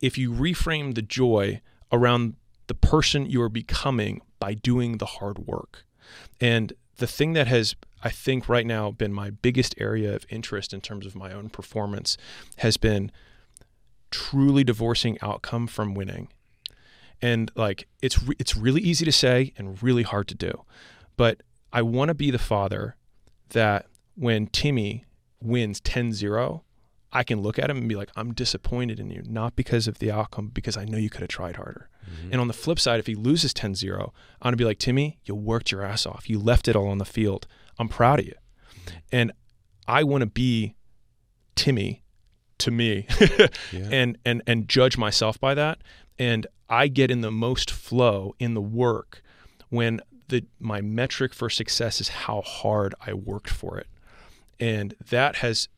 if 0.00 0.18
you 0.18 0.32
reframe 0.32 0.94
the 0.94 1.02
joy 1.02 1.60
around 1.92 2.34
the 2.66 2.74
person 2.74 3.26
you 3.26 3.40
are 3.42 3.48
becoming 3.48 4.20
by 4.38 4.54
doing 4.54 4.98
the 4.98 5.06
hard 5.06 5.38
work. 5.40 5.84
And 6.40 6.72
the 6.98 7.06
thing 7.06 7.32
that 7.34 7.46
has, 7.46 7.74
I 8.02 8.10
think, 8.10 8.48
right 8.48 8.66
now 8.66 8.90
been 8.90 9.12
my 9.12 9.30
biggest 9.30 9.74
area 9.78 10.14
of 10.14 10.26
interest 10.28 10.72
in 10.72 10.80
terms 10.80 11.06
of 11.06 11.14
my 11.14 11.32
own 11.32 11.50
performance 11.50 12.16
has 12.58 12.76
been 12.76 13.10
truly 14.10 14.64
divorcing 14.64 15.18
outcome 15.20 15.66
from 15.66 15.94
winning. 15.94 16.28
And 17.20 17.50
like 17.54 17.88
it's 18.02 18.22
re- 18.22 18.36
it's 18.38 18.56
really 18.56 18.80
easy 18.82 19.04
to 19.04 19.12
say 19.12 19.52
and 19.56 19.82
really 19.82 20.02
hard 20.02 20.28
to 20.28 20.34
do. 20.34 20.64
But 21.16 21.42
I 21.72 21.82
want 21.82 22.08
to 22.08 22.14
be 22.14 22.30
the 22.30 22.38
father 22.38 22.96
that 23.50 23.86
when 24.14 24.46
Timmy 24.48 25.04
wins 25.40 25.80
10-0, 25.80 26.62
I 27.12 27.22
can 27.22 27.40
look 27.40 27.58
at 27.58 27.70
him 27.70 27.78
and 27.78 27.88
be 27.88 27.94
like, 27.94 28.10
I'm 28.16 28.34
disappointed 28.34 28.98
in 29.00 29.10
you, 29.10 29.22
not 29.26 29.56
because 29.56 29.86
of 29.88 29.98
the 29.98 30.10
outcome, 30.10 30.48
because 30.52 30.76
I 30.76 30.84
know 30.84 30.98
you 30.98 31.08
could 31.10 31.20
have 31.22 31.28
tried 31.28 31.56
harder. 31.56 31.88
Mm-hmm. 32.04 32.32
And 32.32 32.40
on 32.40 32.48
the 32.48 32.54
flip 32.54 32.78
side, 32.78 32.98
if 33.00 33.06
he 33.06 33.14
loses 33.14 33.54
10 33.54 33.74
0, 33.74 34.12
I'm 34.40 34.48
going 34.48 34.52
to 34.52 34.56
be 34.56 34.64
like, 34.64 34.78
Timmy, 34.78 35.18
you 35.24 35.34
worked 35.34 35.70
your 35.72 35.82
ass 35.82 36.04
off. 36.06 36.28
You 36.28 36.38
left 36.38 36.68
it 36.68 36.76
all 36.76 36.88
on 36.88 36.98
the 36.98 37.04
field. 37.04 37.46
I'm 37.78 37.88
proud 37.88 38.20
of 38.20 38.26
you. 38.26 38.34
Mm-hmm. 38.34 38.96
And 39.12 39.32
I 39.86 40.02
want 40.04 40.22
to 40.22 40.26
be 40.26 40.74
Timmy 41.54 42.02
to 42.58 42.70
me 42.70 43.06
Yeah. 43.72 43.88
and, 43.90 44.18
and, 44.24 44.42
and 44.46 44.68
judge 44.68 44.96
myself 44.98 45.38
by 45.40 45.54
that. 45.54 45.78
And 46.18 46.46
I 46.68 46.88
get 46.88 47.10
in 47.10 47.20
the 47.20 47.30
most 47.30 47.70
flow 47.70 48.34
in 48.38 48.54
the 48.54 48.60
work 48.62 49.22
when 49.68 50.00
the, 50.28 50.44
my 50.58 50.80
metric 50.80 51.34
for 51.34 51.48
success 51.50 52.00
is 52.00 52.08
how 52.08 52.40
hard 52.42 52.94
I 53.04 53.12
worked 53.12 53.50
for 53.50 53.78
it. 53.78 53.86
And 54.58 54.94
that 55.10 55.36
has 55.36 55.68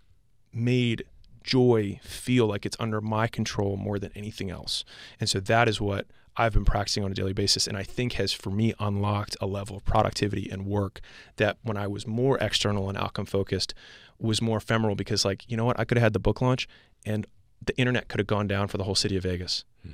made 0.53 1.05
joy 1.49 1.99
feel 2.03 2.47
like 2.47 2.67
it's 2.67 2.77
under 2.79 3.01
my 3.01 3.27
control 3.27 3.79
more 3.79 3.99
than 3.99 4.13
anything 4.15 4.51
else. 4.51 4.85
And 5.19 5.31
so 5.31 5.41
that 5.41 5.67
is 5.67 5.81
what 5.81 6.07
I've 6.37 6.53
been 6.53 6.67
practicing 6.67 7.03
on 7.05 7.11
a 7.11 7.15
daily 7.15 7.33
basis 7.33 7.67
and 7.67 7.77
I 7.77 7.83
think 7.83 8.13
has 8.13 8.35
for 8.35 8.51
me 8.51 8.75
unlocked 8.79 9.35
a 9.41 9.47
level 9.47 9.77
of 9.77 9.85
productivity 9.85 10.51
and 10.51 10.67
work 10.67 11.01
that 11.37 11.57
when 11.63 11.79
I 11.79 11.87
was 11.87 12.07
more 12.07 12.37
external 12.39 12.91
and 12.91 12.99
outcome 12.99 13.25
focused 13.25 13.73
was 14.21 14.43
more 14.43 14.59
ephemeral 14.59 14.95
because 14.95 15.25
like, 15.25 15.51
you 15.51 15.57
know 15.57 15.65
what, 15.65 15.81
I 15.81 15.85
could 15.85 15.97
have 15.97 16.05
had 16.05 16.13
the 16.13 16.19
book 16.19 16.43
launch 16.43 16.69
and 17.07 17.27
the 17.65 17.77
internet 17.79 18.09
could 18.09 18.21
have 18.21 18.27
gone 18.27 18.47
down 18.47 18.69
for 18.69 18.77
the 18.77 18.85
whole 18.85 18.95
city 18.95 19.17
of 19.17 19.23
Vegas. 19.23 19.65
Hmm. 19.83 19.93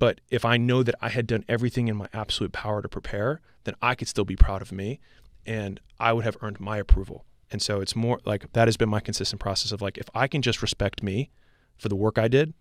But 0.00 0.20
if 0.30 0.44
I 0.44 0.56
know 0.56 0.82
that 0.82 0.96
I 1.00 1.10
had 1.10 1.28
done 1.28 1.44
everything 1.48 1.86
in 1.86 1.96
my 1.96 2.08
absolute 2.12 2.52
power 2.52 2.82
to 2.82 2.88
prepare, 2.88 3.40
then 3.62 3.74
I 3.80 3.94
could 3.94 4.08
still 4.08 4.24
be 4.24 4.36
proud 4.36 4.62
of 4.62 4.72
me 4.72 4.98
and 5.46 5.78
I 6.00 6.12
would 6.12 6.24
have 6.24 6.36
earned 6.42 6.58
my 6.58 6.76
approval. 6.76 7.24
And 7.50 7.62
so 7.62 7.80
it's 7.80 7.96
more 7.96 8.20
like 8.24 8.52
that 8.52 8.68
has 8.68 8.76
been 8.76 8.88
my 8.88 9.00
consistent 9.00 9.40
process 9.40 9.72
of 9.72 9.80
like, 9.80 9.96
if 9.98 10.08
I 10.14 10.26
can 10.28 10.42
just 10.42 10.60
respect 10.62 11.02
me 11.02 11.30
for 11.76 11.88
the 11.88 11.96
work 11.96 12.18
I 12.18 12.28
did, 12.28 12.52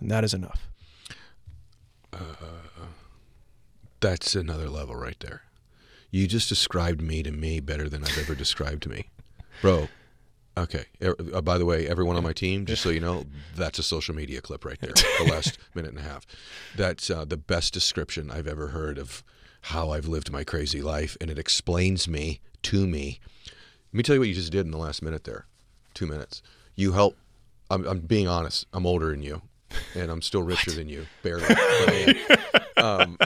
then 0.00 0.08
that 0.08 0.22
is 0.24 0.32
enough. 0.34 0.68
That's 4.00 4.34
another 4.36 4.68
level 4.68 4.94
right 4.94 5.18
there. 5.20 5.42
You 6.10 6.26
just 6.26 6.48
described 6.48 7.02
me 7.02 7.22
to 7.22 7.32
me 7.32 7.60
better 7.60 7.88
than 7.88 8.04
I've 8.04 8.16
ever 8.18 8.34
described 8.34 8.88
me, 8.88 9.10
bro. 9.60 9.88
Okay. 10.56 10.84
Er- 11.02 11.16
Uh, 11.34 11.40
by 11.40 11.58
the 11.58 11.66
way, 11.66 11.86
everyone 11.88 12.16
on 12.16 12.22
my 12.22 12.32
team, 12.32 12.64
just 12.64 12.82
so 12.82 12.88
you 12.90 13.00
know, 13.00 13.24
that's 13.56 13.78
a 13.78 13.82
social 13.82 14.14
media 14.14 14.40
clip 14.40 14.64
right 14.64 14.80
there. 14.80 14.92
The 14.92 15.24
last 15.30 15.58
minute 15.74 15.90
and 15.90 15.98
a 15.98 16.02
half. 16.02 16.26
That's 16.76 17.10
uh, 17.10 17.24
the 17.24 17.36
best 17.36 17.74
description 17.74 18.30
I've 18.30 18.46
ever 18.46 18.68
heard 18.68 18.98
of 18.98 19.22
how 19.62 19.90
I've 19.90 20.06
lived 20.08 20.30
my 20.32 20.44
crazy 20.44 20.80
life, 20.80 21.16
and 21.20 21.30
it 21.30 21.38
explains 21.38 22.08
me 22.08 22.40
to 22.62 22.86
me. 22.86 23.20
Let 23.92 23.96
me 23.96 24.02
tell 24.02 24.14
you 24.14 24.20
what 24.20 24.28
you 24.28 24.34
just 24.34 24.52
did 24.52 24.66
in 24.66 24.70
the 24.70 24.78
last 24.78 25.02
minute 25.02 25.24
there. 25.24 25.46
Two 25.94 26.06
minutes. 26.06 26.42
You 26.76 26.92
help. 26.92 27.16
I'm, 27.70 27.86
I'm 27.86 28.00
being 28.00 28.28
honest. 28.28 28.66
I'm 28.72 28.86
older 28.86 29.10
than 29.10 29.22
you, 29.22 29.42
and 29.94 30.10
I'm 30.10 30.22
still 30.22 30.42
richer 30.42 30.70
than 30.70 30.88
you, 30.88 31.06
barely. 31.22 31.46
But 31.48 31.58
I 31.58 32.80
um, 32.80 33.18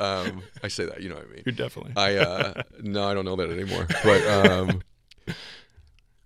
um, 0.00 0.42
I 0.62 0.68
say 0.68 0.84
that, 0.86 1.02
you 1.02 1.08
know 1.08 1.16
what 1.16 1.24
I 1.24 1.34
mean. 1.34 1.42
You're 1.44 1.54
definitely. 1.54 1.92
I 1.96 2.16
uh, 2.16 2.62
no, 2.80 3.08
I 3.08 3.14
don't 3.14 3.24
know 3.24 3.36
that 3.36 3.50
anymore. 3.50 3.86
But 4.02 4.26
um, 4.26 4.82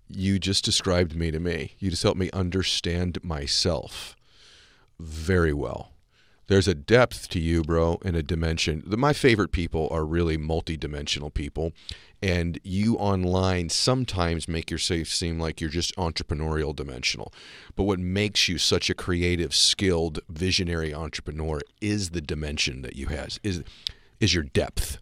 you 0.07 0.39
just 0.39 0.65
described 0.65 1.15
me 1.15 1.31
to 1.31 1.39
me. 1.39 1.75
You 1.79 1.89
just 1.89 2.03
helped 2.03 2.19
me 2.19 2.29
understand 2.31 3.23
myself 3.23 4.15
very 4.99 5.53
well. 5.53 5.91
There's 6.49 6.67
a 6.67 6.73
depth 6.73 7.29
to 7.29 7.39
you, 7.39 7.61
bro, 7.61 7.99
and 8.03 8.15
a 8.15 8.23
dimension. 8.23 8.83
My 8.87 9.13
favorite 9.13 9.51
people 9.51 9.87
are 9.91 10.03
really 10.03 10.35
multi-dimensional 10.35 11.29
people, 11.29 11.73
and 12.23 12.59
you 12.63 12.95
online 12.95 13.69
sometimes 13.69 14.47
make 14.47 14.71
yourself 14.71 15.09
seem 15.09 15.39
like 15.39 15.61
you're 15.61 15.69
just 15.69 15.95
entrepreneurial 15.95 16.75
dimensional. 16.75 17.31
But 17.75 17.83
what 17.83 17.99
makes 17.99 18.49
you 18.49 18.57
such 18.57 18.89
a 18.89 18.95
creative, 18.95 19.53
skilled, 19.53 20.21
visionary 20.27 20.91
entrepreneur 20.91 21.61
is 21.81 22.09
the 22.09 22.21
dimension 22.21 22.81
that 22.81 22.95
you 22.95 23.05
has 23.07 23.39
is 23.43 23.63
is 24.19 24.33
your 24.33 24.43
depth 24.43 24.97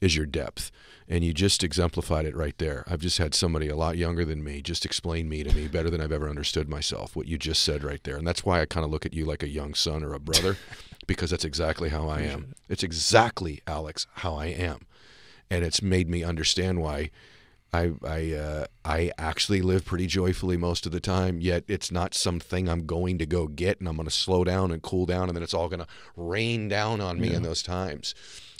is 0.00 0.16
your 0.16 0.26
depth. 0.26 0.70
And 1.08 1.24
you 1.24 1.32
just 1.32 1.64
exemplified 1.64 2.26
it 2.26 2.36
right 2.36 2.56
there. 2.58 2.84
I've 2.86 3.00
just 3.00 3.16
had 3.16 3.34
somebody 3.34 3.68
a 3.68 3.76
lot 3.76 3.96
younger 3.96 4.26
than 4.26 4.44
me 4.44 4.60
just 4.60 4.84
explain 4.84 5.28
me 5.28 5.42
to 5.42 5.54
me 5.54 5.66
better 5.66 5.88
than 5.88 6.02
I've 6.02 6.12
ever 6.12 6.28
understood 6.28 6.68
myself, 6.68 7.16
what 7.16 7.26
you 7.26 7.38
just 7.38 7.62
said 7.62 7.82
right 7.82 8.02
there. 8.04 8.16
And 8.16 8.26
that's 8.26 8.44
why 8.44 8.60
I 8.60 8.66
kind 8.66 8.84
of 8.84 8.90
look 8.90 9.06
at 9.06 9.14
you 9.14 9.24
like 9.24 9.42
a 9.42 9.48
young 9.48 9.72
son 9.72 10.04
or 10.04 10.12
a 10.12 10.20
brother, 10.20 10.58
because 11.06 11.30
that's 11.30 11.46
exactly 11.46 11.88
how 11.88 12.08
I 12.08 12.20
am. 12.22 12.52
It's 12.68 12.82
exactly, 12.82 13.62
Alex, 13.66 14.06
how 14.16 14.34
I 14.34 14.46
am. 14.46 14.80
And 15.50 15.64
it's 15.64 15.80
made 15.80 16.10
me 16.10 16.22
understand 16.22 16.82
why 16.82 17.10
I 17.72 17.92
I 18.04 18.32
uh, 18.32 18.66
I 18.84 19.12
actually 19.18 19.60
live 19.60 19.84
pretty 19.84 20.06
joyfully 20.06 20.56
most 20.56 20.86
of 20.86 20.92
the 20.92 21.00
time. 21.00 21.40
Yet 21.40 21.64
it's 21.68 21.90
not 21.90 22.14
something 22.14 22.68
I'm 22.68 22.86
going 22.86 23.18
to 23.18 23.26
go 23.26 23.46
get, 23.46 23.78
and 23.78 23.88
I'm 23.88 23.96
going 23.96 24.08
to 24.08 24.14
slow 24.14 24.44
down 24.44 24.70
and 24.72 24.82
cool 24.82 25.06
down, 25.06 25.28
and 25.28 25.36
then 25.36 25.42
it's 25.42 25.54
all 25.54 25.68
going 25.68 25.80
to 25.80 25.86
rain 26.16 26.68
down 26.68 27.00
on 27.00 27.20
me 27.20 27.34
in 27.34 27.42
those 27.42 27.62
times. 27.62 28.14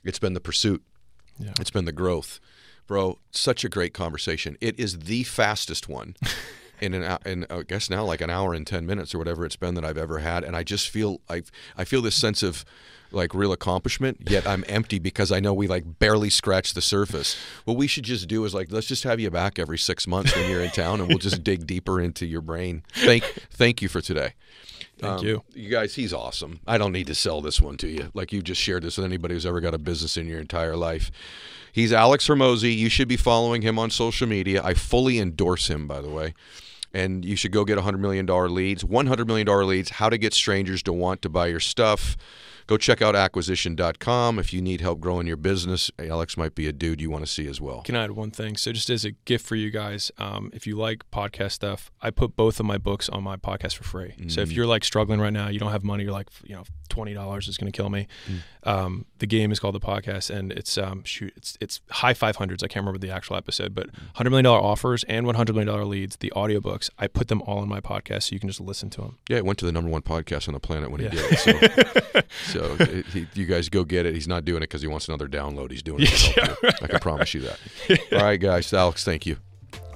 It's 0.05 0.19
been 0.19 0.35
the 0.35 0.41
pursuit. 0.41 0.83
Yeah. 1.39 1.53
It's 1.61 1.71
been 1.71 1.85
the 1.85 1.93
growth, 1.93 2.41
bro. 2.87 3.19
Such 3.31 3.65
a 3.65 3.69
great 3.69 3.95
conversation. 3.95 4.57
It 4.61 4.79
is 4.79 4.99
the 5.01 5.23
fastest 5.25 5.89
one. 5.89 6.17
In 6.81 6.95
an 6.95 7.19
in 7.27 7.45
I 7.51 7.63
guess 7.63 7.91
now 7.91 8.05
like 8.05 8.21
an 8.21 8.31
hour 8.31 8.55
and 8.55 8.65
ten 8.65 8.87
minutes 8.87 9.13
or 9.13 9.19
whatever 9.19 9.45
it's 9.45 9.57
been 9.57 9.75
that 9.75 9.85
I've 9.85 9.99
ever 9.99 10.21
had, 10.21 10.45
and 10.45 10.55
I 10.55 10.63
just 10.63 10.89
feel 10.89 11.21
I 11.29 11.43
I 11.77 11.83
feel 11.83 12.01
this 12.03 12.15
sense 12.15 12.45
of 12.45 12.65
like 13.11 13.35
real 13.35 13.51
accomplishment. 13.53 14.29
Yet 14.31 14.47
I'm 14.47 14.65
empty 14.69 15.01
because 15.01 15.33
I 15.33 15.41
know 15.41 15.53
we 15.53 15.67
like 15.67 15.99
barely 15.99 16.31
scratched 16.31 16.77
the 16.77 16.81
surface. 16.81 17.37
What 17.65 17.77
we 17.77 17.89
should 17.89 18.05
just 18.05 18.29
do 18.29 18.45
is 18.45 18.55
like 18.55 18.71
let's 18.71 18.87
just 18.87 19.03
have 19.03 19.19
you 19.19 19.29
back 19.29 19.59
every 19.59 19.77
six 19.77 20.07
months 20.07 20.37
when 20.37 20.49
you're 20.49 20.63
in 20.63 20.71
town, 20.71 21.01
and 21.01 21.09
we'll 21.09 21.19
just 21.19 21.43
dig 21.51 21.67
deeper 21.67 22.01
into 22.01 22.27
your 22.27 22.43
brain. 22.43 22.85
Thank 22.95 23.25
thank 23.51 23.83
you 23.83 23.89
for 23.89 24.01
today. 24.01 24.35
Thank 24.99 25.21
Um, 25.21 25.27
you. 25.27 25.43
You 25.55 25.69
guys, 25.69 25.95
he's 25.95 26.13
awesome. 26.13 26.61
I 26.67 26.77
don't 26.79 26.93
need 26.93 27.07
to 27.07 27.15
sell 27.15 27.41
this 27.41 27.61
one 27.61 27.77
to 27.79 27.89
you. 27.89 28.11
Like 28.15 28.33
you 28.33 28.43
just 28.43 28.61
shared 28.61 28.83
this 28.83 28.97
with 28.97 29.07
anybody 29.07 29.35
who's 29.35 29.47
ever 29.47 29.61
got 29.61 29.75
a 29.75 29.79
business 29.79 30.17
in 30.17 30.27
your 30.27 30.41
entire 30.41 30.77
life. 30.77 31.11
He's 31.73 31.93
Alex 31.93 32.27
Hormozi. 32.27 32.77
You 32.77 32.89
should 32.89 33.09
be 33.09 33.17
following 33.17 33.63
him 33.63 33.79
on 33.79 33.91
social 33.91 34.27
media. 34.27 34.61
I 34.65 34.75
fully 34.75 35.19
endorse 35.19 35.69
him, 35.71 35.87
by 35.87 36.01
the 36.01 36.11
way. 36.11 36.35
And 36.93 37.25
you 37.25 37.37
should 37.37 37.53
go 37.53 37.65
get 37.65 37.79
$100 37.79 37.99
million 38.01 38.27
leads. 38.27 38.83
$100 38.83 39.27
million 39.27 39.47
leads, 39.69 39.91
how 39.91 40.09
to 40.09 40.19
get 40.19 40.33
strangers 40.33 40.83
to 40.85 40.93
want 40.93 41.23
to 41.23 41.29
buy 41.29 41.47
your 41.49 41.61
stuff. 41.61 42.17
Go 42.69 42.77
check 42.77 43.01
out 43.03 43.17
acquisition.com 43.17 44.39
if 44.39 44.53
you 44.53 44.61
need 44.61 44.81
help 44.81 45.01
growing 45.01 45.27
your 45.27 45.37
business. 45.39 45.91
Alex 45.99 46.37
might 46.37 46.55
be 46.55 46.67
a 46.69 46.73
dude 46.73 47.01
you 47.01 47.11
want 47.11 47.25
to 47.25 47.31
see 47.31 47.47
as 47.49 47.61
well. 47.61 47.81
Can 47.83 47.97
I 47.97 48.05
add 48.05 48.11
one 48.13 48.31
thing? 48.31 48.57
So, 48.57 48.73
just 48.73 48.91
as 48.91 49.05
a 49.05 49.13
gift 49.25 49.47
for 49.47 49.57
you 49.57 49.71
guys, 49.71 50.13
um, 50.19 50.51
if 50.53 50.67
you 50.67 50.77
like 50.77 51.11
podcast 51.11 51.53
stuff, 51.53 51.91
I 52.03 52.11
put 52.11 52.37
both 52.37 52.61
of 52.61 52.67
my 52.67 52.77
books 52.79 53.09
on 53.09 53.23
my 53.25 53.37
podcast 53.37 53.75
for 53.77 53.85
free. 53.85 54.13
So, 54.29 54.43
if 54.43 54.53
you're 54.53 54.67
like 54.67 54.85
struggling 54.85 55.19
right 55.21 55.33
now, 55.33 55.49
you 55.49 55.59
don't 55.59 55.73
have 55.73 55.83
money, 55.83 56.05
you're 56.05 56.13
like, 56.13 56.29
you 56.45 56.55
know, 56.55 56.65
twenty 56.91 57.15
dollars 57.15 57.49
is 57.49 57.57
going 57.57 57.73
to 57.73 57.77
kill 57.77 57.89
me. 57.91 58.07
Um, 58.65 59.07
the 59.19 59.27
game 59.27 59.51
is 59.51 59.59
called 59.59 59.75
the 59.75 59.81
podcast, 59.81 60.29
and 60.29 60.53
it's 60.53 60.77
um, 60.77 61.03
shoot, 61.05 61.33
it's 61.37 61.57
it's 61.63 61.81
high 61.91 62.13
five 62.13 62.37
hundreds. 62.37 62.63
I 62.63 62.67
can't 62.67 62.85
remember 62.85 62.99
the 62.99 63.11
actual 63.11 63.37
episode, 63.37 63.75
but 63.75 63.89
hundred 64.15 64.29
million 64.31 64.45
dollar 64.45 64.61
offers 64.61 65.05
and 65.05 65.25
one 65.25 65.37
hundred 65.37 65.55
million 65.55 65.69
dollar 65.69 65.87
leads. 65.87 66.17
The 66.17 66.31
audiobooks, 66.37 66.91
I 66.99 67.07
put 67.07 67.29
them 67.29 67.41
all 67.43 67.61
on 67.61 67.69
my 67.69 67.81
podcast, 67.81 68.25
so 68.25 68.35
you 68.35 68.41
can 68.41 68.51
just 68.51 68.61
listen 68.61 68.91
to 68.91 69.01
them. 69.01 69.19
Yeah, 69.31 69.39
it 69.39 69.47
went 69.47 69.59
to 69.61 69.65
the 69.65 69.73
number 69.73 69.89
one 69.91 70.03
podcast 70.03 70.49
on 70.49 70.55
the 70.55 70.61
planet 70.61 70.91
when 70.91 71.01
Yeah. 71.01 71.11
he 71.11 71.17
did 71.17 71.33
it. 71.33 71.39
So, 71.39 72.23
so 72.45 72.58
it, 72.65 73.07
he, 73.13 73.27
you 73.35 73.47
guys 73.47 73.69
go 73.69 73.85
get 73.85 74.07
it. 74.07 74.15
He's 74.15 74.29
not 74.29 74.45
doing 74.45 74.59
it 74.59 74.69
because 74.69 74.83
he 74.83 74.89
wants 74.89 75.09
another 75.09 75.29
download. 75.29 75.71
He's 75.71 75.83
doing 75.83 76.03
it 76.03 76.09
to 76.09 76.41
help 76.41 76.63
you. 76.63 76.69
I 76.83 76.87
can 76.87 77.01
promise 77.01 77.35
you 77.35 77.43
that. 77.43 77.59
All 78.13 78.21
right, 78.21 78.41
guys. 78.41 78.73
Alex, 78.73 79.05
thank 79.05 79.27
you. 79.27 79.37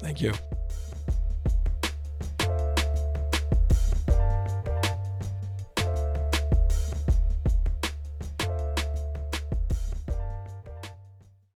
Thank 0.01 0.20
you. 0.20 0.33